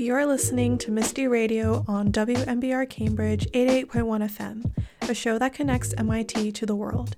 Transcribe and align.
You're 0.00 0.26
listening 0.26 0.78
to 0.78 0.92
MISTI 0.92 1.26
Radio 1.26 1.84
on 1.88 2.12
WMBR 2.12 2.88
Cambridge 2.88 3.48
88.1 3.50 4.30
FM, 4.30 5.10
a 5.10 5.12
show 5.12 5.40
that 5.40 5.54
connects 5.54 5.92
MIT 5.98 6.52
to 6.52 6.64
the 6.64 6.76
world. 6.76 7.16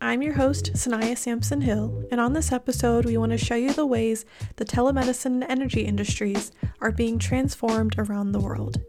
I'm 0.00 0.22
your 0.22 0.34
host, 0.34 0.74
Sanaya 0.74 1.18
Sampson 1.18 1.62
Hill, 1.62 2.06
and 2.12 2.20
on 2.20 2.34
this 2.34 2.52
episode, 2.52 3.04
we 3.04 3.16
want 3.16 3.32
to 3.32 3.36
show 3.36 3.56
you 3.56 3.72
the 3.72 3.84
ways 3.84 4.24
the 4.54 4.64
telemedicine 4.64 5.42
and 5.42 5.44
energy 5.48 5.80
industries 5.80 6.52
are 6.80 6.92
being 6.92 7.18
transformed 7.18 7.96
around 7.98 8.30
the 8.30 8.38
world. 8.38 8.80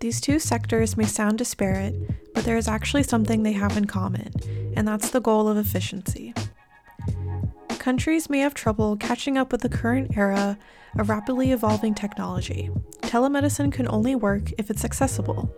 These 0.00 0.20
two 0.20 0.40
sectors 0.40 0.96
may 0.96 1.06
sound 1.06 1.38
disparate, 1.38 1.94
but 2.34 2.42
there 2.42 2.56
is 2.56 2.66
actually 2.66 3.04
something 3.04 3.44
they 3.44 3.52
have 3.52 3.76
in 3.76 3.84
common, 3.84 4.32
and 4.74 4.88
that's 4.88 5.10
the 5.10 5.20
goal 5.20 5.46
of 5.46 5.56
efficiency. 5.56 6.34
Countries 7.78 8.28
may 8.28 8.40
have 8.40 8.54
trouble 8.54 8.96
catching 8.96 9.38
up 9.38 9.52
with 9.52 9.60
the 9.60 9.68
current 9.68 10.16
era 10.16 10.58
of 10.98 11.08
rapidly 11.08 11.52
evolving 11.52 11.94
technology. 11.94 12.70
Telemedicine 13.02 13.72
can 13.72 13.88
only 13.88 14.14
work 14.14 14.52
if 14.58 14.70
it's 14.70 14.84
accessible. 14.84 15.54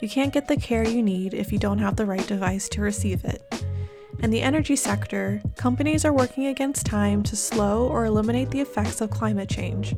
You 0.00 0.08
can't 0.08 0.32
get 0.32 0.48
the 0.48 0.56
care 0.56 0.86
you 0.86 1.02
need 1.02 1.34
if 1.34 1.52
you 1.52 1.58
don't 1.58 1.80
have 1.80 1.96
the 1.96 2.06
right 2.06 2.26
device 2.26 2.68
to 2.70 2.80
receive 2.80 3.24
it. 3.24 3.42
In 4.20 4.30
the 4.30 4.42
energy 4.42 4.76
sector, 4.76 5.40
companies 5.56 6.04
are 6.04 6.12
working 6.12 6.46
against 6.46 6.86
time 6.86 7.22
to 7.24 7.36
slow 7.36 7.86
or 7.86 8.04
eliminate 8.04 8.50
the 8.50 8.60
effects 8.60 9.00
of 9.00 9.10
climate 9.10 9.48
change. 9.48 9.94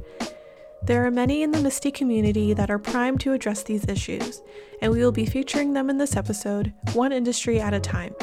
There 0.83 1.07
are 1.07 1.11
many 1.11 1.43
in 1.43 1.51
the 1.51 1.61
MISTI 1.61 1.91
community 1.91 2.55
that 2.55 2.71
are 2.71 2.79
primed 2.79 3.21
to 3.21 3.33
address 3.33 3.63
these 3.63 3.87
issues, 3.89 4.43
and 4.81 4.91
we 4.91 5.01
will 5.01 5.13
be 5.13 5.27
featuring 5.27 5.73
them 5.73 5.91
in 5.91 5.99
this 5.99 6.17
episode, 6.17 6.73
one 6.95 7.13
industry 7.13 7.61
at 7.61 7.75
a 7.75 7.81
time. 7.81 8.15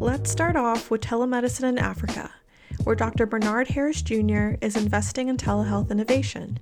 Let's 0.00 0.30
start 0.30 0.56
off 0.56 0.90
with 0.90 1.00
telemedicine 1.00 1.68
in 1.68 1.78
Africa, 1.78 2.30
where 2.88 2.96
Dr. 2.96 3.26
Bernard 3.26 3.68
Harris 3.68 4.00
Jr. 4.00 4.54
is 4.62 4.74
investing 4.74 5.28
in 5.28 5.36
telehealth 5.36 5.90
innovation. 5.90 6.58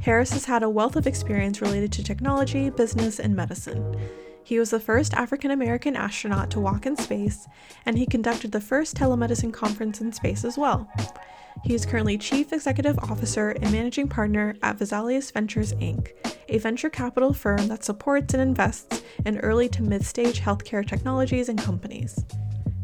Harris 0.00 0.32
has 0.32 0.44
had 0.44 0.64
a 0.64 0.68
wealth 0.68 0.96
of 0.96 1.06
experience 1.06 1.62
related 1.62 1.92
to 1.92 2.02
technology, 2.02 2.68
business, 2.68 3.20
and 3.20 3.36
medicine. 3.36 3.96
He 4.42 4.58
was 4.58 4.70
the 4.70 4.80
first 4.80 5.14
African 5.14 5.52
American 5.52 5.94
astronaut 5.94 6.50
to 6.50 6.58
walk 6.58 6.84
in 6.84 6.96
space, 6.96 7.46
and 7.86 7.96
he 7.96 8.06
conducted 8.06 8.50
the 8.50 8.60
first 8.60 8.96
telemedicine 8.96 9.52
conference 9.52 10.00
in 10.00 10.12
space 10.12 10.44
as 10.44 10.58
well. 10.58 10.90
He 11.62 11.74
is 11.74 11.86
currently 11.86 12.18
Chief 12.18 12.52
Executive 12.52 12.98
Officer 12.98 13.50
and 13.50 13.70
Managing 13.70 14.08
Partner 14.08 14.56
at 14.64 14.78
Vesalius 14.80 15.30
Ventures 15.30 15.74
Inc., 15.74 16.10
a 16.48 16.58
venture 16.58 16.90
capital 16.90 17.32
firm 17.32 17.68
that 17.68 17.84
supports 17.84 18.34
and 18.34 18.42
invests 18.42 19.04
in 19.24 19.38
early 19.38 19.68
to 19.68 19.84
mid 19.84 20.04
stage 20.04 20.40
healthcare 20.40 20.84
technologies 20.84 21.48
and 21.48 21.62
companies. 21.62 22.24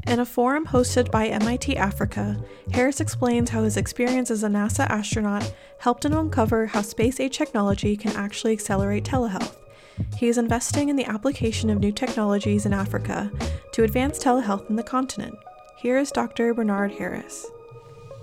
In 0.07 0.21
a 0.21 0.27
forum 0.27 0.67
hosted 0.67 1.11
by 1.11 1.29
MIT 1.29 1.79
Africa, 1.79 2.37
Harris 2.73 3.01
explains 3.01 3.49
how 3.49 3.63
his 3.63 3.79
experience 3.79 4.31
as 4.31 4.43
a 4.43 4.49
NASA 4.49 4.87
astronaut 4.91 5.55
helped 5.79 6.05
him 6.05 6.13
uncover 6.13 6.67
how 6.67 6.83
space 6.83 7.19
age 7.21 7.39
technology 7.39 7.97
can 7.97 8.15
actually 8.15 8.53
accelerate 8.53 9.05
telehealth. 9.05 9.57
He 10.19 10.29
is 10.29 10.37
investing 10.37 10.91
in 10.91 10.97
the 10.97 11.07
application 11.07 11.71
of 11.71 11.79
new 11.81 11.91
technologies 11.91 12.67
in 12.67 12.75
Africa 12.75 13.33
to 13.73 13.83
advance 13.83 14.19
telehealth 14.19 14.69
in 14.69 14.77
the 14.77 14.83
continent. 14.83 15.37
Here 15.79 15.97
is 15.97 16.11
Dr. 16.11 16.53
Bernard 16.53 16.93
Harris. 16.93 17.47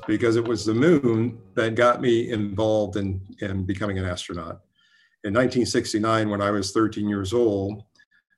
Because 0.06 0.36
it 0.36 0.48
was 0.48 0.66
the 0.66 0.76
moon 0.76 1.40
that 1.56 1.74
got 1.74 2.00
me 2.00 2.30
involved 2.30 2.96
in, 2.96 3.22
in 3.40 3.66
becoming 3.66 3.98
an 3.98 4.06
astronaut. 4.06 4.62
In 5.24 5.34
1969, 5.34 6.30
when 6.30 6.42
I 6.42 6.52
was 6.52 6.72
13 6.72 7.10
years 7.10 7.34
old, 7.34 7.84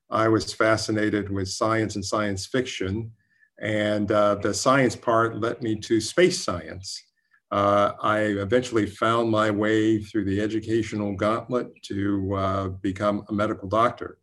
I 0.10 0.30
was 0.30 0.54
fascinated 0.54 1.30
with 1.30 1.50
science 1.50 1.96
and 1.96 2.06
science 2.06 2.46
fiction 2.46 3.12
and 3.62 4.12
uh, 4.12 4.36
the 4.36 4.54
science 4.54 4.96
part 4.96 5.40
led 5.40 5.62
me 5.62 5.76
to 5.76 6.02
space 6.02 6.44
science. 6.44 7.02
Uh, 7.52 7.94
I 8.02 8.20
eventually 8.22 8.88
found 8.88 9.30
my 9.30 9.52
way 9.52 10.00
through 10.00 10.26
the 10.26 10.42
educational 10.42 11.16
gauntlet 11.16 11.68
to 11.84 12.34
uh, 12.34 12.68
become 12.70 13.24
a 13.30 13.34
medical 13.34 13.70
doctor. 13.70 14.18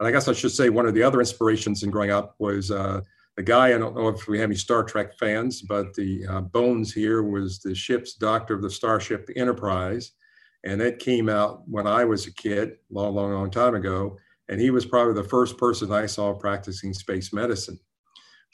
And 0.00 0.08
I 0.08 0.10
guess 0.10 0.26
I 0.26 0.32
should 0.32 0.50
say 0.50 0.70
one 0.70 0.86
of 0.86 0.94
the 0.94 1.02
other 1.02 1.20
inspirations 1.20 1.84
in 1.84 1.90
growing 1.90 2.10
up 2.10 2.34
was 2.38 2.72
uh, 2.72 3.00
the 3.36 3.42
guy, 3.44 3.68
I 3.68 3.78
don't 3.78 3.96
know 3.96 4.08
if 4.08 4.26
we 4.26 4.38
have 4.40 4.50
any 4.50 4.56
Star 4.56 4.82
Trek 4.82 5.16
fans, 5.18 5.62
but 5.62 5.94
the 5.94 6.26
uh, 6.26 6.40
Bones 6.40 6.92
here 6.92 7.22
was 7.22 7.60
the 7.60 7.74
ship's 7.74 8.14
doctor 8.14 8.54
of 8.54 8.62
the 8.62 8.70
Starship 8.70 9.30
Enterprise. 9.36 10.12
And 10.64 10.80
it 10.80 10.98
came 10.98 11.28
out 11.28 11.62
when 11.68 11.86
I 11.86 12.04
was 12.04 12.26
a 12.26 12.32
kid, 12.32 12.72
long, 12.90 13.14
long, 13.14 13.32
long 13.32 13.50
time 13.50 13.74
ago. 13.74 14.16
And 14.48 14.60
he 14.60 14.70
was 14.70 14.84
probably 14.84 15.14
the 15.14 15.28
first 15.28 15.58
person 15.58 15.92
I 15.92 16.06
saw 16.06 16.34
practicing 16.34 16.92
space 16.92 17.32
medicine. 17.32 17.78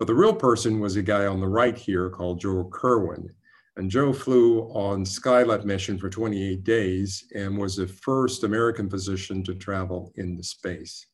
But 0.01 0.07
the 0.07 0.15
real 0.15 0.35
person 0.35 0.81
was 0.81 0.97
a 0.97 1.03
guy 1.03 1.27
on 1.27 1.41
the 1.41 1.47
right 1.47 1.77
here 1.77 2.09
called 2.09 2.41
Joe 2.41 2.65
Kerwin. 2.73 3.29
And 3.77 3.91
Joe 3.91 4.15
flew 4.15 4.63
on 4.71 5.05
Skylab 5.05 5.65
mission 5.65 5.99
for 5.99 6.09
28 6.09 6.65
days 6.65 7.25
and 7.35 7.59
was 7.59 7.77
the 7.77 7.87
first 7.87 8.43
American 8.43 8.89
physician 8.89 9.45
to 9.45 9.55
travel 9.55 10.11
into 10.17 10.43
space. 10.43 11.07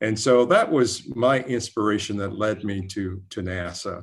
And 0.00 0.18
so 0.18 0.44
that 0.46 0.68
was 0.68 1.08
my 1.14 1.44
inspiration 1.44 2.16
that 2.16 2.36
led 2.36 2.64
me 2.64 2.88
to, 2.88 3.22
to 3.30 3.40
NASA. 3.40 4.02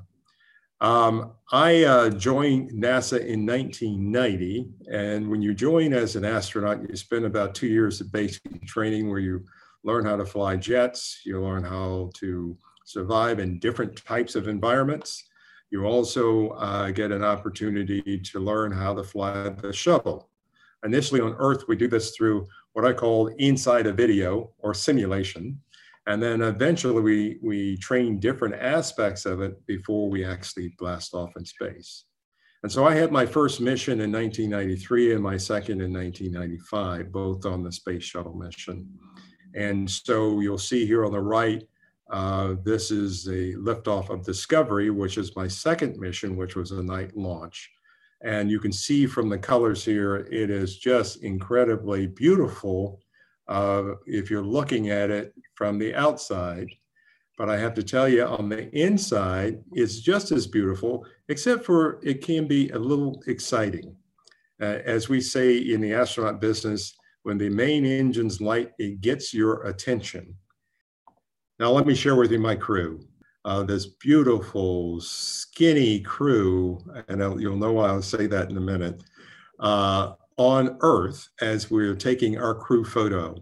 Um, 0.79 1.33
I 1.51 1.83
uh, 1.83 2.09
joined 2.09 2.71
NASA 2.71 3.19
in 3.19 3.45
1990. 3.45 4.69
And 4.93 5.29
when 5.29 5.41
you 5.41 5.53
join 5.53 5.91
as 5.91 6.15
an 6.15 6.23
astronaut, 6.23 6.87
you 6.87 6.95
spend 6.95 7.25
about 7.25 7.53
two 7.53 7.67
years 7.67 7.99
of 7.99 8.13
basic 8.13 8.65
training 8.65 9.09
where 9.09 9.19
you 9.19 9.43
learn 9.83 10.05
how 10.05 10.15
to 10.15 10.25
fly 10.25 10.55
jets, 10.55 11.21
you 11.25 11.41
learn 11.41 11.65
how 11.65 12.11
to 12.15 12.57
survive 12.85 13.39
in 13.39 13.59
different 13.59 13.95
types 14.05 14.35
of 14.35 14.47
environments. 14.47 15.25
You 15.71 15.85
also 15.85 16.49
uh, 16.51 16.91
get 16.91 17.11
an 17.11 17.23
opportunity 17.23 18.19
to 18.19 18.39
learn 18.39 18.71
how 18.71 18.93
to 18.93 19.03
fly 19.03 19.49
the 19.49 19.73
shuttle. 19.73 20.29
Initially 20.85 21.19
on 21.19 21.35
Earth, 21.39 21.63
we 21.67 21.75
do 21.75 21.87
this 21.87 22.15
through 22.15 22.47
what 22.73 22.85
I 22.85 22.93
call 22.93 23.27
inside 23.39 23.87
a 23.87 23.93
video 23.93 24.51
or 24.59 24.73
simulation. 24.73 25.59
And 26.07 26.21
then 26.21 26.41
eventually 26.41 27.01
we, 27.01 27.39
we 27.41 27.77
train 27.77 28.19
different 28.19 28.55
aspects 28.55 29.25
of 29.25 29.41
it 29.41 29.65
before 29.65 30.09
we 30.09 30.23
actually 30.23 30.75
blast 30.77 31.15
off 31.15 31.31
in 31.35 31.43
space. 31.43 32.05
And 32.61 32.71
so 32.71 32.85
I 32.85 32.95
had 32.95 33.11
my 33.11 33.25
first 33.25 33.61
mission 33.61 34.01
in 34.01 34.11
1993 34.11 35.13
and 35.13 35.23
my 35.23 35.37
second 35.37 35.81
in 35.81 35.93
1995, 35.93 37.11
both 37.11 37.45
on 37.45 37.63
the 37.63 37.71
space 37.71 38.03
shuttle 38.03 38.35
mission. 38.35 38.87
And 39.55 39.89
so 39.89 40.39
you'll 40.41 40.57
see 40.57 40.85
here 40.85 41.05
on 41.05 41.11
the 41.11 41.21
right, 41.21 41.63
uh, 42.11 42.55
this 42.63 42.91
is 42.91 43.27
a 43.27 43.53
liftoff 43.53 44.09
of 44.09 44.25
Discovery, 44.25 44.89
which 44.89 45.17
is 45.17 45.35
my 45.35 45.47
second 45.47 45.97
mission, 45.97 46.35
which 46.35 46.55
was 46.55 46.71
a 46.71 46.83
night 46.83 47.15
launch. 47.17 47.71
And 48.23 48.49
you 48.49 48.59
can 48.59 48.71
see 48.71 49.05
from 49.05 49.29
the 49.29 49.37
colors 49.37 49.83
here, 49.83 50.27
it 50.31 50.49
is 50.49 50.77
just 50.77 51.23
incredibly 51.23 52.07
beautiful 52.07 53.01
uh, 53.47 53.93
if 54.05 54.29
you're 54.29 54.43
looking 54.43 54.89
at 54.89 55.09
it 55.09 55.33
from 55.55 55.77
the 55.77 55.93
outside. 55.95 56.67
But 57.37 57.49
I 57.49 57.57
have 57.57 57.73
to 57.75 57.83
tell 57.83 58.07
you, 58.07 58.23
on 58.23 58.49
the 58.49 58.69
inside, 58.75 59.61
it's 59.73 59.99
just 59.99 60.31
as 60.31 60.47
beautiful, 60.47 61.05
except 61.27 61.65
for 61.65 61.99
it 62.01 62.23
can 62.23 62.47
be 62.47 62.69
a 62.69 62.79
little 62.79 63.21
exciting. 63.27 63.95
Uh, 64.61 64.79
as 64.85 65.09
we 65.09 65.19
say 65.19 65.57
in 65.57 65.81
the 65.81 65.93
astronaut 65.93 66.39
business, 66.39 66.95
when 67.23 67.37
the 67.37 67.49
main 67.49 67.85
engine's 67.85 68.39
light, 68.39 68.71
it 68.77 69.01
gets 69.01 69.33
your 69.33 69.63
attention. 69.63 70.35
Now, 71.57 71.71
let 71.71 71.87
me 71.87 71.95
share 71.95 72.15
with 72.15 72.31
you 72.31 72.39
my 72.39 72.55
crew. 72.55 72.99
Uh, 73.45 73.63
this 73.63 73.85
beautiful, 73.85 74.99
skinny 74.99 76.01
crew, 76.01 76.79
and 77.07 77.21
you'll 77.39 77.55
know 77.55 77.73
why 77.73 77.87
I'll 77.87 78.01
say 78.01 78.27
that 78.27 78.49
in 78.49 78.57
a 78.57 78.61
minute, 78.61 79.01
uh, 79.59 80.13
on 80.35 80.77
Earth 80.81 81.29
as 81.39 81.71
we're 81.71 81.95
taking 81.95 82.37
our 82.37 82.55
crew 82.55 82.83
photo. 82.83 83.41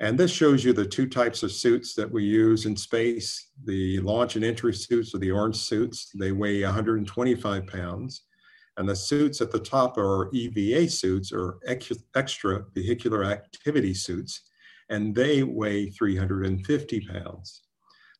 And 0.00 0.18
this 0.18 0.32
shows 0.32 0.64
you 0.64 0.72
the 0.72 0.84
two 0.84 1.08
types 1.08 1.44
of 1.44 1.52
suits 1.52 1.94
that 1.94 2.10
we 2.10 2.24
use 2.24 2.66
in 2.66 2.76
space. 2.76 3.50
The 3.64 4.00
launch 4.00 4.34
and 4.34 4.44
entry 4.44 4.74
suits 4.74 5.14
are 5.14 5.18
the 5.18 5.30
orange 5.30 5.56
suits. 5.56 6.10
They 6.18 6.32
weigh 6.32 6.64
125 6.64 7.66
pounds. 7.68 8.22
And 8.76 8.88
the 8.88 8.96
suits 8.96 9.40
at 9.40 9.52
the 9.52 9.60
top 9.60 9.96
are 9.96 10.28
EVA 10.32 10.90
suits 10.90 11.32
or 11.32 11.58
extra 11.66 12.64
vehicular 12.74 13.24
activity 13.24 13.94
suits 13.94 14.50
and 14.90 15.14
they 15.14 15.42
weigh 15.42 15.90
350 15.90 17.00
pounds. 17.06 17.62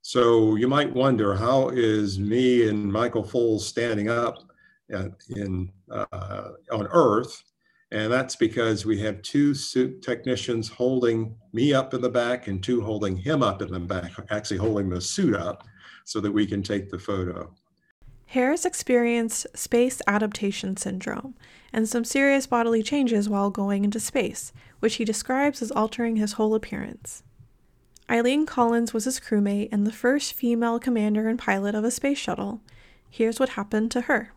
So 0.02 0.56
you 0.56 0.68
might 0.68 0.92
wonder 0.92 1.34
how 1.34 1.70
is 1.70 2.18
me 2.18 2.68
and 2.68 2.92
Michael 2.92 3.24
Foales 3.24 3.66
standing 3.66 4.10
up 4.10 4.38
in 5.34 5.70
uh, 5.90 6.50
on 6.70 6.86
Earth, 6.90 7.42
and 7.90 8.12
that's 8.12 8.36
because 8.36 8.84
we 8.84 8.98
have 9.00 9.22
two 9.22 9.54
suit 9.54 10.02
technicians 10.02 10.68
holding 10.68 11.34
me 11.52 11.72
up 11.72 11.94
in 11.94 12.02
the 12.02 12.10
back 12.10 12.48
and 12.48 12.62
two 12.62 12.82
holding 12.82 13.16
him 13.16 13.42
up 13.42 13.62
in 13.62 13.72
the 13.72 13.80
back, 13.80 14.12
actually 14.30 14.58
holding 14.58 14.90
the 14.90 15.00
suit 15.00 15.34
up, 15.34 15.64
so 16.04 16.20
that 16.20 16.30
we 16.32 16.46
can 16.46 16.62
take 16.62 16.90
the 16.90 16.98
photo. 16.98 17.54
Harris 18.34 18.64
experienced 18.64 19.46
space 19.56 20.02
adaptation 20.08 20.76
syndrome 20.76 21.36
and 21.72 21.88
some 21.88 22.04
serious 22.04 22.48
bodily 22.48 22.82
changes 22.82 23.28
while 23.28 23.48
going 23.48 23.84
into 23.84 24.00
space, 24.00 24.52
which 24.80 24.96
he 24.96 25.04
describes 25.04 25.62
as 25.62 25.70
altering 25.70 26.16
his 26.16 26.32
whole 26.32 26.56
appearance. 26.56 27.22
Eileen 28.10 28.44
Collins 28.44 28.92
was 28.92 29.04
his 29.04 29.20
crewmate 29.20 29.68
and 29.70 29.86
the 29.86 29.92
first 29.92 30.32
female 30.32 30.80
commander 30.80 31.28
and 31.28 31.38
pilot 31.38 31.76
of 31.76 31.84
a 31.84 31.92
space 31.92 32.18
shuttle. 32.18 32.60
Here's 33.08 33.38
what 33.38 33.50
happened 33.50 33.92
to 33.92 34.00
her. 34.00 34.32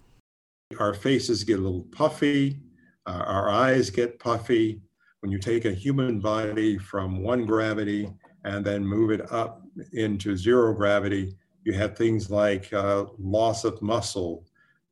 Our 0.79 0.93
faces 0.93 1.43
get 1.43 1.57
a 1.57 1.63
little 1.63 1.87
puffy. 1.91 2.59
Uh, 3.07 3.23
our 3.25 3.49
eyes 3.49 3.89
get 3.89 4.19
puffy. 4.19 4.79
When 5.21 5.31
you 5.31 5.39
take 5.39 5.65
a 5.65 5.71
human 5.71 6.19
body 6.19 6.77
from 6.77 7.23
one 7.23 7.47
gravity 7.47 8.13
and 8.43 8.63
then 8.63 8.85
move 8.85 9.09
it 9.09 9.31
up 9.31 9.63
into 9.93 10.37
zero 10.37 10.75
gravity, 10.75 11.35
you 11.67 11.73
have 11.73 11.97
things 11.97 12.31
like 12.31 12.71
uh, 12.71 13.03
loss 13.19 13.65
of 13.65 13.81
muscle, 13.81 14.45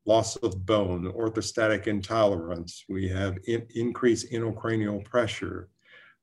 loss 0.04 0.36
of 0.36 0.66
bone, 0.66 1.10
orthostatic 1.10 1.86
intolerance. 1.86 2.84
We 2.86 3.08
have 3.08 3.38
in, 3.46 3.66
increased 3.74 4.30
intracranial 4.30 5.02
pressure. 5.02 5.70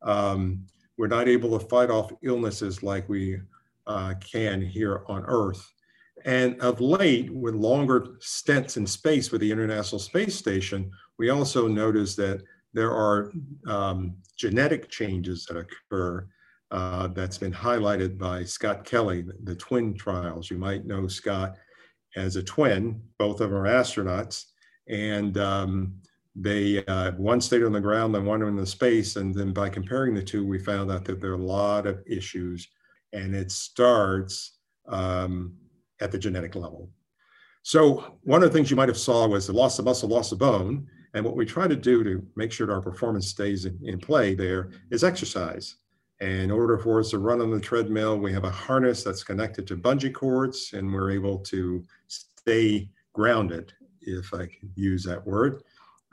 Um, 0.03 0.67
we're 0.95 1.07
not 1.07 1.27
able 1.27 1.57
to 1.57 1.67
fight 1.67 1.89
off 1.89 2.13
illnesses 2.21 2.83
like 2.83 3.09
we 3.09 3.39
uh, 3.87 4.13
can 4.19 4.61
here 4.61 5.01
on 5.07 5.23
Earth. 5.25 5.73
And 6.23 6.61
of 6.61 6.79
late, 6.79 7.33
with 7.33 7.55
longer 7.55 8.17
stints 8.19 8.77
in 8.77 8.85
space 8.85 9.31
with 9.31 9.41
the 9.41 9.51
International 9.51 9.97
Space 9.97 10.35
Station, 10.35 10.91
we 11.17 11.31
also 11.31 11.67
notice 11.67 12.15
that 12.17 12.43
there 12.73 12.91
are 12.91 13.31
um, 13.65 14.17
genetic 14.37 14.91
changes 14.91 15.47
that 15.47 15.57
occur 15.57 16.27
uh, 16.73 17.07
that's 17.09 17.37
been 17.37 17.53
highlighted 17.53 18.17
by 18.17 18.43
Scott 18.43 18.83
Kelly, 18.83 19.23
the, 19.43 19.55
twin 19.55 19.93
trials. 19.93 20.49
You 20.49 20.57
might 20.57 20.87
know 20.87 21.07
Scott 21.07 21.55
as 22.15 22.35
a 22.35 22.41
twin, 22.43 22.99
both 23.19 23.41
of 23.41 23.51
them 23.51 23.59
are 23.59 23.67
astronauts. 23.67 24.45
And 24.89 25.37
um, 25.37 25.93
they, 26.35 26.83
uh, 26.85 27.11
one 27.11 27.41
stayed 27.41 27.63
on 27.63 27.73
the 27.73 27.79
ground, 27.79 28.15
then 28.15 28.25
one 28.25 28.41
in 28.41 28.55
the 28.55 28.65
space. 28.65 29.17
And 29.17 29.35
then 29.35 29.53
by 29.53 29.69
comparing 29.69 30.15
the 30.15 30.23
two, 30.23 30.45
we 30.45 30.57
found 30.57 30.91
out 30.91 31.05
that 31.05 31.21
there 31.21 31.31
are 31.31 31.35
a 31.35 31.37
lot 31.37 31.85
of 31.85 32.01
issues. 32.07 32.67
And 33.13 33.35
it 33.35 33.51
starts 33.51 34.57
um, 34.87 35.53
at 36.01 36.11
the 36.11 36.17
genetic 36.17 36.55
level. 36.55 36.89
So 37.61 38.17
one 38.23 38.41
of 38.41 38.51
the 38.51 38.57
things 38.57 38.71
you 38.71 38.77
might 38.77 38.89
have 38.89 38.97
saw 38.97 39.27
was 39.27 39.45
the 39.45 39.53
loss 39.53 39.77
of 39.77 39.85
muscle, 39.85 40.09
loss 40.09 40.31
of 40.31 40.39
bone. 40.39 40.87
And 41.13 41.23
what 41.23 41.35
we 41.35 41.45
try 41.45 41.67
to 41.67 41.75
do 41.75 42.03
to 42.03 42.25
make 42.35 42.51
sure 42.51 42.65
that 42.65 42.73
our 42.73 42.81
performance 42.81 43.27
stays 43.27 43.65
in, 43.65 43.79
in 43.83 43.99
play 43.99 44.33
there 44.33 44.71
is 44.89 45.03
exercise. 45.03 45.75
In 46.21 46.51
order 46.51 46.77
for 46.77 46.99
us 46.99 47.09
to 47.09 47.17
run 47.17 47.41
on 47.41 47.51
the 47.51 47.59
treadmill, 47.59 48.17
we 48.17 48.31
have 48.33 48.43
a 48.43 48.49
harness 48.49 49.03
that's 49.03 49.23
connected 49.23 49.67
to 49.67 49.77
bungee 49.77 50.13
cords, 50.13 50.71
and 50.73 50.91
we're 50.91 51.11
able 51.11 51.39
to 51.39 51.83
stay 52.07 52.89
grounded, 53.13 53.73
if 54.01 54.33
I 54.33 54.45
can 54.45 54.71
use 54.75 55.03
that 55.03 55.25
word, 55.25 55.63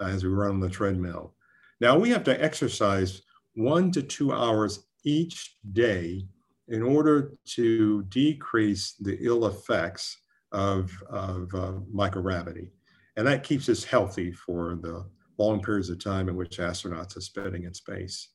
as 0.01 0.25
we 0.25 0.31
run 0.31 0.53
on 0.53 0.61
the 0.61 0.71
treadmill. 0.71 1.35
Now, 1.81 1.99
we 1.99 2.11
have 2.11 2.25
to 2.25 2.43
exercise 2.43 3.23
one 3.55 3.91
to 3.93 4.03
two 4.03 4.33
hours 4.33 4.87
each 5.05 5.57
day 5.73 6.27
in 6.69 6.83
order 6.83 7.33
to 7.45 8.03
decrease 8.05 8.93
the 9.01 9.19
ill 9.21 9.47
effects 9.47 10.19
of, 10.53 10.91
of 11.09 11.55
uh, 11.55 11.73
microgravity. 11.95 12.71
And 13.17 13.27
that 13.27 13.45
keeps 13.45 13.69
us 13.69 13.85
healthy 13.85 14.33
for 14.33 14.79
the 14.81 15.05
long 15.39 15.63
periods 15.63 15.91
of 15.91 16.03
time 16.03 16.29
in 16.29 16.37
which 16.37 16.59
astronauts 16.59 17.17
are 17.17 17.21
spending 17.21 17.65
in 17.65 17.75
space 17.75 18.29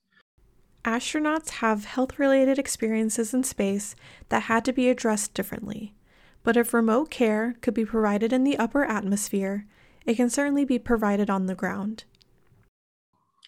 astronauts 0.85 1.49
have 1.49 1.85
health 1.85 2.19
related 2.19 2.59
experiences 2.59 3.33
in 3.33 3.43
space 3.43 3.95
that 4.29 4.43
had 4.43 4.63
to 4.65 4.71
be 4.71 4.87
addressed 4.87 5.33
differently. 5.33 5.95
But 6.43 6.55
if 6.55 6.73
remote 6.73 7.09
care 7.09 7.55
could 7.61 7.73
be 7.73 7.85
provided 7.85 8.31
in 8.31 8.43
the 8.43 8.57
upper 8.57 8.85
atmosphere, 8.85 9.65
it 10.05 10.15
can 10.15 10.29
certainly 10.29 10.63
be 10.63 10.77
provided 10.77 11.29
on 11.29 11.47
the 11.47 11.55
ground. 11.55 12.03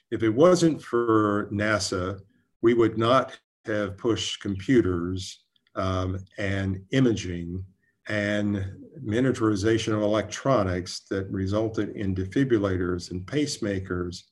If 0.09 0.23
it 0.23 0.31
wasn't 0.31 0.81
for 0.81 1.47
NASA, 1.51 2.19
we 2.61 2.73
would 2.73 2.97
not 2.97 3.39
have 3.65 3.97
pushed 3.97 4.41
computers 4.41 5.43
um, 5.75 6.17
and 6.39 6.81
imaging 6.91 7.63
and 8.07 8.65
miniaturization 9.05 9.93
of 9.93 10.01
electronics 10.01 11.01
that 11.09 11.29
resulted 11.29 11.89
in 11.89 12.15
defibrillators 12.15 13.11
and 13.11 13.25
pacemakers 13.25 14.23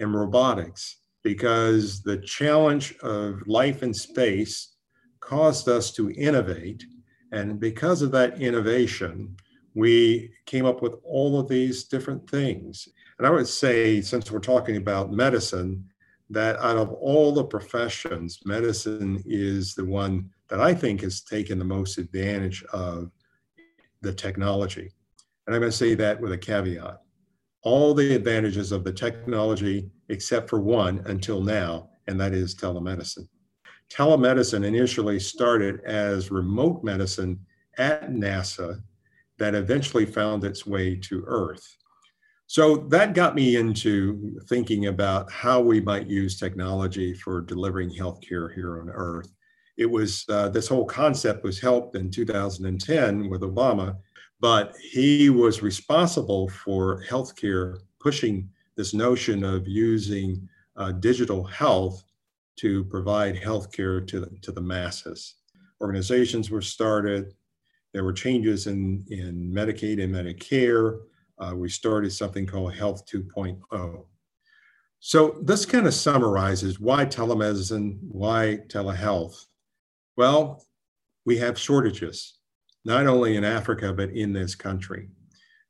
and 0.00 0.14
robotics 0.14 1.00
because 1.24 2.02
the 2.02 2.18
challenge 2.18 2.94
of 2.98 3.44
life 3.48 3.82
in 3.82 3.92
space 3.92 4.76
caused 5.18 5.68
us 5.68 5.90
to 5.92 6.10
innovate. 6.12 6.84
And 7.32 7.58
because 7.58 8.02
of 8.02 8.12
that 8.12 8.40
innovation, 8.40 9.36
we 9.74 10.30
came 10.46 10.66
up 10.66 10.82
with 10.82 10.94
all 11.02 11.40
of 11.40 11.48
these 11.48 11.84
different 11.84 12.30
things. 12.30 12.86
And 13.18 13.26
I 13.26 13.30
would 13.30 13.48
say, 13.48 14.00
since 14.00 14.30
we're 14.30 14.38
talking 14.38 14.76
about 14.76 15.12
medicine, 15.12 15.88
that 16.30 16.56
out 16.58 16.76
of 16.76 16.92
all 16.92 17.32
the 17.32 17.44
professions, 17.44 18.40
medicine 18.44 19.22
is 19.26 19.74
the 19.74 19.84
one 19.84 20.30
that 20.48 20.60
I 20.60 20.74
think 20.74 21.00
has 21.00 21.22
taken 21.22 21.58
the 21.58 21.64
most 21.64 21.98
advantage 21.98 22.62
of 22.72 23.10
the 24.02 24.12
technology. 24.12 24.92
And 25.46 25.54
I'm 25.54 25.60
going 25.60 25.72
to 25.72 25.76
say 25.76 25.94
that 25.94 26.20
with 26.20 26.32
a 26.32 26.38
caveat 26.38 27.00
all 27.64 27.94
the 27.94 28.14
advantages 28.14 28.72
of 28.72 28.84
the 28.84 28.92
technology 28.92 29.90
except 30.08 30.48
for 30.48 30.60
one 30.60 31.02
until 31.06 31.40
now, 31.42 31.90
and 32.06 32.20
that 32.20 32.32
is 32.32 32.54
telemedicine. 32.54 33.28
Telemedicine 33.92 34.64
initially 34.64 35.20
started 35.20 35.80
as 35.84 36.30
remote 36.30 36.82
medicine 36.82 37.38
at 37.78 38.10
NASA 38.10 38.80
that 39.38 39.54
eventually 39.54 40.06
found 40.06 40.44
its 40.44 40.66
way 40.66 40.96
to 40.96 41.24
Earth. 41.26 41.76
So 42.46 42.76
that 42.88 43.14
got 43.14 43.34
me 43.34 43.56
into 43.56 44.38
thinking 44.48 44.86
about 44.86 45.30
how 45.30 45.60
we 45.60 45.80
might 45.80 46.06
use 46.06 46.38
technology 46.38 47.14
for 47.14 47.40
delivering 47.40 47.90
healthcare 47.90 48.54
here 48.54 48.80
on 48.80 48.90
Earth. 48.90 49.32
It 49.76 49.86
was 49.90 50.24
uh, 50.28 50.50
this 50.50 50.68
whole 50.68 50.84
concept 50.84 51.42
was 51.42 51.60
helped 51.60 51.96
in 51.96 52.10
2010 52.10 53.28
with 53.28 53.40
Obama 53.40 53.96
but 54.44 54.76
he 54.76 55.30
was 55.30 55.62
responsible 55.62 56.50
for 56.50 57.02
healthcare, 57.08 57.78
pushing 57.98 58.50
this 58.76 58.94
notion 58.94 59.44
of 59.44 59.68
using 59.68 60.48
uh, 60.76 60.92
digital 60.92 61.44
health 61.44 62.04
to 62.56 62.84
provide 62.84 63.36
healthcare 63.36 64.06
to 64.06 64.20
the, 64.20 64.30
to 64.42 64.52
the 64.52 64.60
masses. 64.60 65.34
Organizations 65.80 66.50
were 66.50 66.62
started. 66.62 67.34
There 67.92 68.04
were 68.04 68.12
changes 68.12 68.66
in, 68.66 69.04
in 69.08 69.52
Medicaid 69.52 70.02
and 70.02 70.14
Medicare. 70.14 71.00
Uh, 71.38 71.54
we 71.54 71.68
started 71.68 72.12
something 72.12 72.46
called 72.46 72.74
Health 72.74 73.06
2.0. 73.06 74.04
So 75.00 75.38
this 75.42 75.66
kind 75.66 75.86
of 75.86 75.94
summarizes 75.94 76.80
why 76.80 77.04
telemedicine, 77.04 77.98
why 78.00 78.60
telehealth. 78.68 79.44
Well, 80.16 80.64
we 81.26 81.36
have 81.38 81.58
shortages 81.58 82.38
not 82.84 83.06
only 83.06 83.36
in 83.36 83.44
Africa, 83.44 83.92
but 83.92 84.10
in 84.10 84.32
this 84.32 84.54
country, 84.54 85.08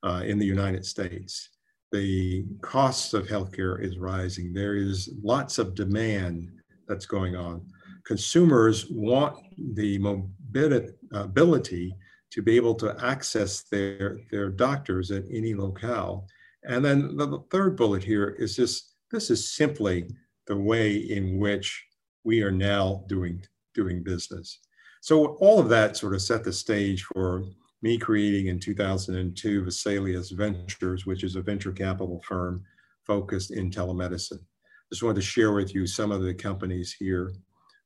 uh, 0.02 0.22
in 0.24 0.38
the 0.38 0.46
United 0.46 0.84
States. 0.84 1.50
The 1.94 2.44
costs 2.60 3.14
of 3.14 3.28
healthcare 3.28 3.80
is 3.80 3.98
rising. 3.98 4.52
There 4.52 4.74
is 4.74 5.10
lots 5.22 5.58
of 5.58 5.76
demand 5.76 6.50
that's 6.88 7.06
going 7.06 7.36
on. 7.36 7.64
Consumers 8.04 8.90
want 8.90 9.36
the 9.76 9.98
mobility 9.98 11.94
to 12.32 12.42
be 12.42 12.56
able 12.56 12.74
to 12.74 12.96
access 13.00 13.62
their, 13.70 14.18
their 14.32 14.50
doctors 14.50 15.12
at 15.12 15.22
any 15.32 15.54
locale. 15.54 16.26
And 16.64 16.84
then 16.84 17.16
the 17.16 17.44
third 17.52 17.76
bullet 17.76 18.02
here 18.02 18.30
is 18.40 18.56
just 18.56 18.96
this 19.12 19.30
is 19.30 19.54
simply 19.54 20.10
the 20.48 20.56
way 20.56 20.96
in 20.96 21.38
which 21.38 21.86
we 22.24 22.42
are 22.42 22.50
now 22.50 23.04
doing, 23.06 23.40
doing 23.72 24.02
business. 24.02 24.58
So 25.00 25.36
all 25.36 25.60
of 25.60 25.68
that 25.68 25.96
sort 25.96 26.14
of 26.14 26.22
set 26.22 26.42
the 26.42 26.52
stage 26.52 27.04
for 27.04 27.44
me 27.84 27.98
creating 27.98 28.46
in 28.46 28.58
2002 28.58 29.62
Vesalius 29.62 30.32
Ventures, 30.32 31.04
which 31.04 31.22
is 31.22 31.36
a 31.36 31.42
venture 31.42 31.70
capital 31.70 32.18
firm 32.26 32.64
focused 33.04 33.50
in 33.50 33.70
telemedicine. 33.70 34.40
Just 34.90 35.02
wanted 35.02 35.16
to 35.16 35.26
share 35.26 35.52
with 35.52 35.74
you 35.74 35.86
some 35.86 36.10
of 36.10 36.22
the 36.22 36.32
companies 36.32 36.94
here 36.98 37.34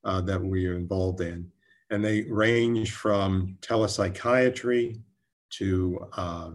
uh, 0.04 0.20
that 0.20 0.40
we 0.40 0.68
are 0.68 0.76
involved 0.76 1.20
in. 1.20 1.50
And 1.90 2.04
they 2.04 2.22
range 2.30 2.92
from 2.92 3.58
telepsychiatry 3.60 5.02
to 5.50 6.06
uh, 6.16 6.50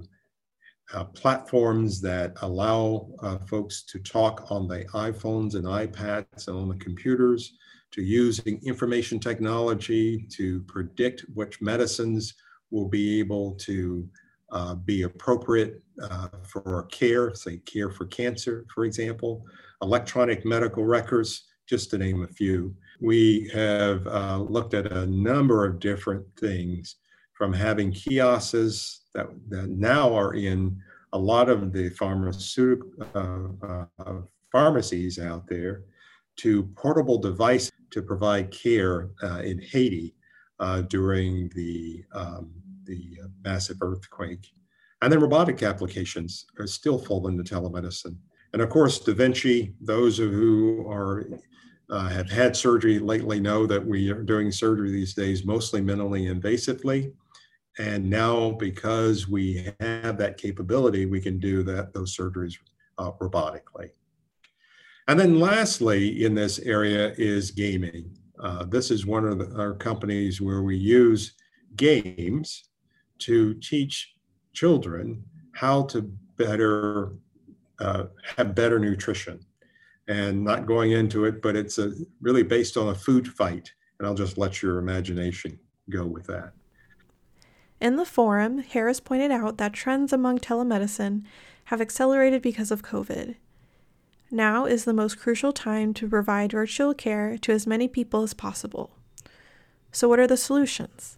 uh, 0.94 1.04
platforms 1.04 2.00
that 2.00 2.38
allow 2.44 3.10
uh, 3.22 3.40
folks 3.40 3.84
to 3.88 4.00
talk 4.00 4.50
on 4.52 4.70
the 4.70 4.86
iPhones 4.94 5.56
and 5.56 5.66
iPads 5.66 6.48
and 6.48 6.56
on 6.56 6.70
the 6.70 6.76
computers 6.76 7.58
to 7.92 8.02
using 8.02 8.62
information 8.64 9.20
technology 9.20 10.26
to 10.32 10.62
predict 10.62 11.26
which 11.34 11.62
medicines 11.62 12.36
will 12.74 12.90
be 12.90 13.20
able 13.20 13.52
to 13.52 14.10
uh, 14.52 14.76
be 14.76 15.04
appropriate 15.04 15.82
uh, 16.02 16.28
for 16.44 16.88
care, 16.92 17.34
say 17.34 17.58
care 17.58 17.90
for 17.90 18.06
cancer, 18.08 18.66
for 18.74 18.84
example, 18.84 19.46
electronic 19.82 20.44
medical 20.46 20.84
records, 20.84 21.46
just 21.70 21.92
to 21.92 21.98
name 21.98 22.24
a 22.24 22.28
few. 22.28 22.76
We 23.00 23.50
have 23.54 24.06
uh, 24.08 24.38
looked 24.38 24.74
at 24.74 24.92
a 24.92 25.06
number 25.06 25.66
of 25.66 25.80
different 25.80 26.26
things 26.40 26.98
from 27.34 27.54
having 27.54 27.92
kiosks 27.92 29.02
that, 29.14 29.28
that 29.50 29.70
now 29.70 30.14
are 30.14 30.34
in 30.34 30.78
a 31.14 31.18
lot 31.18 31.50
of 31.50 31.72
the 31.72 31.90
pharmaceutical 31.90 32.90
uh, 33.16 33.86
uh, 34.04 34.22
pharmacies 34.52 35.20
out 35.20 35.48
there 35.48 35.84
to 36.38 36.64
portable 36.76 37.20
devices 37.20 37.72
to 37.92 38.02
provide 38.02 38.52
care 38.52 39.10
uh, 39.22 39.40
in 39.40 39.60
Haiti 39.62 40.16
uh, 40.60 40.82
during 40.82 41.50
the, 41.56 42.04
um, 42.14 42.52
the 42.86 43.20
massive 43.44 43.78
earthquake. 43.82 44.52
And 45.02 45.12
then 45.12 45.20
robotic 45.20 45.64
applications 45.64 46.46
are 46.60 46.68
still 46.68 46.98
fall 46.98 47.28
into 47.28 47.44
telemedicine. 47.44 48.16
And 48.54 48.62
of 48.62 48.70
course, 48.70 49.00
Da 49.00 49.14
Vinci, 49.14 49.74
those 49.82 50.18
who 50.18 50.88
are 50.88 51.28
uh, 51.90 52.08
have 52.08 52.30
had 52.30 52.56
surgery 52.56 52.98
lately 53.00 53.40
know 53.40 53.68
that 53.68 53.86
we 53.86 54.10
are 54.10 54.24
doing 54.24 54.52
surgery 54.52 54.92
these 54.92 55.14
days 55.14 55.46
mostly 55.46 55.82
minimally 55.82 56.34
invasively. 56.34 57.12
And 57.78 58.10
now, 58.10 58.52
because 58.52 59.28
we 59.28 59.70
have 59.80 60.18
that 60.18 60.38
capability, 60.38 61.06
we 61.06 61.20
can 61.20 61.40
do 61.40 61.64
that 61.64 61.94
those 61.94 62.16
surgeries 62.16 62.56
uh, 62.98 63.12
robotically. 63.20 63.90
And 65.08 65.20
then 65.20 65.40
lastly, 65.40 66.24
in 66.24 66.34
this 66.34 66.60
area 66.60 67.14
is 67.18 67.52
gaming. 67.52 68.16
Uh, 68.40 68.64
this 68.66 68.92
is 68.92 69.06
one 69.06 69.26
of 69.26 69.40
the, 69.40 69.56
our 69.60 69.74
companies 69.74 70.40
where 70.40 70.62
we 70.62 70.78
use 70.78 71.34
games 71.76 72.70
to 73.26 73.54
teach 73.56 74.16
children 74.54 75.24
how 75.54 75.84
to 75.84 76.02
better 76.38 77.14
uh, 77.80 78.06
have 78.38 78.56
better 78.56 78.80
nutrition. 78.80 79.40
And 80.08 80.44
not 80.44 80.66
going 80.66 80.92
into 80.92 81.26
it, 81.26 81.42
but 81.42 81.56
it's 81.56 81.78
a, 81.78 81.94
really 82.22 82.44
based 82.44 82.76
on 82.76 82.90
a 82.90 82.96
food 82.96 83.28
fight. 83.28 83.72
And 83.98 84.08
I'll 84.08 84.14
just 84.14 84.38
let 84.38 84.62
your 84.62 84.80
imagination 84.80 85.58
go 85.90 86.06
with 86.06 86.26
that. 86.28 86.54
In 87.80 87.96
the 87.96 88.06
forum, 88.06 88.60
Harris 88.60 89.00
pointed 89.00 89.32
out 89.32 89.58
that 89.58 89.74
trends 89.74 90.12
among 90.12 90.40
telemedicine 90.40 91.24
have 91.66 91.82
accelerated 91.82 92.42
because 92.42 92.72
of 92.72 92.84
COVID. 92.84 93.36
Now 94.32 94.66
is 94.66 94.86
the 94.86 94.94
most 94.94 95.20
crucial 95.20 95.54
time 95.54 95.94
to 95.96 96.10
provide 96.10 96.52
virtual 96.52 96.94
care 96.94 97.38
to 97.38 97.52
as 97.52 97.68
many 97.68 97.88
people 97.88 98.24
as 98.24 98.34
possible. 98.34 98.92
So, 99.92 100.10
what 100.10 100.20
are 100.20 100.28
the 100.28 100.38
solutions? 100.38 101.18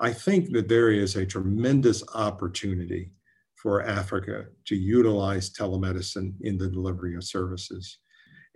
I 0.00 0.12
think 0.12 0.52
that 0.52 0.68
there 0.68 0.90
is 0.90 1.16
a 1.16 1.26
tremendous 1.26 2.02
opportunity 2.14 3.12
for 3.54 3.82
Africa 3.82 4.46
to 4.64 4.74
utilize 4.74 5.50
telemedicine 5.50 6.32
in 6.40 6.56
the 6.56 6.68
delivery 6.68 7.14
of 7.14 7.24
services. 7.24 7.98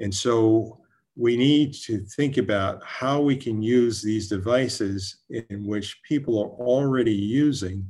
And 0.00 0.12
so 0.12 0.80
we 1.16 1.36
need 1.36 1.74
to 1.84 1.98
think 2.16 2.38
about 2.38 2.82
how 2.84 3.20
we 3.20 3.36
can 3.36 3.62
use 3.62 4.02
these 4.02 4.28
devices 4.28 5.18
in 5.28 5.66
which 5.66 6.02
people 6.02 6.42
are 6.42 6.66
already 6.66 7.14
using 7.14 7.86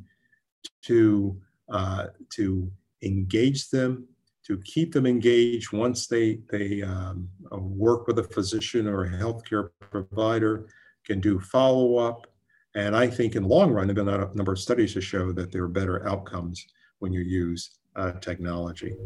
to, 0.82 1.40
uh, 1.70 2.06
to 2.30 2.70
engage 3.02 3.70
them, 3.70 4.06
to 4.46 4.58
keep 4.58 4.92
them 4.92 5.06
engaged 5.06 5.72
once 5.72 6.06
they, 6.06 6.40
they 6.50 6.82
um, 6.82 7.28
work 7.52 8.06
with 8.08 8.18
a 8.18 8.24
physician 8.24 8.86
or 8.86 9.04
a 9.04 9.10
healthcare 9.10 9.70
provider, 9.80 10.66
can 11.06 11.20
do 11.20 11.38
follow 11.38 11.96
up. 11.96 12.26
And 12.74 12.96
I 12.96 13.06
think 13.06 13.36
in 13.36 13.44
the 13.44 13.48
long 13.48 13.70
run, 13.70 13.86
there 13.86 13.94
have 13.96 14.06
been 14.06 14.22
a 14.22 14.34
number 14.34 14.52
of 14.52 14.58
studies 14.58 14.94
to 14.94 15.00
show 15.00 15.30
that 15.32 15.52
there 15.52 15.62
are 15.62 15.68
better 15.68 16.06
outcomes 16.08 16.66
when 16.98 17.12
you 17.12 17.20
use 17.20 17.78
uh, 17.94 18.12
technology. 18.12 18.96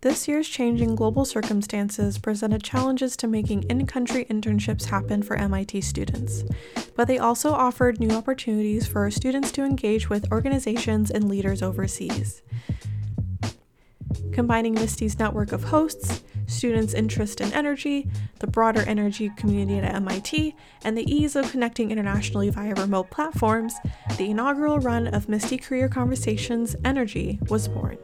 This 0.00 0.28
year's 0.28 0.48
changing 0.48 0.94
global 0.94 1.24
circumstances 1.24 2.18
presented 2.18 2.62
challenges 2.62 3.16
to 3.16 3.26
making 3.26 3.64
in 3.64 3.84
country 3.84 4.24
internships 4.26 4.84
happen 4.84 5.22
for 5.22 5.36
MIT 5.36 5.80
students, 5.80 6.44
but 6.96 7.08
they 7.08 7.18
also 7.18 7.52
offered 7.52 7.98
new 7.98 8.10
opportunities 8.10 8.86
for 8.86 9.10
students 9.10 9.50
to 9.52 9.64
engage 9.64 10.08
with 10.08 10.30
organizations 10.30 11.10
and 11.10 11.28
leaders 11.28 11.62
overseas. 11.62 12.42
Combining 14.32 14.74
MISTI's 14.74 15.18
network 15.18 15.50
of 15.50 15.64
hosts, 15.64 16.22
students' 16.48 16.94
interest 16.94 17.40
in 17.40 17.52
energy, 17.52 18.10
the 18.40 18.46
broader 18.46 18.80
energy 18.82 19.30
community 19.36 19.78
at 19.78 19.94
MIT, 19.94 20.54
and 20.84 20.96
the 20.96 21.08
ease 21.12 21.36
of 21.36 21.50
connecting 21.50 21.90
internationally 21.90 22.50
via 22.50 22.74
remote 22.74 23.10
platforms, 23.10 23.74
the 24.16 24.30
inaugural 24.30 24.78
run 24.78 25.06
of 25.08 25.28
MISTI 25.28 25.58
Career 25.58 25.88
Conversations 25.88 26.74
Energy 26.84 27.38
was 27.48 27.68
born. 27.68 27.98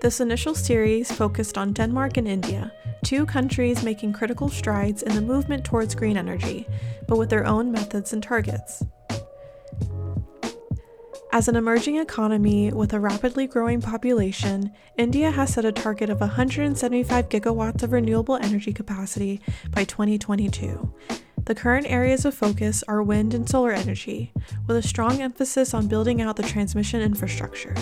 This 0.00 0.20
initial 0.20 0.54
series 0.54 1.10
focused 1.10 1.58
on 1.58 1.72
Denmark 1.72 2.18
and 2.18 2.28
India, 2.28 2.72
two 3.02 3.26
countries 3.26 3.82
making 3.82 4.12
critical 4.12 4.48
strides 4.48 5.02
in 5.02 5.14
the 5.14 5.20
movement 5.20 5.64
towards 5.64 5.94
green 5.94 6.16
energy, 6.16 6.66
but 7.08 7.18
with 7.18 7.30
their 7.30 7.46
own 7.46 7.72
methods 7.72 8.12
and 8.12 8.22
targets. 8.22 8.84
As 11.30 11.46
an 11.46 11.56
emerging 11.56 11.96
economy 11.96 12.72
with 12.72 12.94
a 12.94 13.00
rapidly 13.00 13.46
growing 13.46 13.82
population, 13.82 14.72
India 14.96 15.30
has 15.30 15.52
set 15.52 15.66
a 15.66 15.72
target 15.72 16.08
of 16.08 16.20
175 16.20 17.28
gigawatts 17.28 17.82
of 17.82 17.92
renewable 17.92 18.36
energy 18.36 18.72
capacity 18.72 19.42
by 19.70 19.84
2022. 19.84 20.94
The 21.44 21.54
current 21.54 21.86
areas 21.90 22.24
of 22.24 22.34
focus 22.34 22.82
are 22.88 23.02
wind 23.02 23.34
and 23.34 23.46
solar 23.46 23.72
energy, 23.72 24.32
with 24.66 24.78
a 24.78 24.82
strong 24.82 25.20
emphasis 25.20 25.74
on 25.74 25.86
building 25.86 26.22
out 26.22 26.36
the 26.36 26.42
transmission 26.42 27.02
infrastructure. 27.02 27.74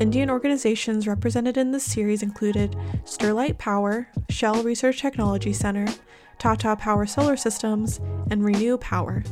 Indian 0.00 0.30
organizations 0.30 1.06
represented 1.06 1.58
in 1.58 1.72
this 1.72 1.84
series 1.84 2.22
included 2.22 2.74
Sterlite 3.04 3.58
Power, 3.58 4.08
Shell 4.30 4.62
Research 4.62 5.00
Technology 5.02 5.52
Center, 5.52 5.86
Tata 6.38 6.74
Power 6.76 7.04
Solar 7.04 7.36
Systems, 7.36 8.00
and 8.30 8.42
Renew 8.42 8.78
Power. 8.78 9.22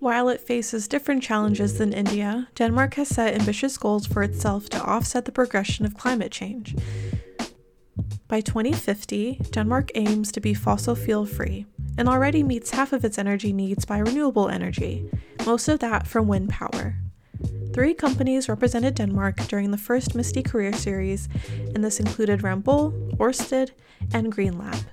While 0.00 0.28
it 0.28 0.40
faces 0.40 0.86
different 0.86 1.24
challenges 1.24 1.78
than 1.78 1.90
mm-hmm. 1.90 1.98
India, 1.98 2.48
Denmark 2.54 2.94
has 2.94 3.08
set 3.08 3.34
ambitious 3.34 3.76
goals 3.76 4.06
for 4.06 4.22
itself 4.22 4.68
to 4.70 4.82
offset 4.82 5.24
the 5.24 5.32
progression 5.32 5.84
of 5.84 5.96
climate 5.96 6.30
change. 6.30 6.76
By 8.28 8.40
2050, 8.40 9.40
Denmark 9.50 9.90
aims 9.94 10.30
to 10.32 10.40
be 10.40 10.54
fossil 10.54 10.94
fuel 10.94 11.26
free 11.26 11.66
and 11.96 12.08
already 12.08 12.44
meets 12.44 12.70
half 12.70 12.92
of 12.92 13.04
its 13.04 13.18
energy 13.18 13.52
needs 13.52 13.84
by 13.84 13.98
renewable 13.98 14.48
energy, 14.48 15.10
most 15.44 15.66
of 15.66 15.80
that 15.80 16.06
from 16.06 16.28
wind 16.28 16.50
power. 16.50 16.94
Three 17.72 17.94
companies 17.94 18.48
represented 18.48 18.94
Denmark 18.94 19.36
during 19.48 19.70
the 19.70 19.78
first 19.78 20.14
MISTI 20.14 20.42
Career 20.42 20.72
Series, 20.72 21.28
and 21.74 21.82
this 21.82 21.98
included 21.98 22.40
Ramboll, 22.40 23.16
Orsted, 23.16 23.70
and 24.12 24.34
GreenLab. 24.34 24.84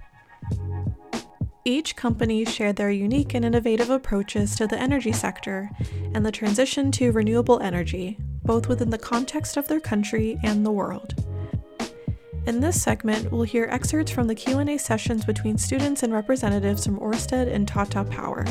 Each 1.67 1.95
company 1.95 2.45
shared 2.45 2.75
their 2.75 2.91
unique 2.91 3.33
and 3.33 3.43
innovative 3.43 3.89
approaches 3.89 4.55
to 4.57 4.67
the 4.67 4.79
energy 4.79 5.11
sector 5.11 5.71
and 6.13 6.23
the 6.23 6.31
transition 6.31 6.91
to 6.91 7.11
renewable 7.11 7.59
energy, 7.59 8.19
both 8.43 8.67
within 8.67 8.91
the 8.91 8.99
context 8.99 9.57
of 9.57 9.67
their 9.67 9.79
country 9.79 10.37
and 10.43 10.63
the 10.63 10.71
world. 10.71 11.15
In 12.45 12.59
this 12.59 12.79
segment, 12.79 13.31
we'll 13.31 13.41
hear 13.41 13.67
excerpts 13.71 14.11
from 14.11 14.27
the 14.27 14.35
Q&A 14.35 14.77
sessions 14.77 15.25
between 15.25 15.57
students 15.57 16.03
and 16.03 16.13
representatives 16.13 16.85
from 16.85 16.99
Orsted 16.99 17.51
and 17.51 17.67
Tata 17.67 18.03
Power, 18.03 18.45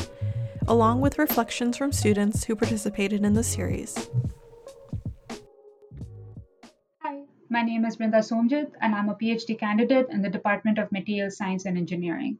along 0.67 0.99
with 0.99 1.17
reflections 1.17 1.77
from 1.77 1.93
students 1.93 2.43
who 2.43 2.53
participated 2.53 3.23
in 3.23 3.33
the 3.33 3.43
series. 3.43 4.09
Hi, 6.99 7.21
my 7.47 7.61
name 7.61 7.85
is 7.85 7.95
Brinda 7.95 8.19
Somjit, 8.19 8.71
and 8.81 8.93
I'm 8.93 9.07
a 9.07 9.15
PhD 9.15 9.57
candidate 9.57 10.07
in 10.11 10.21
the 10.21 10.29
Department 10.29 10.79
of 10.79 10.91
Materials 10.91 11.37
Science 11.37 11.63
and 11.63 11.77
Engineering. 11.77 12.39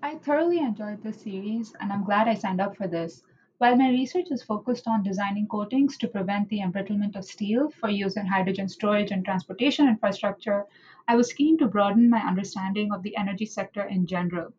I 0.00 0.14
thoroughly 0.14 0.58
enjoyed 0.58 1.02
this 1.02 1.22
series, 1.22 1.74
and 1.80 1.92
I'm 1.92 2.04
glad 2.04 2.28
I 2.28 2.34
signed 2.34 2.60
up 2.60 2.76
for 2.76 2.86
this. 2.86 3.24
While 3.58 3.74
my 3.74 3.90
research 3.90 4.30
is 4.30 4.44
focused 4.44 4.86
on 4.86 5.02
designing 5.02 5.48
coatings 5.48 5.96
to 5.98 6.06
prevent 6.06 6.48
the 6.48 6.60
embrittlement 6.60 7.16
of 7.16 7.24
steel 7.24 7.68
for 7.70 7.90
use 7.90 8.16
in 8.16 8.24
hydrogen 8.24 8.68
storage 8.68 9.10
and 9.10 9.24
transportation 9.24 9.88
infrastructure, 9.88 10.66
I 11.08 11.16
was 11.16 11.32
keen 11.32 11.58
to 11.58 11.66
broaden 11.66 12.08
my 12.08 12.20
understanding 12.20 12.92
of 12.92 13.02
the 13.02 13.16
energy 13.16 13.44
sector 13.44 13.82
in 13.82 14.06
general. 14.06 14.52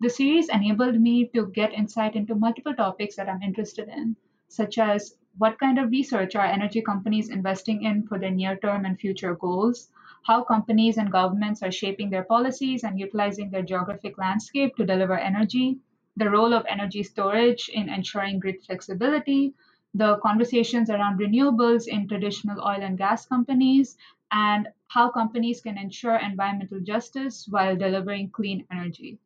The 0.00 0.10
series 0.10 0.48
enabled 0.48 1.00
me 1.00 1.26
to 1.34 1.46
get 1.46 1.72
insight 1.72 2.16
into 2.16 2.34
multiple 2.34 2.74
topics 2.74 3.14
that 3.14 3.28
I'm 3.28 3.42
interested 3.42 3.88
in, 3.88 4.16
such 4.48 4.76
as 4.76 5.16
what 5.38 5.60
kind 5.60 5.78
of 5.78 5.92
research 5.92 6.34
are 6.34 6.46
energy 6.46 6.82
companies 6.82 7.30
investing 7.30 7.84
in 7.84 8.08
for 8.08 8.18
their 8.18 8.32
near 8.32 8.56
term 8.56 8.84
and 8.84 8.98
future 8.98 9.36
goals, 9.36 9.88
how 10.22 10.42
companies 10.42 10.96
and 10.96 11.10
governments 11.10 11.62
are 11.62 11.72
shaping 11.72 12.10
their 12.10 12.24
policies 12.24 12.84
and 12.84 12.98
utilizing 12.98 13.50
their 13.50 13.62
geographic 13.62 14.18
landscape 14.18 14.76
to 14.76 14.86
deliver 14.86 15.18
energy, 15.18 15.78
the 16.16 16.30
role 16.30 16.52
of 16.52 16.66
energy 16.68 17.02
storage 17.02 17.68
in 17.68 17.88
ensuring 17.88 18.38
grid 18.38 18.62
flexibility, 18.62 19.54
the 19.94 20.18
conversations 20.18 20.90
around 20.90 21.18
renewables 21.18 21.88
in 21.88 22.06
traditional 22.06 22.60
oil 22.60 22.82
and 22.82 22.98
gas 22.98 23.26
companies, 23.26 23.96
and 24.30 24.68
how 24.88 25.10
companies 25.10 25.60
can 25.60 25.78
ensure 25.78 26.16
environmental 26.16 26.80
justice 26.80 27.46
while 27.48 27.76
delivering 27.76 28.30
clean 28.30 28.66
energy. 28.70 29.18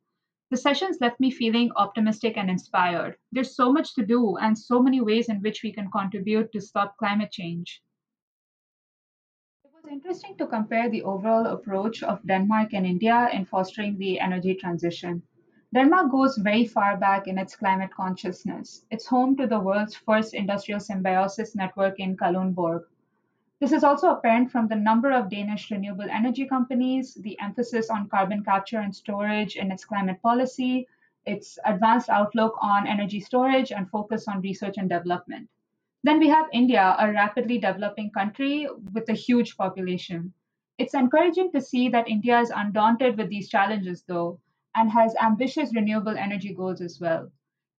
The 0.51 0.57
sessions 0.57 0.99
left 1.01 1.21
me 1.21 1.31
feeling 1.31 1.73
optimistic 1.77 2.37
and 2.37 2.49
inspired. 2.49 3.17
There's 3.33 3.57
so 3.57 3.73
much 3.73 3.95
to 3.95 4.07
do 4.07 4.37
and 4.37 4.57
so 4.57 4.81
many 4.81 5.01
ways 5.01 5.29
in 5.29 5.43
which 5.43 5.63
we 5.63 5.73
can 5.73 5.91
contribute 5.91 6.53
to 6.53 6.61
stop 6.61 6.97
climate 6.97 7.33
change. 7.33 7.83
It 9.85 9.89
was 9.89 9.93
interesting 9.93 10.37
to 10.39 10.47
compare 10.47 10.89
the 10.89 11.03
overall 11.03 11.47
approach 11.47 12.03
of 12.03 12.27
Denmark 12.27 12.73
and 12.73 12.87
India 12.87 13.29
in 13.35 13.45
fostering 13.45 13.99
the 13.99 14.19
energy 14.19 14.55
transition. 14.55 15.23
Denmark 15.75 16.11
goes 16.11 16.39
very 16.39 16.65
far 16.65 16.97
back 16.97 17.29
in 17.29 17.37
its 17.37 17.55
climate 17.55 17.91
consciousness. 17.93 18.87
It's 18.91 19.07
home 19.07 19.37
to 19.37 19.47
the 19.47 19.61
world's 19.61 19.95
first 19.95 20.33
industrial 20.33 20.81
symbiosis 20.81 21.55
network 21.55 22.01
in 22.01 22.17
Kalundborg, 22.17 22.85
this 23.61 23.73
is 23.73 23.85
also 23.85 24.11
apparent 24.11 24.51
from 24.51 24.69
the 24.69 24.77
number 24.77 25.13
of 25.13 25.31
Danish 25.31 25.71
renewable 25.71 26.09
energy 26.11 26.45
companies, 26.45 27.15
the 27.15 27.39
emphasis 27.41 27.89
on 27.89 28.09
carbon 28.09 28.43
capture 28.43 28.79
and 28.79 28.95
storage 28.95 29.57
in 29.57 29.71
its 29.71 29.85
climate 29.85 30.21
policy, 30.23 30.89
its 31.25 31.59
advanced 31.65 32.09
outlook 32.09 32.57
on 32.61 32.87
energy 32.87 33.21
storage, 33.21 33.71
and 33.71 33.89
focus 33.89 34.29
on 34.29 34.41
research 34.41 34.77
and 34.77 34.89
development. 34.89 35.49
Then 36.05 36.21
we 36.21 36.29
have 36.29 36.47
India, 36.53 36.95
a 36.99 37.11
rapidly 37.11 37.59
developing 37.59 38.11
country 38.11 38.69
with 38.93 39.09
a 39.09 39.15
huge 39.15 39.57
population. 39.57 40.35
It's 40.77 40.93
encouraging 40.93 41.51
to 41.53 41.63
see 41.63 41.89
that 41.89 42.09
India 42.09 42.39
is 42.41 42.53
undaunted 42.55 43.17
with 43.17 43.31
these 43.31 43.49
challenges, 43.49 44.05
though, 44.07 44.39
and 44.77 44.91
has 44.93 45.17
ambitious 45.17 45.75
renewable 45.75 46.17
energy 46.17 46.53
goals 46.53 46.83
as 46.83 47.01
well. 47.01 47.33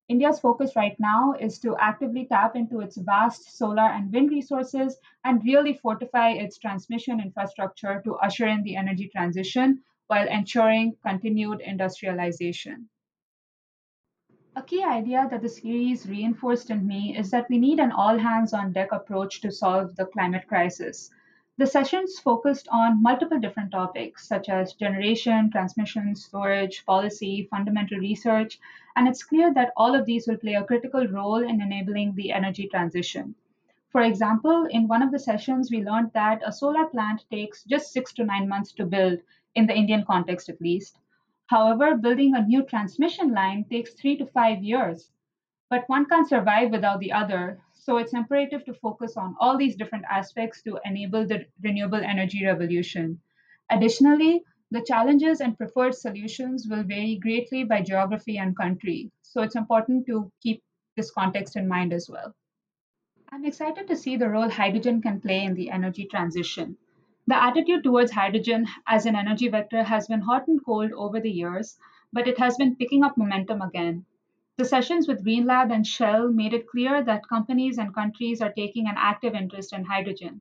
India's 0.07 0.39
focus 0.39 0.75
right 0.75 0.99
now 0.99 1.33
is 1.39 1.59
to 1.59 1.77
actively 1.77 2.25
tap 2.25 2.55
into 2.55 2.79
its 2.81 2.97
vast 2.97 3.55
solar 3.57 3.89
and 3.89 4.11
wind 4.11 4.31
resources 4.31 4.97
and 5.23 5.43
really 5.45 5.73
fortify 5.75 6.31
its 6.31 6.57
transmission 6.57 7.19
infrastructure 7.19 8.01
to 8.03 8.15
usher 8.15 8.47
in 8.47 8.63
the 8.63 8.75
energy 8.75 9.07
transition 9.07 9.83
while 10.07 10.27
ensuring 10.27 10.97
continued 11.05 11.61
industrialization. 11.61 12.89
A 14.57 14.63
key 14.63 14.81
idea 14.85 15.27
that 15.29 15.41
the 15.41 15.49
series 15.49 16.07
reinforced 16.07 16.69
in 16.69 16.87
me 16.87 17.17
is 17.17 17.29
that 17.31 17.49
we 17.49 17.57
need 17.57 17.77
an 17.77 17.91
all 17.91 18.17
hands 18.17 18.53
on 18.53 18.71
deck 18.71 18.93
approach 18.93 19.41
to 19.41 19.51
solve 19.51 19.97
the 19.97 20.05
climate 20.05 20.47
crisis. 20.47 21.11
The 21.57 21.67
sessions 21.67 22.19
focused 22.19 22.69
on 22.71 23.03
multiple 23.03 23.37
different 23.37 23.71
topics 23.71 24.25
such 24.25 24.47
as 24.47 24.71
generation, 24.71 25.51
transmission, 25.51 26.15
storage, 26.15 26.85
policy, 26.85 27.49
fundamental 27.51 27.97
research, 27.97 28.57
and 28.95 29.09
it's 29.09 29.25
clear 29.25 29.53
that 29.53 29.73
all 29.75 29.93
of 29.93 30.05
these 30.05 30.25
will 30.25 30.37
play 30.37 30.53
a 30.53 30.63
critical 30.63 31.05
role 31.05 31.43
in 31.43 31.59
enabling 31.59 32.15
the 32.15 32.31
energy 32.31 32.69
transition. 32.69 33.35
For 33.89 34.03
example, 34.03 34.67
in 34.71 34.87
one 34.87 35.01
of 35.01 35.11
the 35.11 35.19
sessions, 35.19 35.69
we 35.69 35.83
learned 35.83 36.11
that 36.13 36.41
a 36.45 36.53
solar 36.53 36.85
plant 36.85 37.25
takes 37.29 37.65
just 37.65 37.91
six 37.91 38.13
to 38.13 38.23
nine 38.23 38.47
months 38.47 38.71
to 38.75 38.85
build, 38.85 39.19
in 39.53 39.67
the 39.67 39.75
Indian 39.75 40.05
context 40.05 40.47
at 40.47 40.61
least. 40.61 40.97
However, 41.47 41.95
building 41.95 42.35
a 42.35 42.45
new 42.45 42.63
transmission 42.63 43.31
line 43.31 43.65
takes 43.65 43.93
three 43.93 44.17
to 44.17 44.25
five 44.25 44.63
years. 44.63 45.11
But 45.69 45.87
one 45.87 46.05
can't 46.05 46.27
survive 46.27 46.71
without 46.71 46.99
the 46.99 47.11
other, 47.11 47.59
so 47.73 47.97
it's 47.97 48.13
imperative 48.13 48.65
to 48.65 48.73
focus 48.73 49.15
on 49.17 49.35
all 49.39 49.57
these 49.57 49.75
different 49.75 50.05
aspects 50.09 50.61
to 50.63 50.79
enable 50.85 51.25
the 51.25 51.45
renewable 51.61 52.03
energy 52.03 52.45
revolution. 52.45 53.19
Additionally, 53.69 54.43
the 54.71 54.81
challenges 54.81 55.41
and 55.41 55.57
preferred 55.57 55.93
solutions 55.93 56.67
will 56.67 56.83
vary 56.83 57.17
greatly 57.17 57.63
by 57.63 57.81
geography 57.81 58.37
and 58.37 58.57
country, 58.57 59.11
so 59.21 59.41
it's 59.41 59.55
important 59.55 60.05
to 60.07 60.31
keep 60.41 60.63
this 60.95 61.11
context 61.11 61.55
in 61.55 61.67
mind 61.67 61.93
as 61.93 62.09
well. 62.09 62.33
I'm 63.29 63.45
excited 63.45 63.87
to 63.87 63.95
see 63.95 64.17
the 64.17 64.29
role 64.29 64.49
hydrogen 64.49 65.01
can 65.01 65.21
play 65.21 65.43
in 65.43 65.53
the 65.53 65.69
energy 65.69 66.05
transition. 66.05 66.77
The 67.27 67.43
attitude 67.43 67.83
towards 67.83 68.11
hydrogen 68.11 68.67
as 68.87 69.07
an 69.07 69.15
energy 69.15 69.47
vector 69.47 69.81
has 69.81 70.07
been 70.07 70.21
hot 70.21 70.47
and 70.47 70.63
cold 70.63 70.91
over 70.91 71.19
the 71.19 71.31
years, 71.31 71.75
but 72.13 72.27
it 72.27 72.37
has 72.37 72.55
been 72.55 72.75
picking 72.75 73.03
up 73.03 73.17
momentum 73.17 73.63
again. 73.63 74.05
The 74.57 74.65
sessions 74.65 75.07
with 75.07 75.25
GreenLab 75.25 75.73
and 75.73 75.87
Shell 75.87 76.31
made 76.31 76.53
it 76.53 76.67
clear 76.67 77.03
that 77.03 77.27
companies 77.27 77.79
and 77.79 77.95
countries 77.95 78.41
are 78.41 78.53
taking 78.53 78.87
an 78.87 78.93
active 78.95 79.33
interest 79.33 79.73
in 79.73 79.83
hydrogen. 79.85 80.39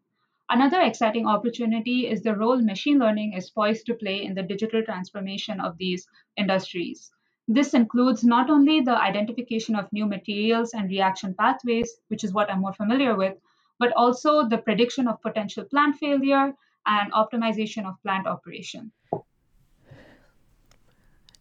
Another 0.50 0.82
exciting 0.82 1.26
opportunity 1.26 2.06
is 2.06 2.22
the 2.22 2.36
role 2.36 2.60
machine 2.60 2.98
learning 2.98 3.32
is 3.32 3.48
poised 3.48 3.86
to 3.86 3.94
play 3.94 4.22
in 4.22 4.34
the 4.34 4.42
digital 4.42 4.82
transformation 4.82 5.60
of 5.60 5.78
these 5.78 6.06
industries. 6.36 7.10
This 7.48 7.72
includes 7.72 8.24
not 8.24 8.50
only 8.50 8.82
the 8.82 9.00
identification 9.00 9.74
of 9.74 9.90
new 9.90 10.04
materials 10.04 10.74
and 10.74 10.90
reaction 10.90 11.34
pathways, 11.34 11.96
which 12.08 12.24
is 12.24 12.34
what 12.34 12.50
I'm 12.50 12.60
more 12.60 12.74
familiar 12.74 13.16
with, 13.16 13.38
but 13.78 13.92
also 13.92 14.46
the 14.46 14.58
prediction 14.58 15.08
of 15.08 15.22
potential 15.22 15.64
plant 15.64 15.96
failure 15.96 16.54
and 16.86 17.12
optimization 17.12 17.86
of 17.86 17.94
plant 18.02 18.26
operation. 18.26 18.92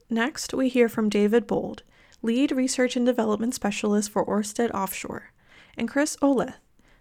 Next, 0.10 0.54
we 0.54 0.70
hear 0.70 0.90
from 0.90 1.10
David 1.10 1.48
Bold, 1.48 1.84
Lead 2.22 2.52
Research 2.52 2.96
and 2.96 3.06
Development 3.06 3.54
Specialist 3.54 4.12
for 4.12 4.26
Orsted 4.26 4.74
Offshore, 4.74 5.32
and 5.76 5.90
Chris 5.90 6.16
Oleth, 6.22 6.56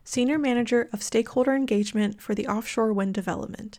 Senior 0.04 0.38
Manager 0.38 0.88
of 0.92 1.02
Stakeholder 1.02 1.54
Engagement 1.54 2.20
for 2.20 2.34
the 2.34 2.46
Offshore 2.46 2.92
Wind 2.92 3.14
Development. 3.14 3.78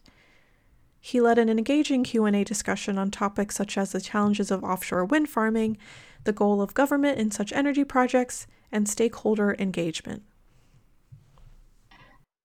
He 1.01 1.19
led 1.19 1.37
an 1.37 1.49
engaging 1.49 2.05
Q&A 2.05 2.45
discussion 2.45 2.97
on 2.97 3.11
topics 3.11 3.55
such 3.55 3.77
as 3.77 3.91
the 3.91 3.99
challenges 3.99 4.51
of 4.51 4.63
offshore 4.63 5.03
wind 5.03 5.29
farming, 5.29 5.77
the 6.23 6.31
goal 6.31 6.61
of 6.61 6.73
government 6.73 7.19
in 7.19 7.29
such 7.29 7.51
energy 7.51 7.83
projects, 7.83 8.47
and 8.71 8.87
stakeholder 8.87 9.53
engagement. 9.59 10.23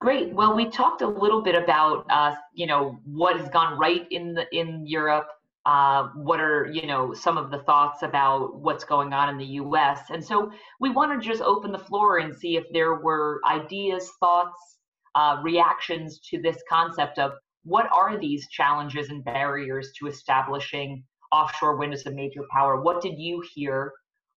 Great. 0.00 0.32
Well, 0.32 0.54
we 0.54 0.66
talked 0.70 1.02
a 1.02 1.08
little 1.08 1.42
bit 1.42 1.56
about, 1.56 2.06
uh, 2.08 2.36
you 2.54 2.66
know, 2.66 3.00
what 3.04 3.36
has 3.38 3.48
gone 3.48 3.76
right 3.78 4.06
in 4.12 4.32
the 4.32 4.46
in 4.56 4.86
Europe, 4.86 5.26
uh, 5.66 6.08
what 6.14 6.38
are 6.38 6.66
you 6.72 6.86
know 6.86 7.12
some 7.12 7.36
of 7.36 7.50
the 7.50 7.58
thoughts 7.64 8.02
about 8.02 8.60
what's 8.60 8.84
going 8.84 9.12
on 9.12 9.28
in 9.28 9.36
the 9.36 9.54
U.S. 9.62 10.02
And 10.10 10.24
so 10.24 10.52
we 10.78 10.90
want 10.90 11.20
to 11.20 11.28
just 11.28 11.42
open 11.42 11.72
the 11.72 11.78
floor 11.78 12.18
and 12.18 12.34
see 12.34 12.56
if 12.56 12.64
there 12.72 12.94
were 12.94 13.40
ideas, 13.44 14.08
thoughts, 14.20 14.78
uh, 15.16 15.40
reactions 15.42 16.20
to 16.30 16.40
this 16.40 16.62
concept 16.68 17.18
of 17.18 17.32
what 17.64 17.88
are 17.92 18.16
these 18.18 18.48
challenges 18.50 19.08
and 19.10 19.24
barriers 19.24 19.90
to 19.98 20.06
establishing 20.06 21.02
offshore 21.32 21.76
wind 21.76 21.92
as 21.92 22.06
a 22.06 22.10
major 22.12 22.42
power. 22.52 22.80
What 22.80 23.02
did 23.02 23.18
you 23.18 23.42
hear? 23.52 23.92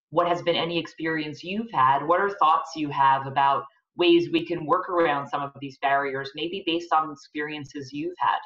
What 0.10 0.28
has 0.28 0.42
been 0.42 0.56
any 0.56 0.80
experience 0.80 1.44
you've 1.44 1.72
had? 1.72 2.04
What 2.06 2.20
are 2.20 2.32
thoughts 2.32 2.72
you 2.76 2.90
have 2.90 3.28
about 3.28 3.64
ways 3.98 4.30
we 4.32 4.46
can 4.46 4.66
work 4.66 4.90
around 4.90 5.28
some 5.28 5.42
of 5.42 5.52
these 5.60 5.78
barriers, 5.82 6.32
maybe 6.36 6.64
based 6.66 6.94
on 6.94 7.12
experiences 7.12 7.92
you've 7.92 8.16
had? 8.18 8.40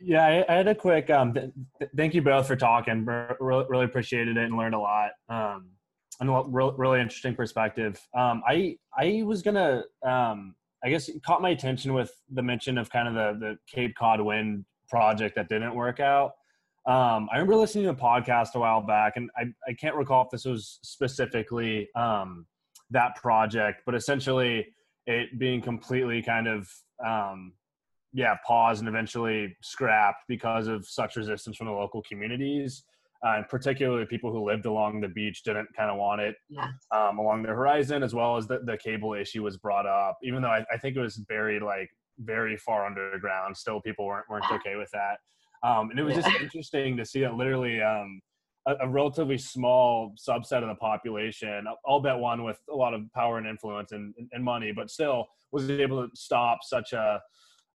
Yeah, 0.00 0.24
I, 0.24 0.52
I 0.52 0.56
had 0.56 0.68
a 0.68 0.74
quick. 0.74 1.10
Um, 1.10 1.34
th- 1.34 1.50
th- 1.78 1.90
thank 1.96 2.14
you 2.14 2.22
both 2.22 2.46
for 2.46 2.56
talking. 2.56 3.04
Re- 3.04 3.34
really 3.38 3.84
appreciated 3.84 4.36
it 4.36 4.44
and 4.44 4.56
learned 4.56 4.74
a 4.74 4.78
lot. 4.78 5.10
Um, 5.28 5.70
and 6.20 6.28
a 6.28 6.42
really, 6.46 6.72
really 6.76 7.00
interesting 7.00 7.34
perspective. 7.34 8.00
Um, 8.16 8.42
I 8.46 8.76
I 8.98 9.22
was 9.24 9.42
gonna. 9.42 9.84
Um, 10.06 10.54
I 10.82 10.88
guess 10.88 11.10
caught 11.26 11.42
my 11.42 11.50
attention 11.50 11.92
with 11.92 12.10
the 12.30 12.42
mention 12.42 12.78
of 12.78 12.90
kind 12.90 13.08
of 13.08 13.14
the 13.14 13.38
the 13.38 13.58
Cape 13.70 13.94
Cod 13.98 14.20
Wind 14.20 14.64
project 14.88 15.36
that 15.36 15.48
didn't 15.48 15.74
work 15.74 16.00
out. 16.00 16.32
Um, 16.86 17.28
I 17.30 17.36
remember 17.36 17.56
listening 17.56 17.84
to 17.84 17.90
a 17.90 17.94
podcast 17.94 18.54
a 18.54 18.58
while 18.58 18.80
back, 18.80 19.14
and 19.16 19.30
I, 19.36 19.44
I 19.68 19.74
can't 19.74 19.94
recall 19.94 20.24
if 20.24 20.30
this 20.30 20.46
was 20.46 20.78
specifically 20.82 21.88
um, 21.94 22.46
that 22.90 23.16
project, 23.16 23.82
but 23.86 23.94
essentially 23.94 24.66
it 25.06 25.38
being 25.38 25.60
completely 25.60 26.22
kind 26.22 26.46
of 26.46 26.68
um, 27.04 27.52
yeah, 28.12 28.36
paused 28.46 28.80
and 28.80 28.88
eventually 28.88 29.56
scrapped 29.62 30.24
because 30.28 30.66
of 30.66 30.86
such 30.86 31.16
resistance 31.16 31.56
from 31.56 31.66
the 31.68 31.72
local 31.72 32.02
communities. 32.02 32.84
Uh, 33.24 33.36
and 33.36 33.48
particularly 33.48 34.06
people 34.06 34.32
who 34.32 34.46
lived 34.46 34.64
along 34.64 34.98
the 35.00 35.08
beach 35.08 35.42
didn't 35.44 35.68
kind 35.76 35.90
of 35.90 35.98
want 35.98 36.22
it 36.22 36.34
yes. 36.48 36.68
um, 36.90 37.18
along 37.18 37.42
the 37.42 37.48
horizon, 37.48 38.02
as 38.02 38.14
well 38.14 38.36
as 38.38 38.46
the, 38.46 38.60
the 38.64 38.78
cable 38.78 39.12
issue 39.12 39.42
was 39.42 39.58
brought 39.58 39.84
up. 39.84 40.16
Even 40.22 40.40
though 40.40 40.48
I, 40.48 40.64
I 40.72 40.78
think 40.78 40.96
it 40.96 41.00
was 41.00 41.18
buried 41.18 41.62
like 41.62 41.90
very 42.18 42.56
far 42.56 42.86
underground, 42.86 43.54
still 43.54 43.78
people 43.82 44.06
weren't 44.06 44.24
weren't 44.30 44.50
okay 44.50 44.76
with 44.76 44.90
that. 44.92 45.18
Um, 45.62 45.90
and 45.90 45.98
it 45.98 46.02
was 46.02 46.16
yeah. 46.16 46.22
just 46.22 46.40
interesting 46.40 46.96
to 46.96 47.04
see 47.04 47.20
that 47.20 47.34
literally 47.34 47.82
um, 47.82 48.22
a, 48.66 48.74
a, 48.80 48.88
relatively 48.88 49.38
small 49.38 50.14
subset 50.16 50.62
of 50.62 50.68
the 50.68 50.74
population, 50.74 51.64
I'll 51.86 52.00
bet 52.00 52.18
one 52.18 52.44
with 52.44 52.58
a 52.70 52.74
lot 52.74 52.94
of 52.94 53.02
power 53.14 53.38
and 53.38 53.46
influence 53.46 53.92
and, 53.92 54.14
and 54.32 54.44
money, 54.44 54.72
but 54.72 54.90
still 54.90 55.26
was 55.52 55.70
able 55.70 56.06
to 56.06 56.14
stop 56.14 56.58
such 56.62 56.92
a 56.92 57.20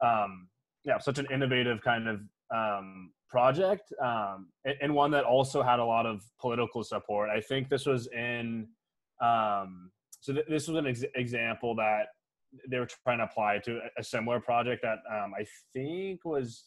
um, 0.03 0.47
yeah, 0.83 0.99
such 0.99 1.17
an 1.17 1.27
innovative 1.33 1.81
kind 1.81 2.07
of 2.07 2.21
um, 2.53 3.11
project 3.29 3.91
um, 4.03 4.47
and, 4.65 4.75
and, 4.81 4.93
one 4.93 5.09
that 5.11 5.23
also 5.23 5.63
had 5.63 5.79
a 5.79 5.85
lot 5.85 6.05
of 6.05 6.21
political 6.39 6.83
support. 6.83 7.29
I 7.29 7.41
think 7.41 7.69
this 7.69 7.85
was 7.85 8.07
in, 8.07 8.67
um, 9.21 9.91
so 10.21 10.33
th- 10.33 10.45
this 10.47 10.67
was 10.67 10.77
an 10.77 10.85
ex- 10.85 11.03
example 11.15 11.75
that 11.75 12.07
they 12.69 12.77
were 12.77 12.87
trying 13.03 13.17
to 13.17 13.23
apply 13.23 13.59
to 13.65 13.77
a, 13.77 13.99
a 13.99 14.03
similar 14.03 14.39
project 14.39 14.83
that 14.83 14.99
um, 15.11 15.33
I 15.37 15.45
think 15.73 16.23
was 16.23 16.65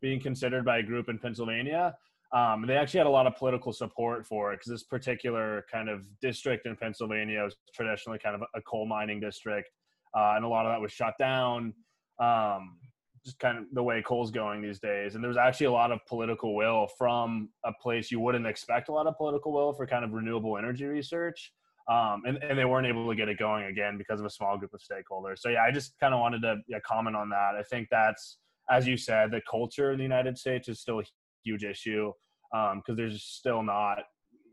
being 0.00 0.20
considered 0.20 0.64
by 0.64 0.78
a 0.78 0.82
group 0.82 1.08
in 1.08 1.18
Pennsylvania. 1.18 1.96
Um, 2.34 2.66
they 2.66 2.76
actually 2.76 2.98
had 2.98 3.06
a 3.06 3.10
lot 3.10 3.26
of 3.26 3.36
political 3.36 3.72
support 3.72 4.26
for 4.26 4.52
it 4.52 4.56
because 4.56 4.70
this 4.70 4.82
particular 4.82 5.64
kind 5.72 5.88
of 5.88 6.02
district 6.20 6.66
in 6.66 6.76
Pennsylvania 6.76 7.42
was 7.42 7.56
traditionally 7.74 8.18
kind 8.18 8.34
of 8.34 8.42
a 8.54 8.60
coal 8.62 8.86
mining 8.86 9.18
district, 9.18 9.70
uh, 10.14 10.34
and 10.36 10.44
a 10.44 10.48
lot 10.48 10.66
of 10.66 10.72
that 10.72 10.80
was 10.80 10.92
shut 10.92 11.14
down 11.18 11.72
um, 12.20 12.76
just 13.24 13.38
kind 13.38 13.58
of 13.58 13.64
the 13.72 13.82
way 13.82 14.02
coal's 14.02 14.30
going 14.30 14.62
these 14.62 14.78
days. 14.78 15.14
And 15.14 15.22
there 15.22 15.28
was 15.28 15.36
actually 15.36 15.66
a 15.66 15.72
lot 15.72 15.92
of 15.92 16.00
political 16.06 16.54
will 16.54 16.88
from 16.96 17.50
a 17.64 17.72
place 17.80 18.10
you 18.10 18.20
wouldn't 18.20 18.46
expect 18.46 18.88
a 18.88 18.92
lot 18.92 19.06
of 19.06 19.16
political 19.16 19.52
will 19.52 19.72
for 19.72 19.86
kind 19.86 20.04
of 20.04 20.12
renewable 20.12 20.56
energy 20.56 20.86
research. 20.86 21.52
Um, 21.90 22.22
and, 22.26 22.42
and 22.42 22.58
they 22.58 22.66
weren't 22.66 22.86
able 22.86 23.08
to 23.08 23.16
get 23.16 23.28
it 23.28 23.38
going 23.38 23.64
again 23.64 23.96
because 23.96 24.20
of 24.20 24.26
a 24.26 24.30
small 24.30 24.58
group 24.58 24.74
of 24.74 24.80
stakeholders. 24.80 25.38
So 25.38 25.48
yeah, 25.48 25.62
I 25.62 25.70
just 25.70 25.98
kind 25.98 26.12
of 26.12 26.20
wanted 26.20 26.42
to 26.42 26.56
yeah, 26.68 26.78
comment 26.86 27.16
on 27.16 27.30
that. 27.30 27.54
I 27.58 27.62
think 27.62 27.88
that's, 27.90 28.38
as 28.70 28.86
you 28.86 28.98
said, 28.98 29.30
the 29.30 29.40
culture 29.50 29.92
in 29.92 29.96
the 29.96 30.02
United 30.02 30.36
States 30.36 30.68
is 30.68 30.80
still 30.80 31.02
huge 31.44 31.64
issue 31.64 32.12
because 32.50 32.82
um, 32.88 32.96
there's 32.96 33.22
still 33.22 33.62
not 33.62 33.98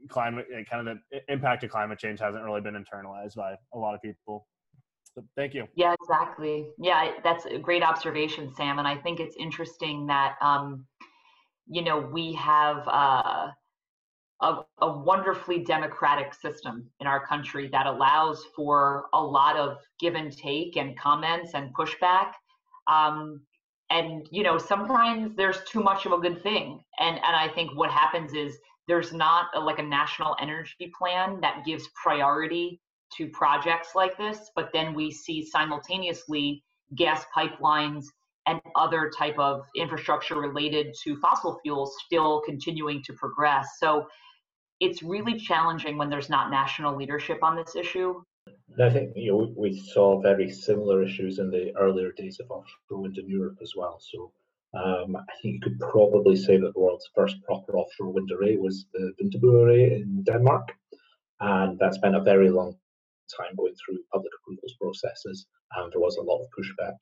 climate 0.09 0.45
kind 0.69 0.87
of 0.87 0.97
the 1.11 1.19
impact 1.31 1.63
of 1.63 1.69
climate 1.69 1.97
change 1.97 2.19
hasn't 2.19 2.43
really 2.43 2.61
been 2.61 2.75
internalized 2.75 3.35
by 3.35 3.55
a 3.73 3.77
lot 3.77 3.95
of 3.95 4.01
people. 4.01 4.47
So 5.15 5.23
thank 5.35 5.53
you. 5.53 5.65
Yeah, 5.75 5.95
exactly. 6.01 6.67
Yeah, 6.77 7.11
that's 7.23 7.45
a 7.45 7.57
great 7.57 7.83
observation, 7.83 8.53
Sam. 8.53 8.79
And 8.79 8.87
I 8.87 8.97
think 8.97 9.19
it's 9.19 9.35
interesting 9.37 10.07
that, 10.07 10.35
um, 10.41 10.85
you 11.67 11.83
know, 11.83 11.99
we 11.99 12.33
have, 12.33 12.85
uh, 12.87 13.47
a, 14.41 14.57
a, 14.81 14.97
wonderfully 14.97 15.63
democratic 15.63 16.33
system 16.33 16.89
in 16.99 17.07
our 17.07 17.25
country 17.25 17.69
that 17.69 17.85
allows 17.85 18.43
for 18.53 19.05
a 19.13 19.21
lot 19.21 19.55
of 19.55 19.77
give 19.97 20.15
and 20.15 20.35
take 20.37 20.75
and 20.75 20.99
comments 20.99 21.51
and 21.53 21.73
pushback. 21.73 22.33
Um, 22.87 23.41
and 23.89 24.27
you 24.31 24.43
know, 24.43 24.57
sometimes 24.57 25.35
there's 25.35 25.63
too 25.63 25.81
much 25.81 26.05
of 26.05 26.11
a 26.11 26.17
good 26.17 26.41
thing. 26.41 26.81
And 26.99 27.17
and 27.17 27.35
I 27.35 27.49
think 27.49 27.75
what 27.75 27.91
happens 27.91 28.33
is 28.33 28.57
there's 28.87 29.13
not 29.13 29.47
a, 29.55 29.59
like 29.59 29.79
a 29.79 29.83
national 29.83 30.35
energy 30.39 30.91
plan 30.97 31.39
that 31.41 31.65
gives 31.65 31.89
priority 32.01 32.79
to 33.17 33.27
projects 33.29 33.89
like 33.95 34.17
this, 34.17 34.51
but 34.55 34.69
then 34.73 34.93
we 34.93 35.11
see 35.11 35.45
simultaneously 35.45 36.63
gas 36.95 37.25
pipelines 37.35 38.05
and 38.47 38.59
other 38.75 39.11
type 39.17 39.37
of 39.39 39.61
infrastructure 39.75 40.39
related 40.39 40.93
to 41.03 41.17
fossil 41.17 41.59
fuels 41.63 41.95
still 42.05 42.41
continuing 42.45 43.01
to 43.03 43.13
progress. 43.13 43.67
So 43.79 44.05
it's 44.79 45.01
really 45.01 45.39
challenging 45.39 45.97
when 45.97 46.09
there's 46.09 46.29
not 46.29 46.51
national 46.51 46.95
leadership 46.95 47.39
on 47.43 47.55
this 47.55 47.75
issue. 47.75 48.21
I 48.79 48.89
think 48.89 49.13
you 49.15 49.31
know 49.31 49.53
we 49.57 49.79
saw 49.79 50.21
very 50.21 50.51
similar 50.51 51.01
issues 51.01 51.39
in 51.39 51.49
the 51.49 51.75
earlier 51.77 52.11
days 52.11 52.39
of 52.39 52.51
offshore 52.51 53.01
wind 53.01 53.17
in 53.17 53.29
Europe 53.29 53.57
as 53.61 53.73
well. 53.75 53.99
So 54.01 54.33
um, 54.73 55.15
I 55.15 55.33
think 55.41 55.55
you 55.55 55.61
could 55.61 55.79
probably 55.79 56.35
say 56.35 56.57
that 56.57 56.73
the 56.73 56.79
world's 56.79 57.09
first 57.15 57.41
proper 57.43 57.77
offshore 57.77 58.11
wind 58.11 58.29
array 58.31 58.57
was 58.57 58.85
the 58.93 59.13
Vindeby 59.17 59.63
array 59.63 59.93
in 59.95 60.23
Denmark, 60.23 60.73
and 61.39 61.79
that's 61.79 61.99
been 61.99 62.15
a 62.15 62.21
very 62.21 62.49
long 62.49 62.75
time 63.37 63.55
going 63.55 63.75
through 63.75 63.99
public 64.13 64.33
approvals 64.41 64.75
processes, 64.79 65.47
and 65.77 65.91
there 65.93 66.01
was 66.01 66.17
a 66.17 66.21
lot 66.21 66.41
of 66.43 66.49
pushback. 66.51 66.97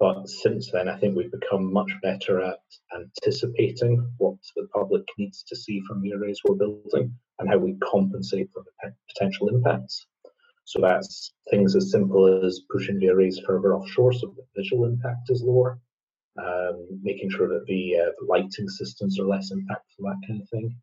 But 0.00 0.28
since 0.28 0.70
then, 0.72 0.88
I 0.88 0.98
think 0.98 1.14
we've 1.14 1.30
become 1.30 1.72
much 1.72 1.92
better 2.02 2.40
at 2.40 2.58
anticipating 2.92 4.04
what 4.16 4.38
the 4.56 4.66
public 4.74 5.04
needs 5.18 5.42
to 5.44 5.56
see 5.56 5.80
from 5.86 6.00
the 6.00 6.14
arrays 6.14 6.40
we're 6.42 6.56
building 6.56 7.14
and 7.38 7.48
how 7.50 7.58
we 7.58 7.74
compensate 7.74 8.50
for 8.52 8.64
the 8.64 8.92
potential 9.14 9.48
impacts. 9.48 10.06
So 10.64 10.80
that's 10.80 11.32
things 11.50 11.74
as 11.76 11.90
simple 11.90 12.44
as 12.44 12.62
pushing 12.70 12.98
the 12.98 13.08
arrays 13.08 13.40
further 13.46 13.74
offshore 13.74 14.12
so 14.12 14.34
the 14.36 14.44
visual 14.60 14.84
impact 14.86 15.30
is 15.30 15.42
lower, 15.42 15.78
um, 16.38 16.86
making 17.02 17.30
sure 17.30 17.48
that 17.48 17.66
the, 17.66 17.96
uh, 17.98 18.10
lighting 18.26 18.68
systems 18.68 19.18
are 19.18 19.26
less 19.26 19.52
impactful, 19.52 20.00
that 20.00 20.22
kind 20.26 20.40
of 20.40 20.48
thing, 20.48 20.76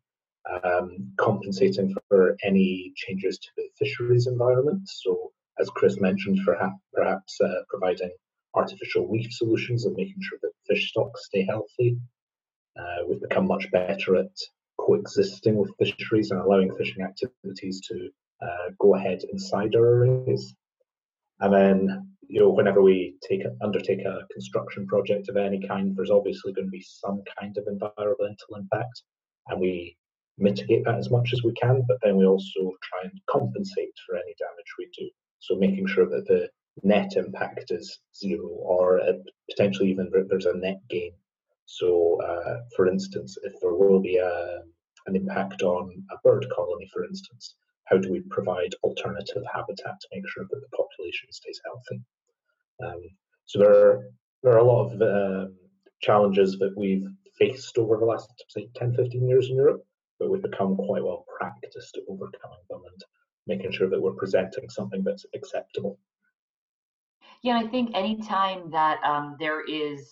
um, 0.64 1.12
compensating 1.16 1.94
for 2.08 2.36
any 2.44 2.92
changes 2.96 3.38
to 3.38 3.48
the 3.56 3.68
fisheries 3.78 4.26
environment. 4.26 4.82
So 4.88 5.32
as 5.58 5.68
Chris 5.70 6.00
mentioned, 6.00 6.38
perhaps, 6.44 6.78
perhaps 6.92 7.40
uh, 7.40 7.62
providing 7.68 8.10
artificial 8.54 9.08
reef 9.08 9.32
solutions 9.32 9.84
and 9.84 9.94
making 9.94 10.20
sure 10.20 10.38
that 10.42 10.52
fish 10.66 10.90
stocks 10.90 11.26
stay 11.26 11.44
healthy. 11.44 11.98
Uh, 12.78 13.04
we've 13.08 13.20
become 13.20 13.46
much 13.46 13.70
better 13.70 14.16
at 14.16 14.30
coexisting 14.78 15.56
with 15.56 15.70
fisheries 15.78 16.30
and 16.30 16.40
allowing 16.40 16.74
fishing 16.76 17.02
activities 17.02 17.80
to 17.86 18.10
uh, 18.42 18.70
go 18.78 18.94
ahead 18.94 19.20
inside 19.32 19.74
our 19.74 20.04
arrays. 20.04 20.54
And 21.40 21.52
then, 21.52 22.08
you 22.28 22.40
know, 22.40 22.50
whenever 22.50 22.82
we 22.82 23.16
take 23.26 23.44
a, 23.44 23.56
undertake 23.64 24.04
a 24.04 24.26
construction 24.32 24.86
project 24.86 25.28
of 25.28 25.36
any 25.36 25.66
kind, 25.66 25.94
there's 25.96 26.10
obviously 26.10 26.52
going 26.52 26.66
to 26.66 26.70
be 26.70 26.84
some 26.86 27.22
kind 27.38 27.56
of 27.56 27.64
environmental 27.66 28.56
impact, 28.56 29.02
and 29.48 29.60
we 29.60 29.96
mitigate 30.38 30.84
that 30.84 30.98
as 30.98 31.10
much 31.10 31.32
as 31.32 31.42
we 31.42 31.52
can. 31.52 31.82
But 31.88 31.98
then 32.02 32.16
we 32.16 32.26
also 32.26 32.60
try 32.82 33.00
and 33.04 33.20
compensate 33.28 33.94
for 34.06 34.16
any 34.16 34.34
damage 34.38 34.72
we 34.78 34.88
do. 34.96 35.10
So 35.38 35.56
making 35.56 35.86
sure 35.86 36.08
that 36.08 36.26
the 36.26 36.48
net 36.82 37.16
impact 37.16 37.70
is 37.70 38.00
zero, 38.16 38.48
or 38.48 39.00
potentially 39.50 39.90
even 39.90 40.10
there's 40.28 40.46
a 40.46 40.56
net 40.56 40.80
gain. 40.88 41.12
So, 41.66 42.18
uh, 42.22 42.60
for 42.76 42.86
instance, 42.88 43.36
if 43.42 43.52
there 43.60 43.74
will 43.74 44.00
be 44.00 44.16
a, 44.16 44.60
an 45.06 45.16
impact 45.16 45.62
on 45.62 46.02
a 46.10 46.16
bird 46.22 46.46
colony, 46.54 46.88
for 46.92 47.04
instance, 47.04 47.54
how 47.90 47.98
do 47.98 48.10
we 48.10 48.20
provide 48.30 48.74
alternative 48.82 49.42
habitat 49.52 50.00
to 50.00 50.08
make 50.12 50.28
sure 50.28 50.44
that 50.48 50.60
the 50.60 50.76
population 50.76 51.32
stays 51.32 51.60
healthy? 51.64 52.02
Um, 52.84 53.02
so 53.46 53.58
there 53.58 53.72
are, 53.72 54.04
there 54.42 54.52
are 54.52 54.58
a 54.58 54.64
lot 54.64 54.92
of 54.92 55.02
um, 55.02 55.56
challenges 56.00 56.56
that 56.58 56.72
we've 56.76 57.06
faced 57.38 57.78
over 57.78 57.96
the 57.96 58.04
last 58.04 58.28
say 58.48 58.68
10, 58.76 58.94
15 58.94 59.26
years 59.26 59.50
in 59.50 59.56
Europe, 59.56 59.84
but 60.18 60.30
we've 60.30 60.42
become 60.42 60.76
quite 60.76 61.02
well 61.02 61.24
practiced 61.38 61.96
at 61.96 62.04
overcoming 62.08 62.58
them 62.68 62.82
and 62.90 63.04
making 63.46 63.72
sure 63.72 63.88
that 63.88 64.00
we're 64.00 64.12
presenting 64.12 64.68
something 64.68 65.02
that's 65.02 65.26
acceptable. 65.34 65.98
Yeah, 67.42 67.58
I 67.58 67.66
think 67.66 67.90
anytime 67.94 68.70
that 68.70 69.02
um, 69.02 69.36
there 69.40 69.64
is 69.64 70.08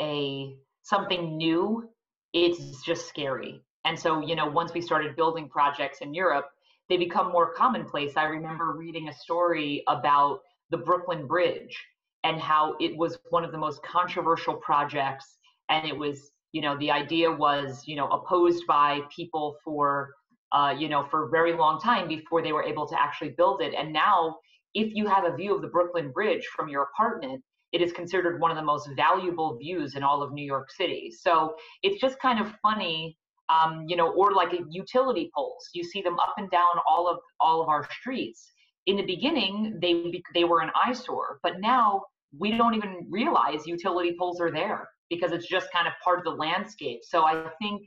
a 0.00 0.56
something 0.82 1.36
new, 1.36 1.90
it's 2.32 2.82
just 2.82 3.08
scary. 3.08 3.60
And 3.84 3.98
so, 3.98 4.20
you 4.20 4.36
know, 4.36 4.46
once 4.46 4.72
we 4.72 4.80
started 4.80 5.16
building 5.16 5.48
projects 5.48 6.00
in 6.00 6.14
Europe, 6.14 6.46
they 6.90 6.96
become 6.96 7.30
more 7.30 7.54
commonplace. 7.54 8.12
I 8.16 8.24
remember 8.24 8.74
reading 8.76 9.08
a 9.08 9.12
story 9.14 9.82
about 9.88 10.40
the 10.70 10.76
Brooklyn 10.76 11.26
Bridge 11.26 11.78
and 12.24 12.38
how 12.38 12.74
it 12.80 12.96
was 12.96 13.18
one 13.30 13.44
of 13.44 13.52
the 13.52 13.58
most 13.58 13.82
controversial 13.82 14.54
projects. 14.54 15.38
And 15.70 15.86
it 15.86 15.96
was, 15.96 16.32
you 16.52 16.60
know, 16.60 16.76
the 16.78 16.90
idea 16.90 17.30
was, 17.30 17.84
you 17.86 17.96
know, 17.96 18.08
opposed 18.08 18.66
by 18.66 19.00
people 19.14 19.56
for, 19.64 20.10
uh, 20.52 20.74
you 20.76 20.88
know, 20.88 21.06
for 21.10 21.28
a 21.28 21.30
very 21.30 21.54
long 21.54 21.80
time 21.80 22.08
before 22.08 22.42
they 22.42 22.52
were 22.52 22.64
able 22.64 22.86
to 22.88 23.00
actually 23.00 23.30
build 23.30 23.62
it. 23.62 23.72
And 23.72 23.92
now 23.92 24.36
if 24.74 24.94
you 24.94 25.06
have 25.06 25.24
a 25.24 25.36
view 25.36 25.54
of 25.54 25.62
the 25.62 25.68
Brooklyn 25.68 26.10
Bridge 26.10 26.46
from 26.54 26.68
your 26.68 26.82
apartment, 26.82 27.42
it 27.72 27.80
is 27.80 27.92
considered 27.92 28.40
one 28.40 28.50
of 28.50 28.56
the 28.56 28.64
most 28.64 28.88
valuable 28.96 29.56
views 29.56 29.94
in 29.94 30.02
all 30.02 30.22
of 30.22 30.32
New 30.32 30.44
York 30.44 30.70
City. 30.72 31.12
So 31.16 31.54
it's 31.84 32.00
just 32.00 32.18
kind 32.18 32.40
of 32.40 32.52
funny, 32.62 33.16
um, 33.50 33.84
you 33.88 33.96
know, 33.96 34.12
or 34.12 34.32
like 34.32 34.52
utility 34.70 35.30
poles. 35.34 35.68
You 35.74 35.84
see 35.84 36.02
them 36.02 36.18
up 36.18 36.34
and 36.38 36.50
down 36.50 36.80
all 36.88 37.08
of 37.08 37.18
all 37.40 37.62
of 37.62 37.68
our 37.68 37.88
streets. 38.00 38.52
In 38.86 38.96
the 38.96 39.04
beginning, 39.04 39.78
they 39.80 40.22
they 40.34 40.44
were 40.44 40.60
an 40.60 40.70
eyesore, 40.74 41.38
but 41.42 41.60
now 41.60 42.02
we 42.38 42.56
don't 42.56 42.74
even 42.74 43.06
realize 43.10 43.66
utility 43.66 44.16
poles 44.18 44.40
are 44.40 44.52
there 44.52 44.88
because 45.08 45.32
it's 45.32 45.48
just 45.48 45.72
kind 45.72 45.88
of 45.88 45.92
part 46.02 46.18
of 46.18 46.24
the 46.24 46.30
landscape. 46.30 47.00
So 47.02 47.24
I 47.24 47.46
think 47.60 47.82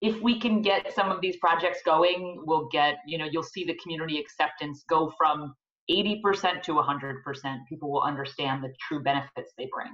if 0.00 0.20
we 0.22 0.40
can 0.40 0.62
get 0.62 0.92
some 0.94 1.10
of 1.10 1.20
these 1.20 1.36
projects 1.36 1.80
going, 1.84 2.42
we'll 2.46 2.68
get, 2.68 2.96
you 3.06 3.18
know, 3.18 3.26
you'll 3.30 3.42
see 3.42 3.64
the 3.64 3.78
community 3.82 4.18
acceptance 4.18 4.84
go 4.88 5.12
from 5.16 5.54
80% 5.90 6.62
to 6.62 6.72
100%, 6.72 7.58
people 7.68 7.90
will 7.90 8.02
understand 8.02 8.64
the 8.64 8.72
true 8.86 9.02
benefits 9.02 9.52
they 9.58 9.68
bring. 9.72 9.92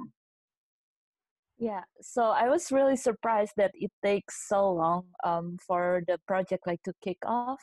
Yeah, 1.60 1.82
so 2.00 2.30
I 2.30 2.48
was 2.48 2.72
really 2.72 2.96
surprised 2.96 3.52
that 3.58 3.72
it 3.74 3.92
takes 4.02 4.48
so 4.48 4.72
long 4.72 5.04
um, 5.24 5.58
for 5.66 6.02
the 6.08 6.18
project 6.26 6.66
like 6.66 6.82
to 6.84 6.94
kick 7.04 7.18
off. 7.26 7.60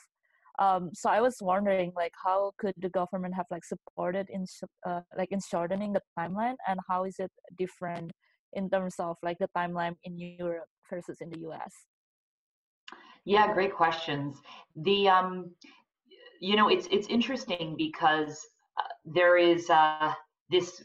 Um, 0.60 0.90
so 0.94 1.10
I 1.10 1.20
was 1.20 1.38
wondering, 1.40 1.92
like, 1.96 2.12
how 2.24 2.52
could 2.58 2.74
the 2.78 2.90
government 2.90 3.34
have 3.34 3.46
like 3.50 3.64
supported 3.64 4.28
in 4.30 4.46
uh, 4.86 5.00
like 5.16 5.32
in 5.32 5.40
shortening 5.40 5.92
the 5.92 6.00
timeline, 6.16 6.54
and 6.68 6.78
how 6.88 7.04
is 7.04 7.16
it 7.18 7.32
different 7.58 8.12
in 8.52 8.70
terms 8.70 8.94
of 9.00 9.16
like 9.24 9.38
the 9.40 9.48
timeline 9.56 9.96
in 10.04 10.16
Europe 10.16 10.68
versus 10.88 11.18
in 11.20 11.30
the 11.30 11.40
U.S. 11.40 11.74
Yeah, 13.24 13.52
great 13.52 13.74
questions. 13.74 14.40
The 14.76 15.08
um, 15.08 15.50
you 16.40 16.54
know, 16.54 16.68
it's 16.68 16.86
it's 16.92 17.08
interesting 17.08 17.74
because 17.76 18.38
uh, 18.78 18.94
there 19.04 19.36
is 19.36 19.68
uh, 19.70 20.12
this 20.50 20.84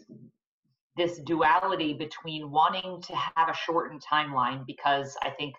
this 0.97 1.19
duality 1.19 1.93
between 1.93 2.51
wanting 2.51 3.01
to 3.01 3.15
have 3.15 3.49
a 3.49 3.53
shortened 3.53 4.01
timeline 4.09 4.65
because 4.65 5.15
I 5.21 5.29
think 5.31 5.55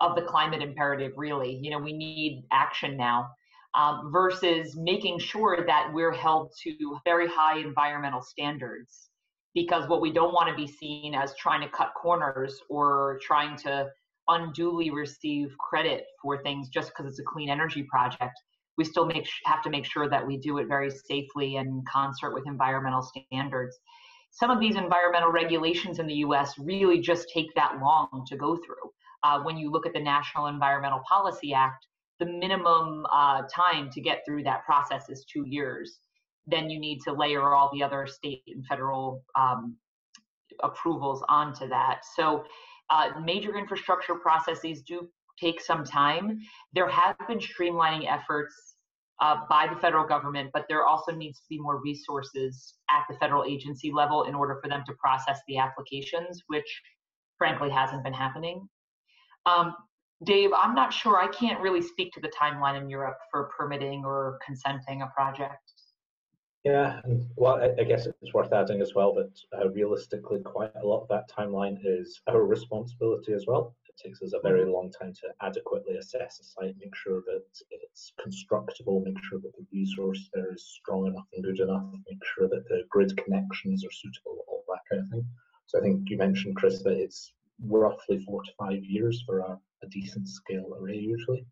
of 0.00 0.14
the 0.14 0.22
climate 0.22 0.62
imperative. 0.62 1.12
Really, 1.16 1.58
you 1.62 1.70
know, 1.70 1.78
we 1.78 1.92
need 1.92 2.44
action 2.52 2.96
now. 2.96 3.28
Um, 3.74 4.10
versus 4.10 4.74
making 4.76 5.18
sure 5.18 5.64
that 5.66 5.90
we're 5.92 6.10
held 6.10 6.52
to 6.62 6.98
very 7.04 7.28
high 7.28 7.58
environmental 7.58 8.22
standards 8.22 9.10
because 9.54 9.86
what 9.88 10.00
we 10.00 10.10
don't 10.10 10.32
want 10.32 10.48
to 10.48 10.54
be 10.54 10.66
seen 10.66 11.14
as 11.14 11.36
trying 11.36 11.60
to 11.60 11.68
cut 11.68 11.92
corners 11.94 12.58
or 12.70 13.20
trying 13.22 13.56
to 13.58 13.86
unduly 14.28 14.90
receive 14.90 15.54
credit 15.60 16.04
for 16.22 16.42
things 16.42 16.70
just 16.70 16.88
because 16.88 17.10
it's 17.10 17.20
a 17.20 17.24
clean 17.24 17.50
energy 17.50 17.82
project 17.82 18.32
we 18.78 18.84
still 18.84 19.04
make 19.04 19.28
have 19.44 19.60
to 19.62 19.70
make 19.70 19.84
sure 19.84 20.08
that 20.08 20.24
we 20.26 20.38
do 20.38 20.56
it 20.58 20.68
very 20.68 20.90
safely 20.90 21.56
and 21.56 21.86
concert 21.86 22.32
with 22.32 22.46
environmental 22.46 23.02
standards. 23.02 23.76
Some 24.38 24.50
of 24.50 24.60
these 24.60 24.76
environmental 24.76 25.32
regulations 25.32 25.98
in 25.98 26.06
the 26.06 26.14
U.S. 26.14 26.54
really 26.60 27.00
just 27.00 27.28
take 27.34 27.52
that 27.56 27.80
long 27.80 28.24
to 28.28 28.36
go 28.36 28.54
through. 28.54 28.92
Uh, 29.24 29.40
when 29.40 29.56
you 29.56 29.68
look 29.68 29.84
at 29.84 29.92
the 29.92 30.00
National 30.00 30.46
Environmental 30.46 31.00
Policy 31.08 31.52
Act, 31.52 31.84
the 32.20 32.26
minimum 32.26 33.04
uh, 33.12 33.42
time 33.52 33.90
to 33.90 34.00
get 34.00 34.22
through 34.24 34.44
that 34.44 34.64
process 34.64 35.08
is 35.08 35.24
two 35.24 35.44
years. 35.44 35.98
Then 36.46 36.70
you 36.70 36.78
need 36.78 37.00
to 37.00 37.12
layer 37.12 37.52
all 37.52 37.68
the 37.72 37.82
other 37.82 38.06
state 38.06 38.44
and 38.46 38.64
federal 38.64 39.24
um, 39.36 39.76
approvals 40.62 41.24
onto 41.28 41.66
that. 41.68 42.02
So 42.14 42.44
uh, 42.90 43.10
major 43.20 43.58
infrastructure 43.58 44.14
processes 44.14 44.82
do 44.82 45.08
take 45.40 45.60
some 45.60 45.82
time. 45.82 46.38
There 46.74 46.88
have 46.88 47.16
been 47.26 47.40
streamlining 47.40 48.08
efforts 48.08 48.76
uh, 49.20 49.36
by 49.48 49.66
the 49.72 49.78
federal 49.80 50.06
government, 50.06 50.50
but 50.52 50.66
there 50.68 50.84
also 50.84 51.12
needs 51.12 51.40
to 51.40 51.46
be 51.48 51.58
more 51.58 51.80
resources 51.80 52.74
at 52.90 53.04
the 53.10 53.16
federal 53.18 53.44
agency 53.44 53.90
level 53.92 54.24
in 54.24 54.34
order 54.34 54.58
for 54.62 54.68
them 54.68 54.82
to 54.86 54.92
process 54.94 55.40
the 55.48 55.58
applications, 55.58 56.42
which 56.46 56.82
frankly 57.36 57.70
hasn't 57.70 58.04
been 58.04 58.12
happening. 58.12 58.68
Um, 59.46 59.74
Dave, 60.24 60.50
I'm 60.56 60.74
not 60.74 60.92
sure. 60.92 61.18
I 61.18 61.28
can't 61.28 61.60
really 61.60 61.82
speak 61.82 62.12
to 62.14 62.20
the 62.20 62.28
timeline 62.28 62.80
in 62.80 62.90
Europe 62.90 63.18
for 63.30 63.50
permitting 63.56 64.04
or 64.04 64.38
consenting 64.44 65.02
a 65.02 65.06
project. 65.08 65.62
Yeah, 66.64 67.00
well, 67.36 67.56
I, 67.56 67.80
I 67.80 67.84
guess 67.84 68.06
it's 68.06 68.34
worth 68.34 68.52
adding 68.52 68.82
as 68.82 68.94
well 68.94 69.14
that 69.14 69.30
uh, 69.56 69.70
realistically, 69.70 70.40
quite 70.40 70.72
a 70.82 70.86
lot 70.86 71.02
of 71.02 71.08
that 71.08 71.30
timeline 71.30 71.78
is 71.84 72.20
our 72.28 72.44
responsibility 72.44 73.32
as 73.32 73.46
well. 73.46 73.76
Takes 74.02 74.22
us 74.22 74.32
a 74.32 74.40
very 74.40 74.62
mm-hmm. 74.62 74.72
long 74.72 74.92
time 74.92 75.12
to 75.12 75.28
adequately 75.42 75.96
assess 75.96 76.38
a 76.40 76.44
site, 76.44 76.76
make 76.78 76.94
sure 76.94 77.20
that 77.26 77.42
it's 77.70 78.12
constructible, 78.22 79.02
make 79.04 79.22
sure 79.24 79.40
that 79.40 79.52
the 79.56 79.66
resource 79.72 80.30
there 80.32 80.52
is 80.54 80.64
strong 80.64 81.06
enough 81.08 81.26
and 81.32 81.42
good 81.42 81.58
enough, 81.58 81.82
make 82.08 82.22
sure 82.36 82.48
that 82.48 82.68
the 82.68 82.82
grid 82.90 83.16
connections 83.16 83.84
are 83.84 83.90
suitable, 83.90 84.44
all 84.46 84.62
that 84.68 84.80
kind 84.88 85.02
of 85.02 85.10
thing. 85.10 85.26
So 85.66 85.78
I 85.78 85.82
think 85.82 86.08
you 86.08 86.16
mentioned, 86.16 86.54
Chris, 86.56 86.82
that 86.84 86.96
it's 86.96 87.32
roughly 87.66 88.20
four 88.24 88.42
to 88.44 88.50
five 88.56 88.84
years 88.84 89.24
for 89.26 89.40
a, 89.40 89.58
a 89.82 89.86
decent 89.88 90.28
scale 90.28 90.76
array 90.80 90.96
usually. 90.96 91.44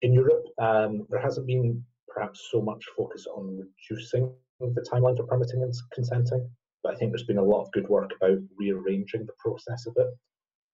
In 0.00 0.14
Europe, 0.14 0.46
um, 0.58 1.06
there 1.10 1.20
hasn't 1.20 1.46
been 1.46 1.84
perhaps 2.08 2.48
so 2.50 2.60
much 2.60 2.84
focus 2.96 3.26
on 3.26 3.68
reducing 3.90 4.32
the 4.58 4.86
timeline 4.90 5.16
for 5.16 5.26
permitting 5.26 5.62
and 5.62 5.74
consenting, 5.92 6.48
but 6.82 6.94
I 6.94 6.96
think 6.96 7.12
there's 7.12 7.24
been 7.24 7.38
a 7.38 7.44
lot 7.44 7.62
of 7.62 7.72
good 7.72 7.88
work 7.88 8.12
about 8.16 8.38
rearranging 8.58 9.26
the 9.26 9.32
process 9.38 9.86
a 9.86 9.92
bit. 9.92 10.06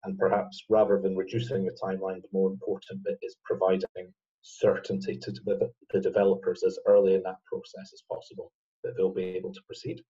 And 0.05 0.19
perhaps 0.19 0.65
rather 0.69 1.01
than 1.01 1.17
reducing 1.17 1.65
the 1.65 1.79
timeline, 1.83 2.23
the 2.23 2.29
more 2.33 2.51
important 2.51 3.05
bit 3.05 3.19
is 3.23 3.37
providing 3.45 4.13
certainty 4.43 5.19
to 5.19 5.33
the 5.93 6.01
developers 6.01 6.63
as 6.65 6.79
early 6.87 7.15
in 7.15 7.23
that 7.25 7.45
process 7.47 7.93
as 7.93 8.03
possible 8.11 8.53
that 8.85 8.97
they'll 8.97 9.13
be 9.13 9.37
able 9.37 9.53
to 9.53 9.63
proceed. 9.67 10.03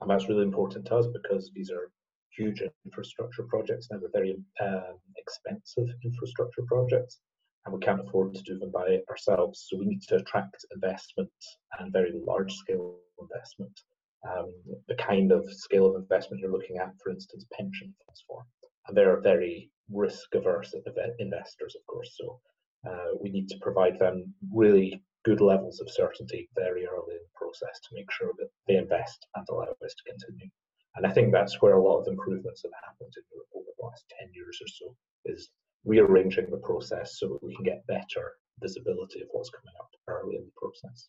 And 0.00 0.10
that's 0.10 0.28
really 0.28 0.42
important 0.42 0.86
to 0.86 0.96
us 0.96 1.06
because 1.12 1.50
these 1.54 1.70
are 1.70 1.90
huge 2.36 2.62
infrastructure 2.84 3.42
projects 3.44 3.88
now. 3.90 3.98
They're 3.98 4.08
very 4.12 4.36
um, 4.62 4.98
expensive 5.16 5.88
infrastructure 6.02 6.62
projects 6.66 7.20
and 7.66 7.74
we 7.74 7.80
can't 7.80 8.00
afford 8.00 8.34
to 8.34 8.42
do 8.42 8.58
them 8.58 8.70
by 8.70 9.00
ourselves. 9.10 9.66
So 9.68 9.76
we 9.76 9.86
need 9.86 10.02
to 10.02 10.16
attract 10.16 10.64
investment 10.74 11.30
and 11.78 11.92
very 11.92 12.12
large 12.14 12.52
scale 12.54 12.96
investment. 13.20 13.78
Um, 14.26 14.52
the 14.88 14.94
kind 14.94 15.32
of 15.32 15.44
scale 15.52 15.86
of 15.86 15.96
investment 15.96 16.40
you're 16.40 16.52
looking 16.52 16.78
at, 16.78 16.92
for 17.02 17.10
instance, 17.10 17.44
pension 17.52 17.94
funds 18.06 18.24
for. 18.26 18.44
They're 18.92 19.20
very 19.20 19.70
risk 19.92 20.34
averse 20.34 20.74
investors, 21.18 21.76
of 21.76 21.86
course. 21.86 22.16
So 22.18 22.40
uh, 22.88 23.16
we 23.20 23.30
need 23.30 23.48
to 23.48 23.58
provide 23.60 23.98
them 23.98 24.34
really 24.52 25.02
good 25.24 25.40
levels 25.40 25.80
of 25.80 25.90
certainty 25.90 26.48
very 26.56 26.86
early 26.86 27.14
in 27.14 27.22
the 27.22 27.34
process 27.34 27.78
to 27.80 27.94
make 27.94 28.10
sure 28.10 28.32
that 28.38 28.48
they 28.66 28.76
invest 28.76 29.26
and 29.34 29.46
allow 29.50 29.64
us 29.84 29.94
to 29.94 30.10
continue. 30.10 30.48
And 30.96 31.06
I 31.06 31.10
think 31.12 31.32
that's 31.32 31.60
where 31.60 31.74
a 31.74 31.82
lot 31.82 32.00
of 32.00 32.08
improvements 32.08 32.62
have 32.62 32.72
happened 32.84 33.12
in 33.16 33.22
Europe 33.32 33.48
over 33.54 33.70
the 33.76 33.84
last 33.84 34.04
10 34.20 34.30
years 34.32 34.58
or 34.60 34.68
so, 34.68 34.96
is 35.26 35.50
rearranging 35.84 36.50
the 36.50 36.56
process 36.58 37.18
so 37.18 37.28
that 37.28 37.42
we 37.42 37.54
can 37.54 37.64
get 37.64 37.86
better 37.86 38.32
visibility 38.60 39.20
of 39.20 39.28
what's 39.32 39.50
coming 39.50 39.74
up 39.78 39.88
early 40.08 40.36
in 40.36 40.44
the 40.44 40.52
process. 40.56 41.08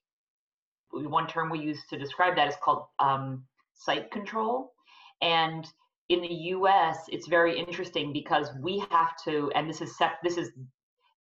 One 0.91 1.27
term 1.27 1.49
we 1.49 1.59
use 1.59 1.79
to 1.89 1.97
describe 1.97 2.35
that 2.35 2.47
is 2.47 2.55
called 2.61 2.85
um, 2.99 3.45
site 3.73 4.11
control. 4.11 4.73
And 5.21 5.65
in 6.11 6.19
the 6.21 6.33
US, 6.55 6.97
it's 7.07 7.27
very 7.27 7.57
interesting 7.57 8.11
because 8.11 8.49
we 8.61 8.83
have 8.91 9.13
to, 9.23 9.49
and 9.55 9.69
this 9.69 9.79
is 9.79 9.97
set, 9.97 10.15
this 10.23 10.35
is 10.35 10.49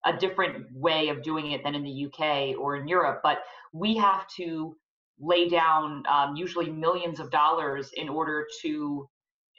a 0.05 0.11
different 0.11 0.65
way 0.73 1.07
of 1.07 1.23
doing 1.23 1.51
it 1.53 1.63
than 1.63 1.75
in 1.75 1.83
the 1.83 2.05
UK 2.07 2.59
or 2.59 2.75
in 2.75 2.87
Europe, 2.89 3.21
but 3.23 3.39
we 3.71 3.95
have 3.95 4.27
to 4.35 4.75
lay 5.17 5.47
down 5.47 6.03
um, 6.11 6.35
usually 6.35 6.69
millions 6.69 7.21
of 7.21 7.31
dollars 7.31 7.89
in 7.95 8.09
order 8.09 8.45
to 8.63 9.07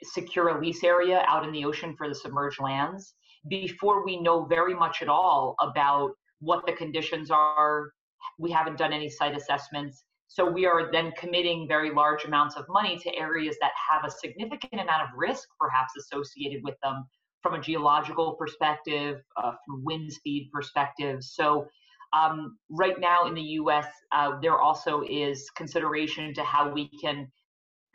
secure 0.03 0.49
a 0.49 0.61
lease 0.61 0.83
area 0.83 1.23
out 1.27 1.43
in 1.45 1.51
the 1.51 1.65
ocean 1.65 1.95
for 1.97 2.07
the 2.07 2.13
submerged 2.13 2.61
lands 2.61 3.15
before 3.49 4.05
we 4.05 4.19
know 4.19 4.45
very 4.45 4.75
much 4.75 5.01
at 5.01 5.09
all 5.09 5.55
about 5.61 6.11
what 6.41 6.63
the 6.67 6.73
conditions 6.73 7.31
are. 7.31 7.89
We 8.37 8.51
haven't 8.51 8.77
done 8.77 8.93
any 8.93 9.09
site 9.09 9.35
assessments. 9.35 10.03
So 10.27 10.49
we 10.49 10.65
are 10.65 10.91
then 10.91 11.11
committing 11.17 11.67
very 11.67 11.93
large 11.93 12.25
amounts 12.25 12.55
of 12.55 12.65
money 12.67 12.97
to 12.97 13.15
areas 13.15 13.55
that 13.61 13.71
have 13.91 14.03
a 14.05 14.11
significant 14.11 14.81
amount 14.81 15.03
of 15.03 15.09
risk 15.15 15.47
perhaps 15.59 15.93
associated 15.97 16.63
with 16.63 16.75
them 16.81 17.05
from 17.41 17.53
a 17.55 17.61
geological 17.61 18.33
perspective, 18.33 19.21
uh, 19.37 19.51
from 19.65 19.83
wind 19.83 20.11
speed 20.11 20.49
perspective. 20.51 21.21
So 21.21 21.67
um, 22.13 22.57
right 22.69 22.99
now 22.99 23.27
in 23.27 23.33
the 23.33 23.41
US, 23.41 23.85
uh, 24.11 24.39
there 24.41 24.59
also 24.59 25.03
is 25.07 25.49
consideration 25.55 26.33
to 26.35 26.43
how 26.43 26.69
we 26.71 26.89
can 27.01 27.27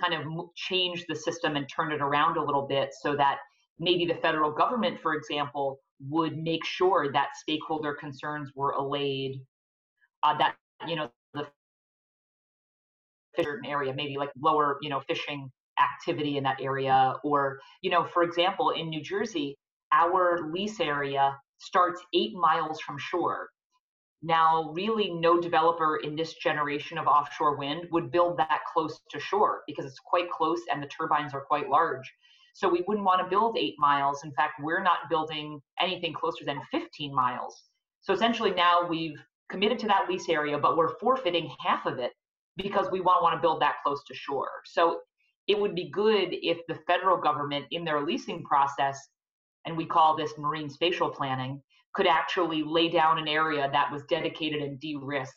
kind 0.01 0.15
of 0.15 0.27
change 0.55 1.05
the 1.09 1.17
system 1.17 1.57
and 1.57 1.69
turn 1.69 1.93
it 1.93 2.01
around 2.01 2.37
a 2.37 2.45
little 2.45 2.67
bit 2.67 2.91
so 3.01 3.17
that 3.17 3.39
maybe 3.79 4.07
the 4.07 4.15
federal 4.15 4.51
government, 4.51 5.01
for 5.01 5.15
example, 5.15 5.81
would 6.09 6.37
make 6.37 6.65
sure 6.65 7.11
that 7.13 7.29
stakeholder 7.37 7.95
concerns 7.95 8.51
were 8.55 8.73
allayed, 8.73 9.41
uh, 10.23 10.37
that, 10.39 10.55
you 10.87 10.95
know, 10.95 11.11
certain 13.43 13.67
area, 13.67 13.93
maybe 13.95 14.17
like 14.17 14.31
lower, 14.41 14.79
you 14.83 14.91
know, 14.91 15.01
fishing 15.07 15.51
activity 15.81 16.37
in 16.37 16.45
that 16.45 16.61
area. 16.61 17.15
Or, 17.23 17.61
you 17.83 17.91
know, 17.91 18.05
for 18.05 18.23
example, 18.23 18.71
in 18.71 18.89
New 18.89 19.03
Jersey, 19.03 19.57
our 19.93 20.51
lease 20.53 20.81
area 20.81 21.37
starts 21.59 22.01
eight 22.15 22.35
miles 22.35 22.81
from 22.81 22.99
shore. 22.99 23.49
Now, 24.23 24.73
really, 24.73 25.11
no 25.11 25.41
developer 25.41 25.99
in 26.03 26.17
this 26.17 26.35
generation 26.35 26.99
of 26.99 27.07
offshore 27.07 27.57
wind 27.57 27.87
would 27.93 28.11
build 28.11 28.37
that 28.39 28.61
close 28.73 29.01
to 29.11 29.21
shore 29.21 29.63
because 29.67 29.85
it's 29.85 30.01
quite 30.01 30.31
close 30.31 30.61
and 30.73 30.83
the 30.83 30.89
turbines 30.89 31.35
are 31.35 31.43
quite 31.43 31.69
large. 31.69 32.13
So 32.55 32.69
we 32.69 32.83
wouldn't 32.89 33.07
want 33.07 33.23
to 33.23 33.31
build 33.31 33.57
eight 33.57 33.77
miles. 33.79 34.25
In 34.25 34.33
fact, 34.33 34.55
we're 34.61 34.83
not 34.83 35.09
building 35.09 35.61
anything 35.81 36.13
closer 36.13 36.45
than 36.45 36.61
15 36.73 37.15
miles. 37.15 37.63
So 38.01 38.13
essentially 38.13 38.51
now 38.51 38.89
we've 38.89 39.19
committed 39.49 39.79
to 39.81 39.87
that 39.87 40.09
lease 40.09 40.29
area, 40.29 40.59
but 40.59 40.77
we're 40.77 40.99
forfeiting 40.99 41.55
half 41.65 41.87
of 41.87 42.01
it 42.01 42.13
because 42.59 42.91
we 42.91 43.01
want, 43.01 43.23
want 43.23 43.35
to 43.35 43.41
build 43.41 43.63
that 43.63 43.77
close 43.83 44.03
to 44.05 44.15
shore. 44.15 44.51
So 44.67 45.01
it 45.47 45.59
would 45.59 45.75
be 45.75 45.89
good 45.91 46.29
if 46.31 46.59
the 46.69 46.75
federal 46.87 47.17
government 47.17 47.65
in 47.71 47.85
their 47.85 48.05
leasing 48.05 48.45
process, 48.45 48.99
and 49.65 49.77
we 49.77 49.87
call 49.87 50.17
this 50.17 50.33
marine 50.37 50.69
spatial 50.69 51.09
planning, 51.09 51.63
could 51.95 52.07
actually 52.07 52.63
lay 52.63 52.89
down 52.89 53.19
an 53.19 53.29
area 53.29 53.71
that 53.73 53.91
was 53.91 54.03
dedicated 54.11 54.61
and 54.61 54.79
de-risked 54.79 55.35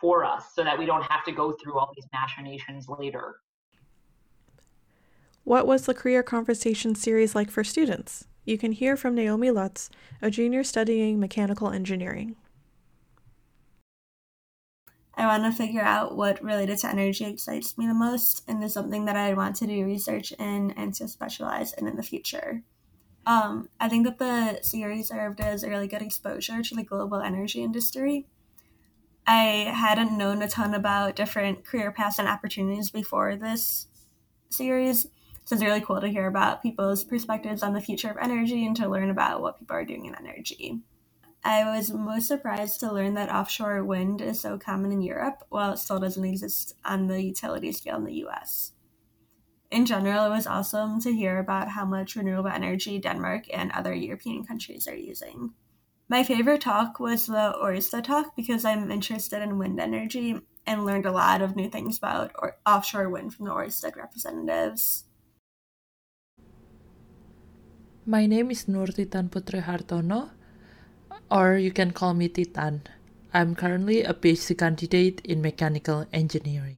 for 0.00 0.24
us 0.24 0.46
so 0.54 0.64
that 0.64 0.76
we 0.78 0.86
don't 0.86 1.04
have 1.04 1.24
to 1.24 1.32
go 1.32 1.54
through 1.62 1.78
all 1.78 1.92
these 1.94 2.06
machinations 2.12 2.88
later. 2.88 3.36
What 5.44 5.66
was 5.66 5.86
the 5.86 5.94
Career 5.94 6.22
Conversation 6.22 6.94
series 6.94 7.34
like 7.34 7.50
for 7.50 7.62
students? 7.62 8.26
You 8.44 8.58
can 8.58 8.72
hear 8.72 8.96
from 8.96 9.14
Naomi 9.14 9.50
Lutz, 9.50 9.90
a 10.20 10.30
junior 10.30 10.64
studying 10.64 11.20
mechanical 11.20 11.70
engineering. 11.70 12.36
I 15.16 15.26
want 15.26 15.44
to 15.44 15.56
figure 15.56 15.82
out 15.82 16.16
what 16.16 16.42
related 16.42 16.78
to 16.78 16.88
energy 16.88 17.24
excites 17.24 17.78
me 17.78 17.86
the 17.86 17.94
most 17.94 18.42
and 18.48 18.62
is 18.64 18.72
something 18.72 19.04
that 19.04 19.16
I 19.16 19.34
want 19.34 19.56
to 19.56 19.66
do 19.66 19.84
research 19.84 20.32
in 20.32 20.72
and 20.72 20.92
to 20.94 21.06
specialize 21.06 21.72
in 21.74 21.86
in 21.86 21.96
the 21.96 22.02
future. 22.02 22.62
Um, 23.26 23.68
I 23.80 23.88
think 23.88 24.04
that 24.06 24.18
the 24.18 24.58
series 24.62 25.08
served 25.08 25.40
as 25.40 25.62
a 25.62 25.70
really 25.70 25.86
good 25.86 26.02
exposure 26.02 26.62
to 26.62 26.74
the 26.74 26.82
global 26.82 27.20
energy 27.20 27.62
industry. 27.62 28.26
I 29.26 29.72
hadn't 29.74 30.18
known 30.18 30.42
a 30.42 30.48
ton 30.48 30.74
about 30.74 31.16
different 31.16 31.64
career 31.64 31.90
paths 31.90 32.18
and 32.18 32.28
opportunities 32.28 32.90
before 32.90 33.36
this 33.36 33.86
series, 34.50 35.06
so 35.44 35.54
it's 35.54 35.64
really 35.64 35.80
cool 35.80 36.00
to 36.00 36.08
hear 36.08 36.26
about 36.26 36.62
people's 36.62 37.04
perspectives 37.04 37.62
on 37.62 37.72
the 37.72 37.80
future 37.80 38.10
of 38.10 38.18
energy 38.20 38.66
and 38.66 38.76
to 38.76 38.88
learn 38.88 39.10
about 39.10 39.40
what 39.40 39.58
people 39.58 39.76
are 39.76 39.84
doing 39.84 40.04
in 40.04 40.14
energy. 40.14 40.80
I 41.44 41.76
was 41.76 41.92
most 41.92 42.26
surprised 42.26 42.80
to 42.80 42.90
learn 42.90 43.12
that 43.14 43.30
offshore 43.30 43.84
wind 43.84 44.22
is 44.22 44.40
so 44.40 44.58
common 44.58 44.92
in 44.92 45.02
Europe 45.02 45.44
while 45.50 45.72
it 45.72 45.78
still 45.78 46.00
doesn't 46.00 46.24
exist 46.24 46.74
on 46.86 47.06
the 47.06 47.22
utility 47.22 47.70
scale 47.70 47.96
in 47.96 48.04
the 48.04 48.24
US. 48.24 48.72
In 49.70 49.84
general, 49.84 50.24
it 50.24 50.30
was 50.30 50.46
awesome 50.46 51.00
to 51.00 51.12
hear 51.12 51.38
about 51.38 51.68
how 51.68 51.84
much 51.84 52.16
renewable 52.16 52.48
energy 52.48 52.98
Denmark 52.98 53.44
and 53.52 53.72
other 53.72 53.92
European 53.92 54.44
countries 54.44 54.88
are 54.88 54.96
using. 54.96 55.52
My 56.08 56.24
favorite 56.24 56.62
talk 56.62 56.98
was 56.98 57.26
the 57.26 57.54
Ørsted 57.62 58.04
talk 58.04 58.36
because 58.36 58.64
I'm 58.64 58.90
interested 58.90 59.42
in 59.42 59.58
wind 59.58 59.80
energy 59.80 60.40
and 60.66 60.86
learned 60.86 61.06
a 61.06 61.12
lot 61.12 61.42
of 61.42 61.56
new 61.56 61.68
things 61.68 61.98
about 61.98 62.30
or- 62.38 62.56
offshore 62.64 63.10
wind 63.10 63.34
from 63.34 63.46
the 63.46 63.52
Ørsted 63.52 63.96
representatives. 63.96 65.04
My 68.06 68.26
name 68.26 68.50
is 68.50 68.68
Nur 68.68 68.86
Titan 68.86 69.28
Hartono, 69.28 70.30
or 71.30 71.56
you 71.56 71.70
can 71.70 71.92
call 71.92 72.14
me 72.14 72.28
Titan. 72.28 72.82
I'm 73.32 73.54
currently 73.54 74.02
a 74.02 74.14
PhD 74.14 74.56
candidate 74.56 75.20
in 75.24 75.42
mechanical 75.42 76.06
engineering. 76.12 76.76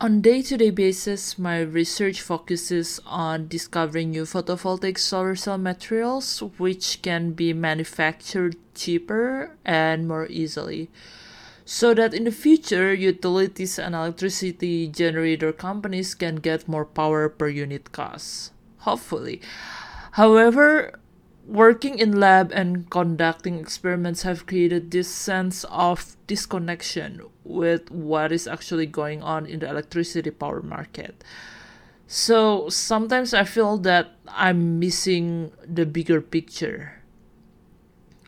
On 0.00 0.20
day-to-day 0.20 0.70
basis, 0.70 1.38
my 1.38 1.60
research 1.60 2.20
focuses 2.20 2.98
on 3.06 3.46
discovering 3.46 4.10
new 4.10 4.24
photovoltaic 4.24 4.98
solar 4.98 5.36
cell 5.36 5.58
materials 5.58 6.42
which 6.58 7.02
can 7.02 7.32
be 7.32 7.52
manufactured 7.52 8.56
cheaper 8.74 9.56
and 9.64 10.08
more 10.08 10.26
easily 10.26 10.90
so 11.64 11.94
that 11.94 12.14
in 12.14 12.24
the 12.24 12.32
future 12.32 12.92
utilities 12.92 13.78
and 13.78 13.94
electricity 13.94 14.88
generator 14.88 15.52
companies 15.52 16.16
can 16.16 16.36
get 16.36 16.66
more 16.66 16.84
power 16.84 17.28
per 17.28 17.48
unit 17.48 17.92
cost 17.92 18.52
hopefully. 18.78 19.40
However, 20.12 20.98
working 21.46 21.98
in 21.98 22.18
lab 22.20 22.52
and 22.52 22.88
conducting 22.90 23.58
experiments 23.58 24.22
have 24.22 24.46
created 24.46 24.90
this 24.90 25.08
sense 25.08 25.64
of 25.64 26.16
disconnection 26.26 27.20
with 27.44 27.90
what 27.90 28.32
is 28.32 28.46
actually 28.46 28.86
going 28.86 29.22
on 29.22 29.46
in 29.46 29.60
the 29.60 29.68
electricity 29.68 30.30
power 30.30 30.62
market. 30.62 31.24
So 32.06 32.68
sometimes 32.68 33.34
I 33.34 33.44
feel 33.44 33.78
that 33.78 34.12
I'm 34.28 34.78
missing 34.78 35.52
the 35.66 35.86
bigger 35.86 36.20
picture. 36.20 37.02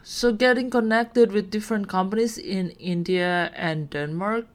So 0.03 0.33
getting 0.33 0.70
connected 0.70 1.33
with 1.33 1.50
different 1.50 1.88
companies 1.88 2.37
in 2.37 2.70
India 2.70 3.50
and 3.55 3.88
Denmark 3.90 4.46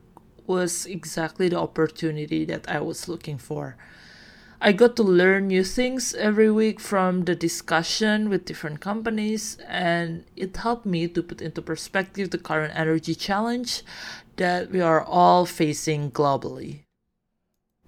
was 0.46 0.86
exactly 0.86 1.50
the 1.50 1.60
opportunity 1.60 2.44
that 2.46 2.70
I 2.70 2.82
was 2.82 3.08
looking 3.08 3.38
for. 3.38 3.78
I 4.62 4.74
got 4.74 4.98
to 4.98 5.04
learn 5.04 5.48
new 5.48 5.64
things 5.64 6.14
every 6.14 6.52
week 6.52 6.82
from 6.82 7.24
the 7.24 7.34
discussion 7.34 8.30
with 8.30 8.44
different 8.44 8.82
companies, 8.82 9.58
and 9.68 10.26
it 10.36 10.58
helped 10.58 10.86
me 10.86 11.08
to 11.08 11.24
put 11.24 11.42
into 11.42 11.62
perspective 11.62 12.32
the 12.32 12.38
current 12.38 12.74
energy 12.76 13.16
challenge 13.16 13.84
that 14.36 14.70
we 14.70 14.82
are 14.82 15.02
all 15.02 15.46
facing 15.46 16.12
globally. 16.12 16.84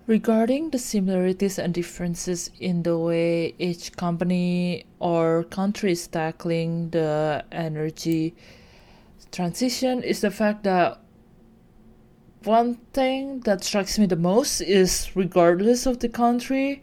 Regarding 0.07 0.69
the 0.69 0.79
similarities 0.79 1.59
and 1.59 1.73
differences 1.73 2.49
in 2.57 2.83
the 2.83 2.97
way 2.97 3.53
each 3.59 3.95
company 3.97 4.85
or 4.99 5.43
country 5.43 5.91
is 5.91 6.07
tackling 6.07 6.89
the 6.91 7.43
energy 7.51 8.33
transition 9.31 10.03
is 10.03 10.21
the 10.21 10.31
fact 10.31 10.63
that 10.63 10.99
one 12.43 12.75
thing 12.93 13.41
that 13.41 13.63
strikes 13.63 13.99
me 13.99 14.07
the 14.07 14.15
most 14.15 14.61
is 14.61 15.11
regardless 15.15 15.85
of 15.85 15.99
the 15.99 16.09
country, 16.09 16.81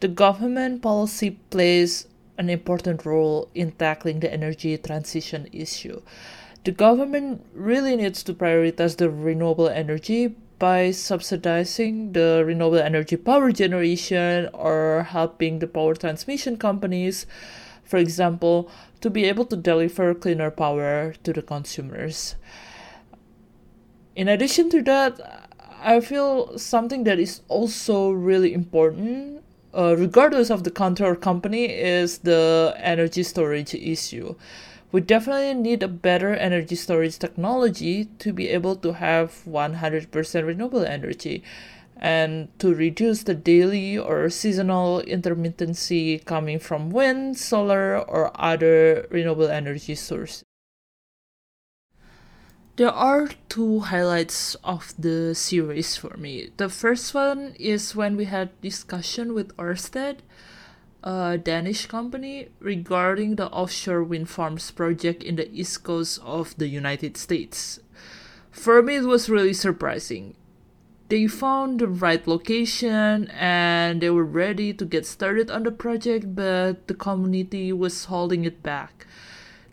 the 0.00 0.08
government 0.08 0.82
policy 0.82 1.30
plays 1.50 2.06
an 2.38 2.48
important 2.48 3.04
role 3.04 3.48
in 3.54 3.72
tackling 3.72 4.20
the 4.20 4.32
energy 4.32 4.76
transition 4.78 5.48
issue. 5.52 6.00
The 6.64 6.70
government 6.70 7.44
really 7.52 7.96
needs 7.96 8.22
to 8.24 8.34
prioritize 8.34 8.96
the 8.96 9.10
renewable 9.10 9.68
energy 9.68 10.36
by 10.58 10.92
subsidizing 10.92 12.12
the 12.12 12.44
renewable 12.46 12.78
energy 12.78 13.16
power 13.16 13.50
generation 13.50 14.48
or 14.52 15.08
helping 15.10 15.58
the 15.58 15.66
power 15.66 15.94
transmission 15.94 16.56
companies, 16.56 17.26
for 17.84 17.96
example, 17.96 18.70
to 19.00 19.10
be 19.10 19.24
able 19.24 19.44
to 19.46 19.56
deliver 19.56 20.14
cleaner 20.14 20.52
power 20.52 21.14
to 21.24 21.32
the 21.32 21.42
consumers 21.42 22.36
in 24.14 24.28
addition 24.28 24.70
to 24.70 24.82
that, 24.82 25.48
I 25.82 26.00
feel 26.00 26.58
something 26.58 27.04
that 27.04 27.18
is 27.18 27.40
also 27.48 28.10
really 28.10 28.52
important, 28.54 29.42
uh, 29.74 29.96
regardless 29.98 30.50
of 30.50 30.64
the 30.64 30.70
country 30.70 31.06
or 31.06 31.16
company, 31.16 31.64
is 31.64 32.18
the 32.18 32.74
energy 32.78 33.22
storage 33.22 33.74
issue. 33.74 34.34
We 34.92 35.00
definitely 35.00 35.54
need 35.54 35.82
a 35.82 35.88
better 35.88 36.34
energy 36.34 36.76
storage 36.76 37.18
technology 37.18 38.04
to 38.18 38.32
be 38.32 38.48
able 38.48 38.76
to 38.76 38.92
have 38.92 39.42
100% 39.48 40.46
renewable 40.46 40.84
energy 40.84 41.42
and 41.96 42.48
to 42.58 42.74
reduce 42.74 43.22
the 43.22 43.34
daily 43.34 43.96
or 43.96 44.28
seasonal 44.28 45.02
intermittency 45.06 46.22
coming 46.24 46.58
from 46.58 46.90
wind, 46.90 47.38
solar, 47.38 47.96
or 47.96 48.30
other 48.34 49.06
renewable 49.10 49.48
energy 49.48 49.94
sources. 49.94 50.44
There 52.76 52.88
are 52.88 53.28
two 53.50 53.80
highlights 53.80 54.54
of 54.64 54.94
the 54.98 55.34
series 55.34 55.94
for 55.96 56.16
me. 56.16 56.52
The 56.56 56.70
first 56.70 57.12
one 57.12 57.54
is 57.60 57.94
when 57.94 58.16
we 58.16 58.24
had 58.24 58.58
discussion 58.62 59.34
with 59.34 59.54
Ørsted, 59.58 60.20
a 61.04 61.36
Danish 61.36 61.84
company, 61.84 62.48
regarding 62.60 63.36
the 63.36 63.48
offshore 63.48 64.02
wind 64.02 64.30
farms 64.30 64.70
project 64.70 65.22
in 65.22 65.36
the 65.36 65.52
east 65.52 65.84
coast 65.84 66.18
of 66.24 66.56
the 66.56 66.66
United 66.66 67.18
States. 67.18 67.78
For 68.50 68.82
me, 68.82 68.96
it 68.96 69.04
was 69.04 69.28
really 69.28 69.52
surprising. 69.52 70.34
They 71.10 71.26
found 71.26 71.80
the 71.80 71.88
right 71.88 72.26
location 72.26 73.28
and 73.36 74.00
they 74.00 74.08
were 74.08 74.24
ready 74.24 74.72
to 74.72 74.86
get 74.86 75.04
started 75.04 75.50
on 75.50 75.64
the 75.64 75.72
project, 75.72 76.34
but 76.34 76.88
the 76.88 76.94
community 76.94 77.70
was 77.70 78.06
holding 78.06 78.46
it 78.46 78.62
back 78.62 79.06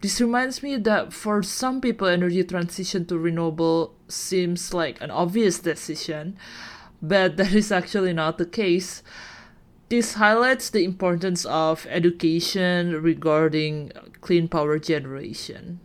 this 0.02 0.22
reminds 0.22 0.64
me 0.64 0.78
that 0.78 1.12
for 1.12 1.44
some 1.44 1.82
people, 1.82 2.08
energy 2.08 2.44
transition 2.44 3.06
to 3.08 3.18
renewable 3.18 3.94
seems 4.08 4.74
like 4.74 5.02
an 5.02 5.12
obvious 5.12 5.60
decision, 5.60 6.38
but 7.02 7.38
that 7.38 7.54
is 7.54 7.72
actually 7.72 8.14
not 8.14 8.38
the 8.38 8.46
case. 8.46 9.04
This 9.90 10.14
highlights 10.14 10.70
the 10.70 10.84
importance 10.84 11.46
of 11.46 11.88
education 11.90 13.02
regarding 13.02 13.92
clean 14.22 14.48
power 14.48 14.78
generation. 14.78 15.80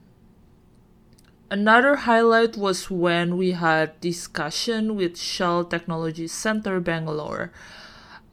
Another 1.51 1.97
highlight 1.97 2.57
was 2.57 2.91
when 2.91 3.37
we 3.37 3.53
had 3.53 4.01
discussion 4.01 4.97
with 4.97 5.17
Shell 5.17 5.67
Technology 5.67 6.27
Center 6.27 6.81
Bangalore. 6.81 7.53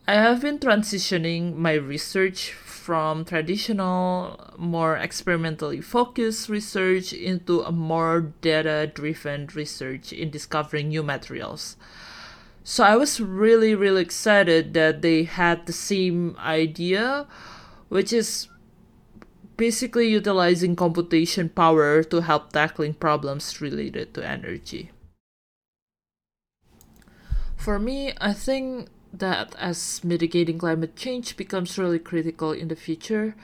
I 0.07 0.15
have 0.15 0.41
been 0.41 0.59
transitioning 0.59 1.55
my 1.55 1.73
research 1.73 2.51
from 2.91 3.23
traditional, 3.23 4.37
more 4.57 4.97
experimentally 4.97 5.79
focused 5.79 6.49
research 6.49 7.13
into 7.13 7.61
a 7.61 7.71
more 7.71 8.33
data 8.41 8.91
driven 8.93 9.47
research 9.55 10.11
in 10.11 10.29
discovering 10.29 10.89
new 10.89 11.01
materials. 11.01 11.77
So 12.65 12.83
I 12.83 12.97
was 12.97 13.21
really, 13.21 13.75
really 13.75 14.01
excited 14.01 14.73
that 14.73 15.01
they 15.01 15.23
had 15.23 15.67
the 15.67 15.71
same 15.71 16.35
idea, 16.37 17.27
which 17.87 18.11
is 18.11 18.49
basically 19.55 20.09
utilizing 20.09 20.75
computation 20.75 21.47
power 21.47 22.03
to 22.03 22.19
help 22.19 22.51
tackling 22.51 22.95
problems 22.95 23.61
related 23.61 24.13
to 24.15 24.27
energy. 24.27 24.91
For 27.55 27.79
me, 27.79 28.11
I 28.19 28.33
think 28.33 28.89
that 29.13 29.55
as 29.57 30.03
mitigating 30.03 30.57
climate 30.57 30.95
change 30.95 31.35
becomes 31.37 31.77
really 31.77 31.99
critical 31.99 32.51
in 32.51 32.67
the 32.67 32.75
future, 32.75 33.35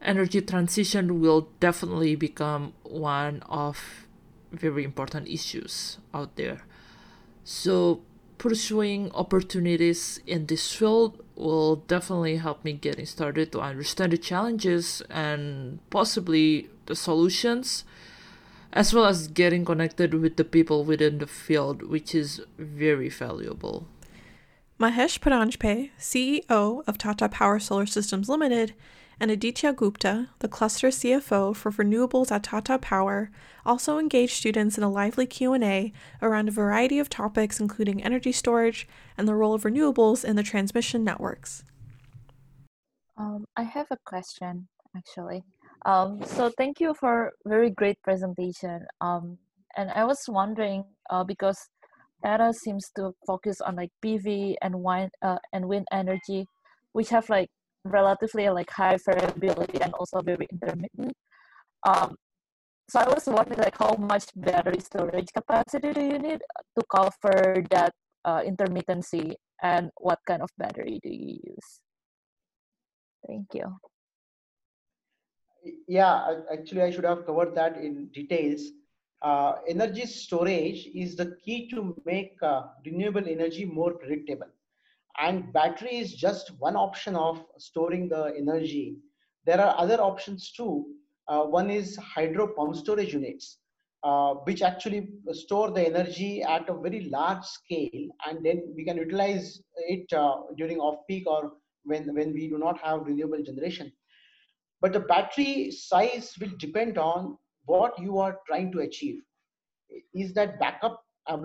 energy 0.00 0.40
transition 0.40 1.20
will 1.20 1.48
definitely 1.58 2.16
become 2.16 2.72
one 2.82 3.42
of 3.48 4.06
very 4.52 4.84
important 4.84 5.28
issues 5.28 5.98
out 6.14 6.36
there. 6.36 6.62
So 7.44 8.00
pursuing 8.38 9.10
opportunities 9.12 10.20
in 10.26 10.46
this 10.46 10.72
field 10.74 11.22
will 11.36 11.76
definitely 11.76 12.36
help 12.36 12.64
me 12.64 12.72
getting 12.72 13.06
started 13.06 13.52
to 13.52 13.60
understand 13.60 14.12
the 14.12 14.18
challenges 14.18 15.02
and 15.10 15.78
possibly 15.90 16.70
the 16.86 16.96
solutions 16.96 17.84
as 18.72 18.94
well 18.94 19.04
as 19.04 19.28
getting 19.28 19.64
connected 19.64 20.14
with 20.14 20.36
the 20.36 20.44
people 20.44 20.84
within 20.84 21.18
the 21.18 21.26
field 21.26 21.82
which 21.82 22.14
is 22.14 22.40
very 22.56 23.08
valuable 23.08 23.86
Mahesh 24.80 25.20
Paranjpe, 25.20 25.90
CEO 25.98 26.82
of 26.86 26.96
Tata 26.96 27.28
Power 27.28 27.58
Solar 27.58 27.84
Systems 27.84 28.30
Limited, 28.30 28.72
and 29.20 29.30
Aditya 29.30 29.74
Gupta, 29.74 30.30
the 30.38 30.48
cluster 30.48 30.88
CFO 30.88 31.54
for 31.54 31.70
renewables 31.70 32.32
at 32.32 32.44
Tata 32.44 32.78
Power, 32.78 33.30
also 33.66 33.98
engaged 33.98 34.32
students 34.32 34.78
in 34.78 34.82
a 34.82 34.88
lively 34.88 35.26
Q&A 35.26 35.92
around 36.22 36.48
a 36.48 36.52
variety 36.52 36.98
of 36.98 37.10
topics 37.10 37.60
including 37.60 38.02
energy 38.02 38.32
storage 38.32 38.88
and 39.18 39.28
the 39.28 39.34
role 39.34 39.52
of 39.52 39.64
renewables 39.64 40.24
in 40.24 40.36
the 40.36 40.42
transmission 40.42 41.04
networks. 41.04 41.62
Um, 43.18 43.44
I 43.58 43.64
have 43.64 43.88
a 43.90 43.98
question 44.06 44.66
actually. 44.96 45.44
Um, 45.84 46.22
so 46.24 46.50
thank 46.56 46.80
you 46.80 46.94
for 46.94 47.32
very 47.44 47.68
great 47.68 48.00
presentation. 48.02 48.86
Um, 49.02 49.36
and 49.76 49.90
I 49.90 50.04
was 50.04 50.24
wondering 50.26 50.84
uh, 51.10 51.22
because 51.22 51.68
Tata 52.24 52.52
seems 52.52 52.90
to 52.96 53.12
focus 53.26 53.60
on 53.60 53.76
like 53.76 53.90
PV 54.04 54.56
and 54.62 54.74
wind 54.82 55.10
uh, 55.22 55.38
and 55.52 55.66
wind 55.66 55.86
energy, 55.92 56.46
which 56.92 57.08
have 57.10 57.28
like 57.28 57.48
relatively 57.84 58.48
like 58.50 58.70
high 58.70 58.98
variability 59.04 59.80
and 59.80 59.92
also 59.94 60.20
very 60.20 60.46
intermittent. 60.52 61.12
Um, 61.86 62.16
so 62.90 63.00
I 63.00 63.08
was 63.08 63.26
wondering 63.26 63.58
like 63.58 63.78
how 63.78 63.94
much 63.94 64.24
battery 64.34 64.80
storage 64.80 65.32
capacity 65.32 65.92
do 65.92 66.00
you 66.00 66.18
need 66.18 66.40
to 66.78 66.84
cover 66.90 67.64
that 67.70 67.92
uh, 68.24 68.42
intermittency 68.42 69.34
and 69.62 69.90
what 69.96 70.18
kind 70.26 70.42
of 70.42 70.50
battery 70.58 70.98
do 71.02 71.08
you 71.08 71.38
use? 71.44 71.80
Thank 73.26 73.46
you. 73.54 73.76
Yeah, 75.86 76.40
actually 76.52 76.82
I 76.82 76.90
should 76.90 77.04
have 77.04 77.26
covered 77.26 77.54
that 77.54 77.76
in 77.76 78.08
details 78.08 78.62
uh, 79.22 79.54
energy 79.68 80.06
storage 80.06 80.88
is 80.94 81.16
the 81.16 81.36
key 81.44 81.68
to 81.70 81.94
make 82.04 82.36
uh, 82.42 82.62
renewable 82.84 83.28
energy 83.28 83.64
more 83.64 83.92
predictable. 83.94 84.46
And 85.18 85.52
battery 85.52 85.96
is 85.96 86.14
just 86.14 86.52
one 86.58 86.76
option 86.76 87.16
of 87.16 87.44
storing 87.58 88.08
the 88.08 88.32
energy. 88.36 88.96
There 89.46 89.60
are 89.60 89.74
other 89.78 90.00
options 90.00 90.52
too. 90.52 90.86
Uh, 91.28 91.42
one 91.42 91.70
is 91.70 91.96
hydro 91.96 92.48
pump 92.48 92.74
storage 92.76 93.12
units, 93.12 93.58
uh, 94.02 94.34
which 94.44 94.62
actually 94.62 95.08
store 95.32 95.70
the 95.70 95.86
energy 95.86 96.42
at 96.42 96.68
a 96.68 96.74
very 96.74 97.02
large 97.10 97.44
scale, 97.44 98.08
and 98.26 98.44
then 98.44 98.72
we 98.74 98.84
can 98.84 98.96
utilize 98.96 99.60
it 99.88 100.12
uh, 100.12 100.36
during 100.56 100.78
off 100.78 101.06
peak 101.08 101.26
or 101.26 101.52
when, 101.84 102.14
when 102.14 102.32
we 102.32 102.48
do 102.48 102.58
not 102.58 102.78
have 102.78 103.06
renewable 103.06 103.42
generation. 103.42 103.92
but 104.80 104.92
the 104.92 105.00
battery 105.00 105.70
size 105.70 106.34
will 106.40 106.52
depend 106.58 106.98
on 106.98 107.36
what 107.70 107.98
you 107.98 108.18
are 108.18 108.38
trying 108.46 108.72
to 108.72 108.80
achieve. 108.80 109.22
Is 110.14 110.32
that 110.34 110.58
backup 110.60 111.02
uh, 111.28 111.38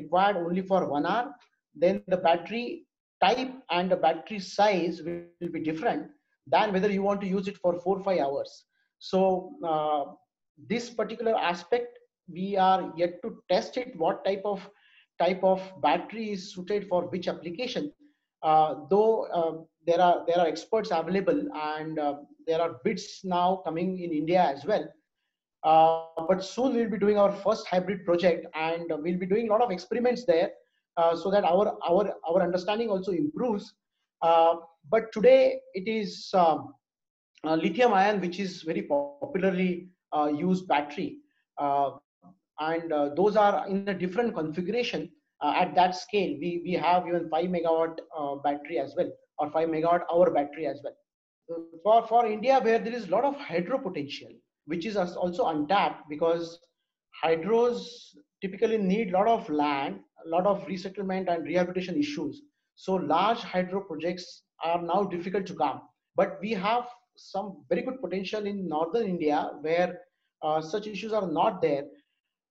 required 0.00 0.36
only 0.36 0.62
for 0.62 0.88
one 0.88 1.06
hour? 1.06 1.34
Then 1.74 2.02
the 2.08 2.16
battery 2.16 2.86
type 3.20 3.52
and 3.70 3.90
the 3.90 3.96
battery 3.96 4.40
size 4.40 5.02
will, 5.02 5.52
be 5.52 5.60
different 5.60 6.08
than 6.46 6.72
whether 6.72 6.90
you 6.90 7.02
want 7.02 7.20
to 7.20 7.26
use 7.26 7.48
it 7.48 7.58
for 7.58 7.78
four 7.80 7.98
or 7.98 8.02
five 8.02 8.20
hours. 8.20 8.64
So 8.98 9.52
uh, 9.64 10.12
this 10.68 10.90
particular 10.90 11.36
aspect, 11.36 11.98
we 12.28 12.56
are 12.56 12.92
yet 12.96 13.22
to 13.22 13.36
test 13.50 13.76
it, 13.76 13.96
what 13.96 14.24
type 14.24 14.42
of 14.44 14.68
type 15.18 15.42
of 15.42 15.60
battery 15.82 16.30
is 16.30 16.52
suited 16.54 16.86
for 16.88 17.02
which 17.08 17.28
application. 17.28 17.92
Uh, 18.42 18.74
though 18.88 19.24
uh, 19.38 19.52
there 19.86 20.00
are 20.00 20.24
there 20.26 20.38
are 20.38 20.46
experts 20.46 20.90
available 20.92 21.40
and 21.54 21.98
uh, 21.98 22.14
there 22.46 22.60
are 22.60 22.76
bids 22.84 23.20
now 23.24 23.62
coming 23.64 23.98
in 24.00 24.12
India 24.12 24.42
as 24.42 24.64
well. 24.64 24.86
Uh, 25.68 26.02
but 26.28 26.42
soon 26.42 26.74
we'll 26.74 26.88
be 26.88 26.98
doing 26.98 27.18
our 27.18 27.32
first 27.44 27.66
hybrid 27.66 28.04
project 28.04 28.46
and 28.54 28.84
we'll 29.04 29.18
be 29.18 29.26
doing 29.32 29.48
a 29.48 29.52
lot 29.52 29.60
of 29.60 29.70
experiments 29.70 30.24
there 30.24 30.50
uh, 30.96 31.14
so 31.14 31.30
that 31.30 31.44
our 31.44 31.76
our 31.88 32.04
our 32.28 32.42
understanding 32.42 32.88
also 32.88 33.12
improves. 33.12 33.74
Uh, 34.22 34.54
but 34.90 35.12
today 35.12 35.60
it 35.74 35.86
is 35.96 36.30
um, 36.32 36.72
lithium 37.44 37.92
ion 37.92 38.20
which 38.20 38.40
is 38.46 38.62
very 38.62 38.82
popularly 38.82 39.90
used 40.46 40.66
battery. 40.68 41.18
And 42.60 42.92
uh, 42.92 43.10
those 43.14 43.36
are 43.36 43.68
in 43.68 43.88
a 43.88 43.94
different 43.94 44.34
configuration 44.34 45.10
uh, 45.40 45.52
at 45.54 45.74
that 45.74 45.94
scale. 45.94 46.34
We 46.40 46.62
we 46.64 46.72
have 46.72 47.06
even 47.06 47.28
5 47.28 47.44
megawatt 47.58 48.00
uh, 48.18 48.34
battery 48.46 48.78
as 48.78 48.94
well 48.96 49.12
or 49.38 49.50
5 49.50 49.68
megawatt 49.68 50.10
hour 50.12 50.30
battery 50.40 50.66
as 50.66 50.80
well. 50.82 50.98
For 51.84 52.02
for 52.08 52.26
india 52.26 52.60
where 52.68 52.84
there 52.84 53.00
is 53.00 53.08
a 53.08 53.16
lot 53.16 53.24
of 53.32 53.36
hydro 53.48 53.78
potential 53.88 54.32
which 54.68 54.86
is 54.86 54.96
also 54.96 55.46
untapped 55.46 56.08
because 56.08 56.58
hydros 57.24 58.14
typically 58.40 58.78
need 58.78 59.10
a 59.10 59.18
lot 59.18 59.28
of 59.28 59.48
land 59.48 60.00
a 60.24 60.28
lot 60.28 60.46
of 60.46 60.66
resettlement 60.66 61.28
and 61.28 61.44
rehabilitation 61.44 61.96
issues. 61.96 62.42
So 62.74 62.94
large 62.94 63.38
hydro 63.38 63.80
projects 63.80 64.42
are 64.64 64.80
now 64.82 65.04
difficult 65.04 65.46
to 65.46 65.54
come. 65.54 65.82
But 66.16 66.38
we 66.40 66.52
have 66.52 66.84
some 67.16 67.64
very 67.68 67.82
good 67.82 68.00
potential 68.00 68.46
in 68.46 68.68
northern 68.68 69.06
india 69.06 69.50
where 69.60 70.00
uh, 70.42 70.60
such 70.60 70.86
issues 70.86 71.12
are 71.12 71.30
not 71.30 71.60
there. 71.60 71.84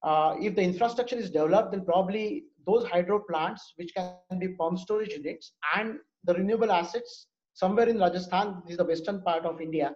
Uh, 0.04 0.36
if 0.40 0.56
the 0.56 0.62
infrastructure 0.62 1.16
is 1.16 1.30
developed, 1.30 1.72
then 1.72 1.86
probably 1.86 2.44
those 2.66 2.86
hydro 2.86 3.20
plants, 3.20 3.74
which 3.78 3.94
can 3.96 4.40
be 4.40 4.50
pump 4.50 4.78
storage 4.78 5.14
units, 5.14 5.54
and 5.76 6.00
the 6.26 6.34
renewable 6.34 6.72
assets 6.72 7.28
somewhere 7.54 7.88
in 7.88 7.98
Rajasthan, 7.98 8.62
this 8.66 8.74
is 8.74 8.78
the 8.78 8.86
western 8.86 9.22
part 9.22 9.46
of 9.46 9.62
India, 9.62 9.96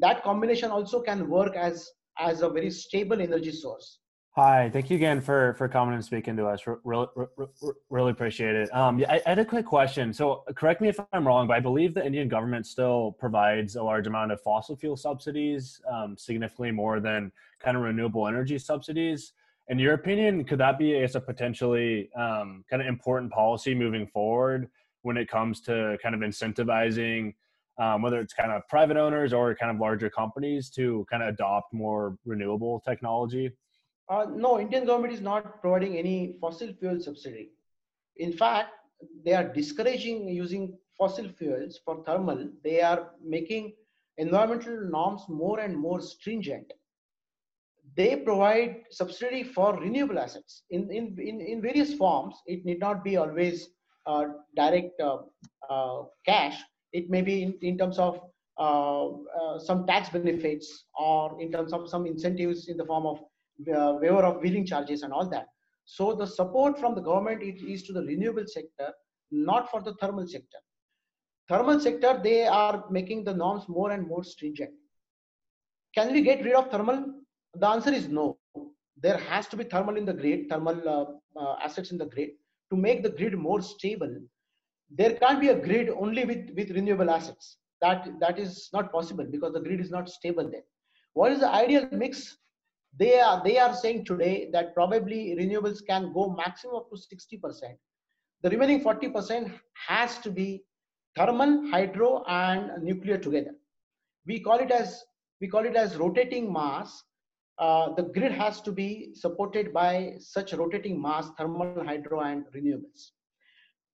that 0.00 0.22
combination 0.22 0.70
also 0.70 1.00
can 1.00 1.28
work 1.28 1.56
as 1.56 1.90
as 2.18 2.42
a 2.42 2.48
very 2.48 2.70
stable 2.70 3.20
energy 3.20 3.52
source. 3.52 3.98
Hi, 4.34 4.70
thank 4.72 4.88
you 4.88 4.96
again 4.96 5.20
for 5.20 5.54
for 5.58 5.68
coming 5.68 5.94
and 5.94 6.02
speaking 6.02 6.36
to 6.36 6.46
us. 6.46 6.62
Really, 6.84 7.06
really 7.90 8.10
appreciate 8.10 8.54
it. 8.56 8.74
Um, 8.74 8.98
yeah, 8.98 9.12
I, 9.12 9.20
I, 9.26 9.28
had 9.28 9.38
a 9.38 9.44
quick 9.44 9.66
question. 9.66 10.10
So, 10.14 10.44
correct 10.54 10.80
me 10.80 10.88
if 10.88 10.98
I'm 11.12 11.26
wrong, 11.26 11.46
but 11.46 11.58
I 11.58 11.60
believe 11.60 11.92
the 11.92 12.04
Indian 12.04 12.28
government 12.28 12.66
still 12.66 13.14
provides 13.18 13.76
a 13.76 13.82
large 13.82 14.06
amount 14.06 14.32
of 14.32 14.40
fossil 14.40 14.74
fuel 14.74 14.96
subsidies, 14.96 15.82
um, 15.90 16.16
significantly 16.16 16.70
more 16.70 16.98
than 16.98 17.30
kind 17.60 17.76
of 17.76 17.82
renewable 17.82 18.26
energy 18.26 18.58
subsidies. 18.58 19.34
In 19.68 19.78
your 19.78 19.92
opinion, 19.92 20.44
could 20.44 20.58
that 20.60 20.78
be 20.78 20.96
as 20.96 21.14
a 21.14 21.20
potentially 21.20 22.10
um, 22.14 22.64
kind 22.70 22.80
of 22.80 22.88
important 22.88 23.30
policy 23.30 23.74
moving 23.74 24.06
forward 24.06 24.70
when 25.02 25.18
it 25.18 25.28
comes 25.28 25.60
to 25.62 25.98
kind 26.02 26.14
of 26.14 26.22
incentivizing, 26.22 27.34
um, 27.78 28.02
whether 28.02 28.18
it's 28.18 28.34
kind 28.34 28.52
of 28.52 28.66
private 28.68 28.96
owners 28.96 29.32
or 29.32 29.54
kind 29.54 29.70
of 29.70 29.80
larger 29.80 30.10
companies 30.10 30.70
to 30.70 31.06
kind 31.10 31.22
of 31.22 31.30
adopt 31.30 31.72
more 31.72 32.16
renewable 32.24 32.82
technology? 32.86 33.50
Uh, 34.08 34.26
no, 34.34 34.60
Indian 34.60 34.84
government 34.84 35.14
is 35.14 35.20
not 35.20 35.60
providing 35.60 35.96
any 35.96 36.36
fossil 36.40 36.72
fuel 36.78 37.00
subsidy. 37.00 37.50
In 38.16 38.32
fact, 38.32 38.70
they 39.24 39.32
are 39.32 39.44
discouraging 39.44 40.28
using 40.28 40.76
fossil 40.98 41.28
fuels 41.28 41.80
for 41.84 42.04
thermal. 42.04 42.48
They 42.62 42.82
are 42.82 43.10
making 43.24 43.72
environmental 44.18 44.88
norms 44.90 45.22
more 45.28 45.60
and 45.60 45.76
more 45.76 46.00
stringent 46.00 46.72
they 47.96 48.16
provide 48.16 48.84
subsidy 48.90 49.42
for 49.42 49.78
renewable 49.78 50.18
assets 50.18 50.62
in, 50.70 50.90
in, 50.90 51.16
in, 51.18 51.40
in 51.40 51.60
various 51.60 51.94
forms. 51.94 52.36
It 52.46 52.64
need 52.64 52.80
not 52.80 53.04
be 53.04 53.16
always 53.16 53.68
uh, 54.06 54.24
direct 54.56 55.00
uh, 55.00 55.18
uh, 55.68 56.04
cash. 56.26 56.58
It 56.92 57.10
may 57.10 57.22
be 57.22 57.42
in, 57.42 57.54
in 57.62 57.78
terms 57.78 57.98
of 57.98 58.20
uh, 58.58 59.08
uh, 59.08 59.58
some 59.58 59.86
tax 59.86 60.10
benefits 60.10 60.84
or 60.98 61.40
in 61.40 61.50
terms 61.50 61.72
of 61.72 61.88
some 61.88 62.06
incentives 62.06 62.68
in 62.68 62.76
the 62.76 62.84
form 62.84 63.06
of 63.06 63.18
uh, 63.74 63.94
waiver 64.00 64.24
of 64.24 64.42
wheeling 64.42 64.66
charges 64.66 65.02
and 65.02 65.12
all 65.12 65.28
that. 65.28 65.46
So 65.84 66.14
the 66.14 66.26
support 66.26 66.78
from 66.78 66.94
the 66.94 67.00
government 67.00 67.42
is, 67.42 67.62
is 67.62 67.82
to 67.84 67.92
the 67.92 68.02
renewable 68.02 68.46
sector, 68.46 68.92
not 69.30 69.70
for 69.70 69.82
the 69.82 69.94
thermal 69.94 70.26
sector. 70.26 70.58
Thermal 71.48 71.80
sector, 71.80 72.20
they 72.22 72.46
are 72.46 72.84
making 72.90 73.24
the 73.24 73.34
norms 73.34 73.68
more 73.68 73.90
and 73.90 74.06
more 74.06 74.22
stringent. 74.22 74.70
Can 75.94 76.12
we 76.12 76.22
get 76.22 76.44
rid 76.44 76.54
of 76.54 76.70
thermal? 76.70 77.04
The 77.54 77.68
answer 77.68 77.92
is 77.92 78.08
no. 78.08 78.38
There 79.00 79.18
has 79.18 79.48
to 79.48 79.56
be 79.56 79.64
thermal 79.64 79.96
in 79.96 80.04
the 80.04 80.14
grid, 80.14 80.48
thermal 80.48 80.88
uh, 80.88 81.40
uh, 81.40 81.56
assets 81.62 81.90
in 81.90 81.98
the 81.98 82.06
grid 82.06 82.30
to 82.70 82.76
make 82.76 83.02
the 83.02 83.10
grid 83.10 83.36
more 83.36 83.60
stable. 83.60 84.14
There 84.96 85.14
can't 85.14 85.40
be 85.40 85.48
a 85.48 85.58
grid 85.58 85.90
only 85.90 86.24
with, 86.24 86.50
with 86.56 86.70
renewable 86.70 87.10
assets. 87.10 87.58
That, 87.80 88.08
that 88.20 88.38
is 88.38 88.68
not 88.72 88.92
possible 88.92 89.26
because 89.28 89.52
the 89.52 89.60
grid 89.60 89.80
is 89.80 89.90
not 89.90 90.08
stable 90.08 90.48
there. 90.50 90.62
What 91.14 91.32
is 91.32 91.40
the 91.40 91.52
ideal 91.52 91.88
mix? 91.92 92.36
They 92.98 93.20
are, 93.20 93.42
they 93.42 93.58
are 93.58 93.74
saying 93.74 94.04
today 94.04 94.50
that 94.52 94.74
probably 94.74 95.34
renewables 95.38 95.84
can 95.86 96.12
go 96.12 96.34
maximum 96.36 96.76
up 96.76 96.90
to 96.90 96.96
60%. 96.96 97.60
The 98.42 98.50
remaining 98.50 98.82
40% 98.82 99.52
has 99.88 100.18
to 100.18 100.30
be 100.30 100.62
thermal, 101.16 101.70
hydro, 101.70 102.24
and 102.28 102.82
nuclear 102.82 103.18
together. 103.18 103.54
We 104.26 104.40
call 104.40 104.58
it 104.58 104.70
as 104.70 105.04
we 105.40 105.48
call 105.48 105.64
it 105.64 105.74
as 105.74 105.96
rotating 105.96 106.52
mass 106.52 107.02
uh, 107.58 107.94
the 107.94 108.02
grid 108.02 108.32
has 108.32 108.60
to 108.62 108.72
be 108.72 109.12
supported 109.14 109.72
by 109.72 110.14
such 110.18 110.52
rotating 110.52 111.00
mass, 111.00 111.30
thermal, 111.38 111.84
hydro, 111.84 112.20
and 112.20 112.44
renewables. 112.56 113.10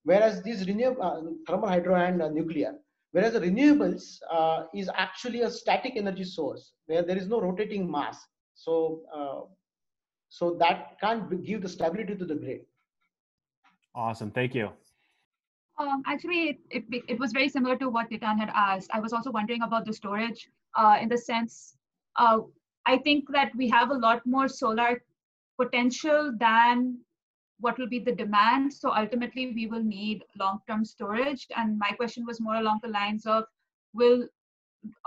Whereas 0.04 0.42
these 0.42 0.66
renewable, 0.66 1.02
uh, 1.02 1.20
thermal, 1.46 1.68
hydro, 1.68 1.96
and 1.96 2.22
uh, 2.22 2.28
nuclear, 2.28 2.74
whereas 3.12 3.32
the 3.34 3.40
renewables 3.40 4.18
uh, 4.30 4.64
is 4.74 4.90
actually 4.94 5.42
a 5.42 5.50
static 5.50 5.94
energy 5.96 6.24
source 6.24 6.72
where 6.86 7.02
there 7.02 7.16
is 7.16 7.28
no 7.28 7.40
rotating 7.40 7.90
mass. 7.90 8.18
So, 8.54 9.02
uh, 9.14 9.40
so 10.28 10.56
that 10.60 10.98
can't 11.00 11.44
give 11.44 11.62
the 11.62 11.68
stability 11.68 12.14
to 12.14 12.24
the 12.24 12.34
grid. 12.34 12.60
Awesome, 13.94 14.30
thank 14.30 14.54
you. 14.54 14.70
Um, 15.78 16.02
actually, 16.06 16.60
it, 16.70 16.84
it, 16.90 17.04
it, 17.08 17.20
was 17.20 17.32
very 17.32 17.48
similar 17.48 17.76
to 17.76 17.88
what 17.88 18.10
Titan 18.10 18.38
had 18.38 18.50
asked. 18.52 18.90
I 18.92 18.98
was 18.98 19.12
also 19.12 19.30
wondering 19.30 19.62
about 19.62 19.84
the 19.84 19.92
storage 19.92 20.48
uh, 20.76 20.96
in 21.00 21.08
the 21.08 21.18
sense, 21.18 21.76
uh, 22.16 22.40
I 22.86 22.98
think 22.98 23.30
that 23.32 23.52
we 23.56 23.68
have 23.68 23.90
a 23.90 23.94
lot 23.94 24.24
more 24.26 24.48
solar 24.48 25.02
potential 25.60 26.32
than 26.38 26.98
what 27.60 27.78
will 27.78 27.88
be 27.88 27.98
the 27.98 28.12
demand. 28.12 28.72
So 28.72 28.92
ultimately, 28.92 29.52
we 29.52 29.66
will 29.66 29.82
need 29.82 30.24
long-term 30.38 30.84
storage. 30.84 31.46
And 31.56 31.78
my 31.78 31.90
question 31.92 32.24
was 32.24 32.40
more 32.40 32.56
along 32.56 32.80
the 32.82 32.88
lines 32.90 33.26
of, 33.26 33.44
will 33.94 34.28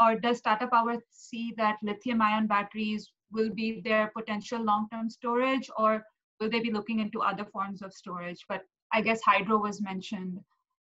or 0.02 0.16
does 0.20 0.42
Tata 0.42 0.68
Power 0.68 0.98
see 1.12 1.54
that 1.58 1.78
lithium-ion 1.82 2.48
batteries 2.48 3.10
will 3.32 3.50
be 3.50 3.80
their 3.82 4.12
potential 4.16 4.62
long-term 4.62 5.10
storage, 5.10 5.70
or 5.78 6.06
will 6.40 6.50
they 6.50 6.60
be 6.60 6.72
looking 6.72 7.00
into 7.00 7.22
other 7.22 7.46
forms 7.46 7.82
of 7.82 7.94
storage? 7.94 8.46
But 8.50 8.64
I 8.92 9.02
guess 9.02 9.22
hydro 9.22 9.58
was 9.58 9.82
mentioned. 9.82 10.40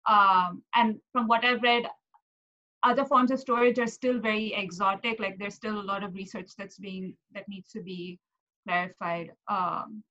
Um, 0.06 0.62
and 0.74 1.00
from 1.12 1.26
what 1.26 1.44
I've 1.44 1.62
read, 1.62 1.86
other 2.86 3.04
forms 3.04 3.32
of 3.32 3.40
storage 3.40 3.80
are 3.80 3.86
still 3.86 4.20
very 4.20 4.54
exotic 4.54 5.18
like 5.18 5.38
there's 5.38 5.54
still 5.54 5.80
a 5.80 5.88
lot 5.90 6.04
of 6.04 6.14
research 6.14 6.50
that's 6.56 6.78
being 6.78 7.14
that 7.34 7.48
needs 7.48 7.70
to 7.70 7.82
be 7.82 8.18
clarified 8.66 9.32
um, 9.48 10.02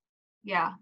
yeah 0.44 0.72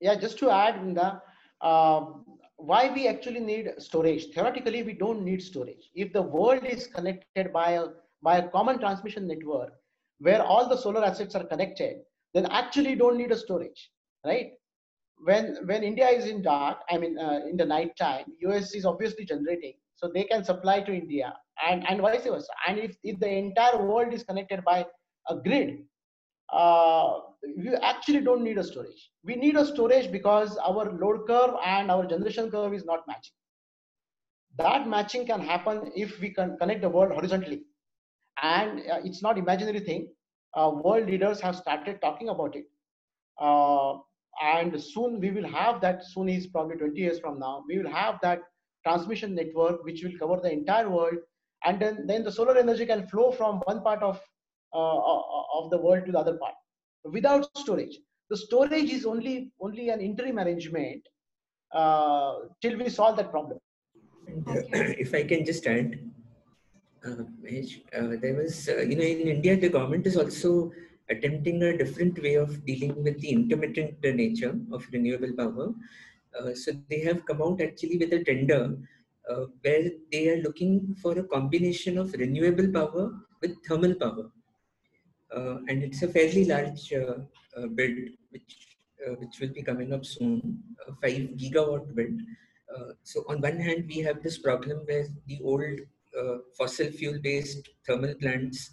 yeah 0.00 0.14
just 0.14 0.38
to 0.38 0.50
add 0.50 0.76
Vrinda, 0.76 1.20
um, 1.60 2.24
why 2.56 2.90
we 2.92 3.08
actually 3.08 3.40
need 3.40 3.70
storage? 3.78 4.26
Theoretically 4.34 4.82
we 4.82 4.92
don't 4.94 5.22
need 5.22 5.42
storage. 5.42 5.90
If 5.94 6.12
the 6.12 6.22
world 6.22 6.64
is 6.64 6.86
connected 6.86 7.52
by 7.52 7.72
a 7.72 7.86
by 8.22 8.38
a 8.38 8.48
common 8.48 8.78
transmission 8.78 9.26
network 9.26 9.72
where 10.18 10.42
all 10.42 10.68
the 10.68 10.76
solar 10.76 11.04
assets 11.04 11.34
are 11.34 11.44
connected 11.44 12.02
then 12.34 12.46
actually 12.46 12.94
don't 12.94 13.16
need 13.16 13.32
a 13.32 13.36
storage 13.36 13.90
right? 14.24 14.52
When 15.24 15.56
when 15.66 15.82
india 15.82 16.08
is 16.08 16.26
in 16.26 16.40
dark 16.40 16.78
i 16.90 16.96
mean 16.96 17.18
uh, 17.18 17.40
in 17.48 17.56
the 17.58 17.64
night 17.64 17.94
time 17.96 18.24
us 18.50 18.74
is 18.74 18.86
obviously 18.86 19.26
generating 19.26 19.74
so 19.96 20.10
they 20.14 20.24
can 20.24 20.42
supply 20.42 20.80
to 20.80 20.94
india 20.94 21.34
and 21.68 21.86
and 21.88 22.00
vice 22.00 22.24
versa. 22.24 22.52
And 22.66 22.78
if, 22.78 22.96
if 23.02 23.18
the 23.20 23.28
entire 23.28 23.84
world 23.84 24.12
is 24.12 24.22
connected 24.24 24.64
by 24.64 24.86
a 25.28 25.36
grid 25.36 25.84
uh, 26.52 27.20
you 27.42 27.76
actually 27.82 28.20
don't 28.20 28.42
need 28.42 28.58
a 28.58 28.64
storage 28.64 29.10
we 29.24 29.36
need 29.36 29.56
a 29.56 29.64
storage 29.64 30.10
because 30.12 30.56
our 30.58 30.92
load 31.02 31.26
curve 31.26 31.54
and 31.64 31.90
our 31.90 32.06
generation 32.06 32.50
curve 32.50 32.74
is 32.74 32.84
not 32.84 33.06
matching 33.06 33.36
that 34.58 34.86
matching 34.88 35.26
can 35.26 35.40
happen 35.40 35.90
if 35.94 36.20
we 36.20 36.30
can 36.30 36.56
connect 36.58 36.82
the 36.82 36.88
world 36.88 37.12
horizontally 37.12 37.62
And 38.42 38.80
uh, 38.90 39.00
it's 39.04 39.22
not 39.22 39.38
imaginary 39.38 39.80
thing. 39.80 40.08
Uh, 40.56 40.72
world 40.84 41.06
leaders 41.06 41.40
have 41.40 41.56
started 41.56 42.00
talking 42.00 42.28
about 42.30 42.56
it. 42.56 42.64
Uh, 43.40 43.98
and 44.42 44.80
soon 44.82 45.20
we 45.20 45.30
will 45.30 45.48
have 45.48 45.80
that, 45.82 46.04
soon 46.04 46.28
is 46.28 46.46
probably 46.46 46.76
20 46.76 47.00
years 47.00 47.18
from 47.20 47.38
now, 47.38 47.64
we 47.68 47.78
will 47.78 47.90
have 47.90 48.18
that 48.22 48.40
transmission 48.86 49.34
network 49.34 49.84
which 49.84 50.02
will 50.04 50.16
cover 50.18 50.40
the 50.42 50.52
entire 50.52 50.88
world. 50.88 51.16
And 51.64 51.80
then, 51.80 52.06
then 52.06 52.24
the 52.24 52.32
solar 52.32 52.56
energy 52.56 52.86
can 52.86 53.06
flow 53.08 53.32
from 53.32 53.60
one 53.64 53.82
part 53.82 54.02
of, 54.02 54.20
of 54.72 55.70
the 55.70 55.78
world 55.78 56.06
to 56.06 56.12
the 56.12 56.18
other 56.18 56.36
part 56.36 56.54
without 57.04 57.46
storage. 57.58 57.98
The 58.30 58.36
storage 58.36 58.90
is 58.90 59.04
only, 59.06 59.50
only 59.60 59.88
an 59.88 60.00
interim 60.00 60.38
arrangement 60.38 61.02
uh, 61.72 62.34
till 62.62 62.76
we 62.78 62.88
solve 62.88 63.16
that 63.16 63.30
problem. 63.30 63.58
And, 64.26 64.48
uh, 64.48 64.58
if 64.72 65.14
I 65.14 65.24
can 65.24 65.44
just 65.44 65.66
add, 65.66 65.98
uh, 67.04 67.10
uh, 67.10 68.16
there 68.20 68.34
was, 68.34 68.68
uh, 68.68 68.82
you 68.82 68.96
know, 68.96 69.02
in 69.02 69.28
India, 69.28 69.56
the 69.56 69.68
government 69.68 70.06
is 70.06 70.16
also 70.16 70.70
attempting 71.08 71.62
a 71.62 71.76
different 71.76 72.22
way 72.22 72.34
of 72.34 72.64
dealing 72.64 73.02
with 73.02 73.20
the 73.20 73.30
intermittent 73.30 74.00
nature 74.02 74.56
of 74.70 74.86
renewable 74.92 75.32
power. 75.32 75.74
Uh, 76.38 76.54
so 76.54 76.70
they 76.88 77.00
have 77.00 77.26
come 77.26 77.42
out 77.42 77.60
actually 77.60 77.98
with 77.98 78.12
a 78.12 78.22
tender 78.22 78.76
uh, 79.28 79.46
where 79.62 79.90
they 80.12 80.28
are 80.28 80.42
looking 80.42 80.94
for 81.02 81.18
a 81.18 81.24
combination 81.24 81.98
of 81.98 82.12
renewable 82.12 82.68
power 82.68 83.12
with 83.40 83.56
thermal 83.66 83.94
power. 83.94 84.30
And 85.32 85.82
it's 85.82 86.02
a 86.02 86.08
fairly 86.08 86.44
large 86.44 86.92
bid, 87.74 88.10
which 88.30 88.70
uh, 89.06 89.12
which 89.14 89.40
will 89.40 89.48
be 89.48 89.62
coming 89.62 89.94
up 89.94 90.04
soon, 90.04 90.62
a 90.86 90.92
5 90.92 91.12
gigawatt 91.40 91.94
bid. 91.94 92.20
Uh, 92.74 92.92
so 93.02 93.24
on 93.28 93.40
one 93.40 93.58
hand, 93.58 93.86
we 93.88 93.98
have 94.00 94.22
this 94.22 94.36
problem 94.36 94.80
where 94.84 95.06
the 95.26 95.38
old 95.42 95.80
uh, 96.20 96.36
fossil 96.58 96.90
fuel 96.92 97.18
based 97.22 97.70
thermal 97.86 98.14
plants, 98.16 98.70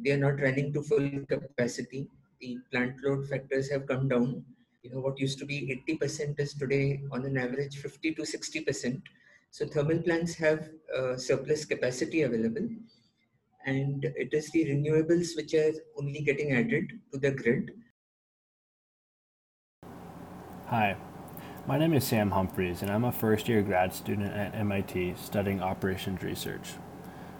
they 0.00 0.12
are 0.12 0.18
not 0.18 0.40
running 0.40 0.72
to 0.72 0.82
full 0.82 1.10
capacity. 1.28 2.06
The 2.40 2.58
plant 2.70 2.94
load 3.02 3.28
factors 3.28 3.68
have 3.70 3.88
come 3.88 4.08
down. 4.08 4.44
You 4.82 4.90
know, 4.90 5.00
what 5.00 5.18
used 5.18 5.40
to 5.40 5.44
be 5.46 5.82
80% 5.88 6.38
is 6.38 6.54
today 6.54 7.00
on 7.10 7.24
an 7.24 7.36
average 7.36 7.78
50 7.78 8.14
to 8.14 8.22
60%. 8.22 9.02
So 9.50 9.66
thermal 9.66 10.00
plants 10.02 10.34
have 10.34 10.68
uh, 10.96 11.16
surplus 11.16 11.64
capacity 11.64 12.22
available 12.22 12.68
and 13.66 14.04
it 14.16 14.32
is 14.32 14.50
the 14.50 14.64
renewables 14.66 15.36
which 15.36 15.54
are 15.54 15.72
only 15.98 16.20
getting 16.20 16.52
added 16.52 16.88
to 17.12 17.18
the 17.18 17.30
grid 17.30 17.70
Hi, 20.68 20.96
my 21.66 21.78
name 21.78 21.94
is 21.94 22.04
Sam 22.04 22.30
Humphreys, 22.30 22.82
and 22.82 22.90
I'm 22.90 23.04
a 23.04 23.10
first 23.10 23.48
year 23.48 23.62
grad 23.62 23.94
student 23.94 24.34
at 24.34 24.54
MIT 24.54 25.14
studying 25.16 25.62
operations 25.62 26.22
research. 26.22 26.74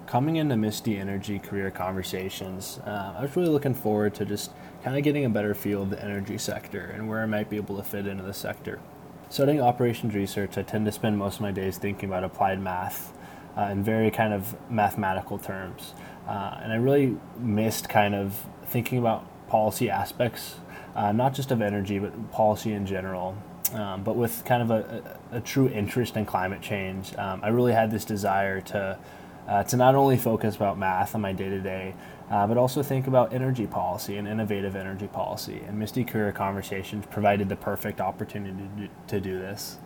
Coming 0.07 0.37
into 0.37 0.57
MISTI 0.57 0.97
Energy 0.97 1.39
Career 1.39 1.71
Conversations, 1.71 2.81
uh, 2.87 3.16
I 3.19 3.21
was 3.21 3.37
really 3.37 3.51
looking 3.51 3.75
forward 3.75 4.14
to 4.14 4.25
just 4.25 4.53
kind 4.83 4.97
of 4.97 5.03
getting 5.03 5.27
a 5.27 5.29
better 5.29 5.55
feel 5.55 5.83
of 5.83 5.91
the 5.91 6.03
energy 6.03 6.39
sector 6.39 6.91
and 6.95 7.07
where 7.07 7.21
I 7.21 7.27
might 7.27 7.51
be 7.51 7.57
able 7.57 7.77
to 7.77 7.83
fit 7.83 8.07
into 8.07 8.25
the 8.25 8.33
sector. 8.33 8.81
Studying 9.29 9.61
operations 9.61 10.14
research, 10.14 10.57
I 10.57 10.62
tend 10.62 10.87
to 10.87 10.93
spend 10.93 11.19
most 11.19 11.35
of 11.35 11.43
my 11.43 11.51
days 11.51 11.77
thinking 11.77 12.09
about 12.09 12.25
applied 12.25 12.62
math 12.62 13.12
uh, 13.59 13.71
in 13.73 13.83
very 13.83 14.11
kind 14.11 14.33
of 14.33 14.55
mathematical 14.71 15.39
terms. 15.39 15.95
Uh, 16.27 16.61
and 16.63 16.73
I 16.73 16.77
really 16.77 17.17
missed 17.39 17.89
kind 17.89 18.15
of 18.15 18.47
thinking 18.67 18.99
about 18.99 19.27
policy 19.49 19.91
aspects 19.91 20.57
uh, 20.99 21.13
not 21.13 21.33
just 21.33 21.53
of 21.53 21.63
energy, 21.63 21.99
but 21.99 22.33
policy 22.33 22.73
in 22.73 22.85
general. 22.85 23.37
Um, 23.73 24.03
but 24.03 24.17
with 24.17 24.45
kind 24.45 24.63
of 24.63 24.71
a, 24.71 25.03
a, 25.33 25.37
a, 25.37 25.41
true 25.41 25.69
interest 25.69 26.17
in 26.17 26.25
climate 26.25 26.63
change, 26.63 27.15
um, 27.17 27.41
I 27.45 27.49
really 27.49 27.75
had 27.75 27.91
this 27.91 28.05
desire 28.05 28.63
to 28.63 28.99
uh, 29.47 29.63
to 29.65 29.77
not 29.77 29.95
only 29.95 30.17
focus 30.17 30.57
about 30.57 30.79
math 30.79 31.15
on 31.15 31.21
my 31.21 31.33
day 31.33 31.49
to 31.49 31.61
day, 31.61 31.95
but 32.29 32.59
also 32.59 32.83
think 32.83 33.07
about 33.07 33.33
energy 33.33 33.67
policy 33.67 34.17
and 34.17 34.27
innovative 34.29 34.77
energy 34.77 35.07
policy. 35.07 35.63
And 35.67 35.79
MISTI 35.79 36.05
Career 36.05 36.33
Conversations 36.33 37.07
provided 37.07 37.49
the 37.49 37.57
perfect 37.57 38.01
opportunity 38.01 38.69
to, 38.79 38.89
to 39.07 39.21
do 39.21 39.39
this. 39.39 39.79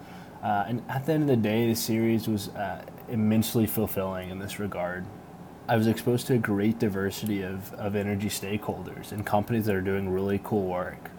Uh, 0.43 0.65
and 0.67 0.83
at 0.89 1.07
the 1.07 1.13
end 1.13 1.23
of 1.23 1.29
the 1.29 1.37
day, 1.37 1.69
the 1.69 1.75
series 1.75 2.27
was 2.27 2.49
uh, 2.51 2.85
immensely 3.09 3.67
fulfilling 3.67 4.31
in 4.31 4.39
this 4.39 4.59
regard. 4.59 5.05
I 5.69 5.77
was 5.77 5.87
exposed 5.87 6.27
to 6.27 6.35
a 6.35 6.39
great 6.39 6.81
diversity 6.81 7.43
of, 7.43 7.73
of 7.75 7.95
energy 7.95 8.29
stakeholders 8.29 9.13
and 9.13 9.25
companies 9.25 9.67
that 9.67 9.77
are 9.77 9.81
doing 9.81 10.09
really 10.09 10.41
cool 10.43 10.67
work. 10.67 11.11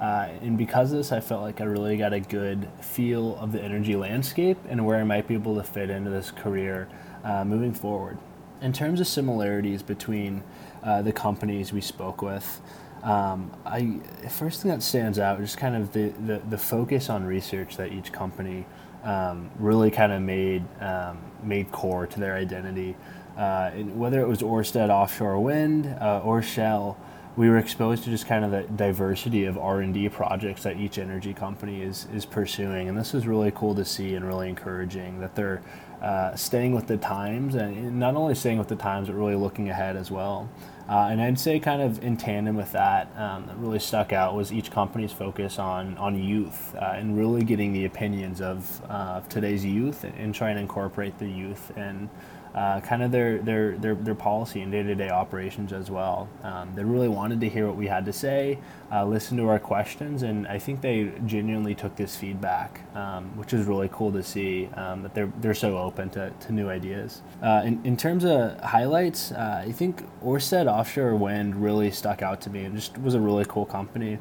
Uh, 0.00 0.28
and 0.42 0.58
because 0.58 0.90
of 0.90 0.98
this, 0.98 1.12
I 1.12 1.20
felt 1.20 1.42
like 1.42 1.60
I 1.60 1.64
really 1.64 1.96
got 1.96 2.12
a 2.12 2.18
good 2.18 2.68
feel 2.80 3.36
of 3.36 3.52
the 3.52 3.62
energy 3.62 3.94
landscape 3.94 4.58
and 4.68 4.84
where 4.84 4.98
I 4.98 5.04
might 5.04 5.28
be 5.28 5.34
able 5.34 5.54
to 5.54 5.62
fit 5.62 5.88
into 5.88 6.10
this 6.10 6.32
career 6.32 6.88
uh, 7.22 7.44
moving 7.44 7.72
forward. 7.72 8.18
In 8.60 8.72
terms 8.72 9.00
of 9.00 9.06
similarities 9.06 9.82
between 9.82 10.42
uh, 10.82 11.02
the 11.02 11.12
companies 11.12 11.72
we 11.72 11.80
spoke 11.80 12.22
with, 12.22 12.60
um, 13.04 13.50
I 13.66 14.00
first 14.30 14.62
thing 14.62 14.70
that 14.70 14.82
stands 14.82 15.18
out 15.18 15.40
is 15.40 15.54
kind 15.54 15.76
of 15.76 15.92
the, 15.92 16.08
the, 16.26 16.40
the 16.48 16.58
focus 16.58 17.10
on 17.10 17.24
research 17.24 17.76
that 17.76 17.92
each 17.92 18.12
company 18.12 18.64
um, 19.02 19.50
really 19.58 19.90
kind 19.90 20.10
of 20.10 20.22
made 20.22 20.64
um, 20.80 21.18
made 21.42 21.70
core 21.70 22.06
to 22.06 22.18
their 22.18 22.34
identity. 22.34 22.96
Uh, 23.36 23.70
whether 23.72 24.20
it 24.20 24.28
was 24.28 24.38
Ørsted 24.38 24.88
offshore 24.88 25.38
wind 25.40 25.86
uh, 26.00 26.22
or 26.24 26.40
Shell, 26.40 26.96
we 27.36 27.48
were 27.48 27.58
exposed 27.58 28.04
to 28.04 28.10
just 28.10 28.26
kind 28.26 28.44
of 28.44 28.50
the 28.50 28.62
diversity 28.74 29.44
of 29.44 29.58
R&D 29.58 30.08
projects 30.10 30.62
that 30.62 30.76
each 30.78 30.98
energy 30.98 31.34
company 31.34 31.82
is 31.82 32.06
is 32.14 32.24
pursuing, 32.24 32.88
and 32.88 32.96
this 32.96 33.12
was 33.12 33.26
really 33.26 33.50
cool 33.50 33.74
to 33.74 33.84
see 33.84 34.14
and 34.14 34.24
really 34.24 34.48
encouraging 34.48 35.20
that 35.20 35.34
they're 35.34 35.62
uh, 36.00 36.34
staying 36.36 36.74
with 36.74 36.86
the 36.86 36.96
times 36.96 37.54
and 37.54 37.98
not 37.98 38.14
only 38.14 38.34
staying 38.34 38.58
with 38.58 38.68
the 38.68 38.76
times 38.76 39.08
but 39.08 39.14
really 39.14 39.34
looking 39.34 39.70
ahead 39.70 39.96
as 39.96 40.10
well. 40.10 40.48
Uh, 40.86 41.08
and 41.10 41.22
I'd 41.22 41.40
say, 41.40 41.58
kind 41.58 41.80
of 41.80 42.04
in 42.04 42.18
tandem 42.18 42.56
with 42.56 42.72
that, 42.72 43.08
um, 43.16 43.46
that 43.46 43.56
really 43.56 43.78
stuck 43.78 44.12
out 44.12 44.34
was 44.34 44.52
each 44.52 44.70
company's 44.70 45.12
focus 45.12 45.58
on 45.58 45.96
on 45.96 46.22
youth 46.22 46.74
uh, 46.76 46.92
and 46.96 47.16
really 47.16 47.42
getting 47.42 47.72
the 47.72 47.86
opinions 47.86 48.42
of, 48.42 48.82
uh, 48.90 49.16
of 49.16 49.28
today's 49.30 49.64
youth 49.64 50.04
and, 50.04 50.14
and, 50.16 50.34
trying 50.34 50.56
to 50.56 50.60
incorporate 50.60 51.18
the 51.18 51.26
youth 51.26 51.72
and 51.76 52.10
uh, 52.54 52.80
kind 52.80 53.02
of 53.02 53.10
their, 53.10 53.38
their, 53.38 53.76
their, 53.78 53.94
their 53.94 54.14
policy 54.14 54.60
and 54.60 54.70
day-to-day 54.70 55.10
operations 55.10 55.72
as 55.72 55.90
well. 55.90 56.28
Um, 56.42 56.72
they 56.74 56.84
really 56.84 57.08
wanted 57.08 57.40
to 57.40 57.48
hear 57.48 57.66
what 57.66 57.76
we 57.76 57.88
had 57.88 58.04
to 58.04 58.12
say, 58.12 58.58
uh, 58.92 59.04
listen 59.04 59.36
to 59.38 59.48
our 59.48 59.58
questions, 59.58 60.22
and 60.22 60.46
I 60.46 60.58
think 60.58 60.80
they 60.80 61.12
genuinely 61.26 61.74
took 61.74 61.96
this 61.96 62.14
feedback, 62.16 62.80
um, 62.94 63.36
which 63.36 63.52
is 63.52 63.66
really 63.66 63.88
cool 63.92 64.12
to 64.12 64.22
see 64.22 64.68
um, 64.74 65.02
that 65.02 65.14
they're, 65.14 65.32
they're 65.40 65.54
so 65.54 65.78
open 65.78 66.10
to, 66.10 66.30
to 66.30 66.52
new 66.52 66.68
ideas. 66.68 67.22
Uh, 67.42 67.62
in, 67.64 67.80
in 67.84 67.96
terms 67.96 68.24
of 68.24 68.60
highlights, 68.60 69.32
uh, 69.32 69.64
I 69.66 69.72
think 69.72 70.04
Ørsted 70.22 70.66
Offshore 70.66 71.16
Wind 71.16 71.56
really 71.56 71.90
stuck 71.90 72.22
out 72.22 72.40
to 72.42 72.50
me 72.50 72.64
and 72.64 72.76
just 72.76 72.96
was 72.98 73.14
a 73.14 73.20
really 73.20 73.44
cool 73.46 73.66
company. 73.66 74.18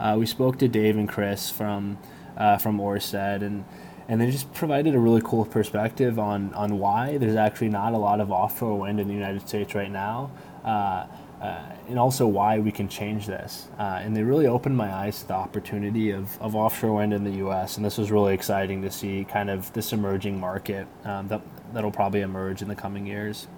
Uh, 0.00 0.16
we 0.18 0.26
spoke 0.26 0.58
to 0.58 0.68
Dave 0.68 0.96
and 0.96 1.08
Chris 1.08 1.50
from, 1.50 1.98
uh, 2.36 2.58
from 2.58 2.78
Ørsted, 2.78 3.42
and 3.42 3.64
and 4.08 4.20
they 4.20 4.30
just 4.30 4.52
provided 4.54 4.94
a 4.94 4.98
really 4.98 5.22
cool 5.24 5.44
perspective 5.44 6.18
on 6.18 6.52
on 6.54 6.78
why 6.78 7.18
there's 7.18 7.36
actually 7.36 7.68
not 7.68 7.92
a 7.92 7.98
lot 7.98 8.20
of 8.20 8.30
offshore 8.30 8.78
wind 8.78 9.00
in 9.00 9.08
the 9.08 9.14
United 9.14 9.46
States 9.48 9.74
right 9.74 9.90
now. 9.90 10.30
Uh, 10.64 11.06
uh, 11.40 11.60
and 11.88 11.98
also 11.98 12.26
why 12.26 12.58
we 12.58 12.72
can 12.72 12.88
change 12.88 13.26
this. 13.26 13.68
Uh, 13.78 14.00
and 14.02 14.16
they 14.16 14.22
really 14.22 14.46
opened 14.46 14.76
my 14.76 14.92
eyes 14.92 15.20
to 15.20 15.28
the 15.28 15.34
opportunity 15.34 16.10
of, 16.10 16.40
of 16.40 16.56
offshore 16.56 16.94
wind 16.94 17.12
in 17.12 17.24
the 17.24 17.46
US. 17.46 17.76
And 17.76 17.84
this 17.84 17.98
was 17.98 18.10
really 18.10 18.32
exciting 18.32 18.80
to 18.82 18.90
see 18.90 19.24
kind 19.24 19.50
of 19.50 19.70
this 19.74 19.92
emerging 19.92 20.40
market 20.40 20.86
um, 21.04 21.28
that, 21.28 21.42
that'll 21.74 21.90
probably 21.90 22.22
emerge 22.22 22.62
in 22.62 22.68
the 22.68 22.74
coming 22.74 23.06
years. 23.06 23.48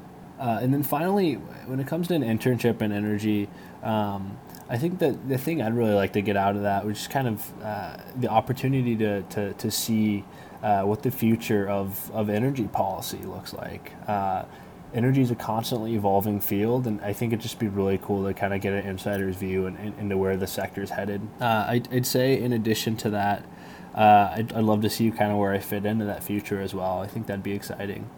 Uh, 0.40 0.58
and 0.60 0.72
then 0.72 0.82
finally, 0.82 1.34
when 1.66 1.80
it 1.80 1.86
comes 1.86 2.08
to 2.08 2.14
an 2.14 2.22
internship 2.22 2.82
in 2.82 2.92
energy, 2.92 3.48
um, 3.82 4.36
I 4.68 4.76
think 4.76 4.98
that 4.98 5.28
the 5.28 5.38
thing 5.38 5.62
I'd 5.62 5.74
really 5.74 5.94
like 5.94 6.12
to 6.12 6.20
get 6.20 6.36
out 6.36 6.56
of 6.56 6.62
that 6.62 6.84
was 6.84 7.08
kind 7.08 7.26
of 7.26 7.62
uh, 7.62 7.96
the 8.16 8.28
opportunity 8.28 8.96
to, 8.96 9.22
to, 9.22 9.52
to 9.54 9.70
see 9.70 10.24
uh, 10.62 10.82
what 10.82 11.02
the 11.02 11.10
future 11.10 11.68
of, 11.68 12.10
of 12.12 12.28
energy 12.28 12.68
policy 12.68 13.18
looks 13.18 13.54
like. 13.54 13.92
Uh, 14.06 14.44
energy 14.92 15.22
is 15.22 15.30
a 15.30 15.34
constantly 15.34 15.94
evolving 15.94 16.40
field, 16.40 16.86
and 16.86 17.00
I 17.00 17.12
think 17.12 17.32
it'd 17.32 17.42
just 17.42 17.58
be 17.58 17.68
really 17.68 17.98
cool 17.98 18.26
to 18.26 18.34
kind 18.34 18.52
of 18.52 18.60
get 18.60 18.74
an 18.74 18.86
insider's 18.86 19.36
view 19.36 19.66
and, 19.66 19.78
and, 19.78 19.98
into 19.98 20.16
where 20.16 20.36
the 20.36 20.46
sector 20.46 20.82
is 20.82 20.90
headed. 20.90 21.20
Uh, 21.40 21.66
I'd, 21.68 21.92
I'd, 21.92 22.06
say, 22.06 22.40
in 22.40 22.52
addition 22.52 22.96
to 22.98 23.10
that, 23.10 23.44
uh, 23.94 24.32
I'd, 24.34 24.52
I'd 24.52 24.64
love 24.64 24.82
to 24.82 24.90
see 24.90 25.10
kind 25.10 25.32
of 25.32 25.38
where 25.38 25.52
I 25.52 25.58
fit 25.58 25.86
into 25.86 26.04
that 26.06 26.22
future 26.22 26.60
as 26.60 26.74
well. 26.74 27.00
I 27.00 27.06
think 27.06 27.26
that'd 27.26 27.42
be 27.42 27.52
exciting. 27.52 28.08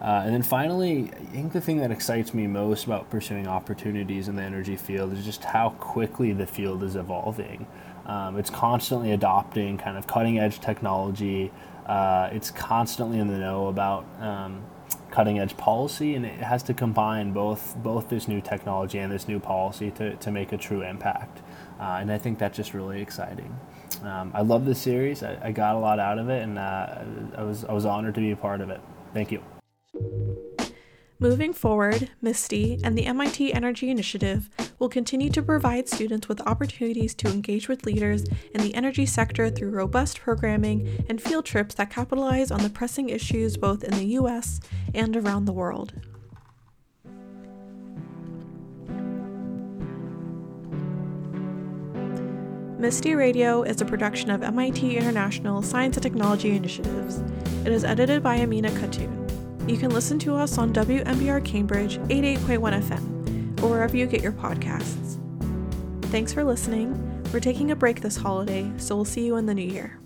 Uh, 0.00 0.22
and 0.24 0.34
then 0.34 0.42
finally, 0.42 1.10
I 1.14 1.24
think 1.26 1.52
the 1.52 1.60
thing 1.60 1.78
that 1.78 1.90
excites 1.90 2.32
me 2.32 2.46
most 2.46 2.86
about 2.86 3.10
pursuing 3.10 3.46
opportunities 3.46 4.28
in 4.28 4.36
the 4.36 4.42
energy 4.42 4.76
field 4.76 5.12
is 5.12 5.24
just 5.24 5.44
how 5.44 5.70
quickly 5.78 6.32
the 6.32 6.46
field 6.46 6.82
is 6.82 6.96
evolving. 6.96 7.66
Um, 8.06 8.38
it's 8.38 8.50
constantly 8.50 9.12
adopting 9.12 9.76
kind 9.76 9.98
of 9.98 10.06
cutting 10.06 10.38
edge 10.38 10.60
technology. 10.60 11.52
Uh, 11.86 12.30
it's 12.32 12.50
constantly 12.50 13.18
in 13.18 13.28
the 13.28 13.36
know 13.36 13.66
about 13.68 14.06
um, 14.20 14.62
cutting 15.10 15.38
edge 15.38 15.56
policy, 15.58 16.14
and 16.14 16.24
it 16.24 16.40
has 16.40 16.62
to 16.64 16.74
combine 16.74 17.32
both 17.32 17.76
both 17.82 18.08
this 18.08 18.26
new 18.26 18.40
technology 18.40 18.98
and 18.98 19.12
this 19.12 19.28
new 19.28 19.38
policy 19.38 19.90
to, 19.92 20.16
to 20.16 20.30
make 20.30 20.52
a 20.52 20.56
true 20.56 20.82
impact. 20.82 21.42
Uh, 21.78 21.98
and 22.00 22.10
I 22.10 22.18
think 22.18 22.38
that's 22.38 22.56
just 22.56 22.72
really 22.74 23.02
exciting. 23.02 23.54
Um, 24.02 24.30
I 24.34 24.42
love 24.42 24.64
this 24.64 24.80
series. 24.80 25.22
I, 25.22 25.38
I, 25.42 25.52
got 25.52 25.74
a 25.74 25.78
lot 25.78 25.98
out 25.98 26.18
of 26.18 26.30
it, 26.30 26.42
and 26.42 26.58
uh, 26.58 27.02
I 27.36 27.42
was 27.42 27.64
I 27.64 27.72
was 27.72 27.84
honored 27.84 28.14
to 28.14 28.20
be 28.20 28.30
a 28.30 28.36
part 28.36 28.60
of 28.60 28.70
it. 28.70 28.80
Thank 29.12 29.30
you. 29.30 29.42
Moving 31.22 31.52
forward, 31.52 32.10
MISTI 32.22 32.80
and 32.82 32.96
the 32.96 33.04
MIT 33.04 33.52
Energy 33.52 33.90
Initiative 33.90 34.48
will 34.78 34.88
continue 34.88 35.28
to 35.28 35.42
provide 35.42 35.86
students 35.86 36.30
with 36.30 36.40
opportunities 36.46 37.14
to 37.16 37.28
engage 37.28 37.68
with 37.68 37.84
leaders 37.84 38.24
in 38.54 38.62
the 38.62 38.74
energy 38.74 39.04
sector 39.04 39.50
through 39.50 39.68
robust 39.68 40.18
programming 40.18 41.04
and 41.10 41.20
field 41.20 41.44
trips 41.44 41.74
that 41.74 41.90
capitalize 41.90 42.50
on 42.50 42.62
the 42.62 42.70
pressing 42.70 43.10
issues 43.10 43.58
both 43.58 43.84
in 43.84 43.90
the 43.90 44.06
US 44.16 44.60
and 44.94 45.14
around 45.14 45.44
the 45.44 45.52
world. 45.52 45.92
MISTI 52.78 53.14
Radio 53.14 53.62
is 53.62 53.82
a 53.82 53.84
production 53.84 54.30
of 54.30 54.42
MIT 54.42 54.96
International 54.96 55.60
Science 55.60 55.98
and 55.98 56.02
Technology 56.02 56.56
Initiatives. 56.56 57.22
It 57.66 57.72
is 57.72 57.84
edited 57.84 58.22
by 58.22 58.36
Amina 58.36 58.70
Khatun. 58.70 59.19
You 59.70 59.78
can 59.78 59.90
listen 59.90 60.18
to 60.20 60.34
us 60.34 60.58
on 60.58 60.72
WMBR 60.72 61.44
Cambridge 61.44 61.98
88.1 61.98 62.82
FM 62.82 63.62
or 63.62 63.70
wherever 63.70 63.96
you 63.96 64.04
get 64.06 64.20
your 64.20 64.32
podcasts. 64.32 65.16
Thanks 66.06 66.32
for 66.32 66.42
listening. 66.42 67.22
We're 67.32 67.38
taking 67.38 67.70
a 67.70 67.76
break 67.76 68.00
this 68.00 68.16
holiday, 68.16 68.68
so 68.78 68.96
we'll 68.96 69.04
see 69.04 69.24
you 69.24 69.36
in 69.36 69.46
the 69.46 69.54
new 69.54 69.62
year. 69.62 70.00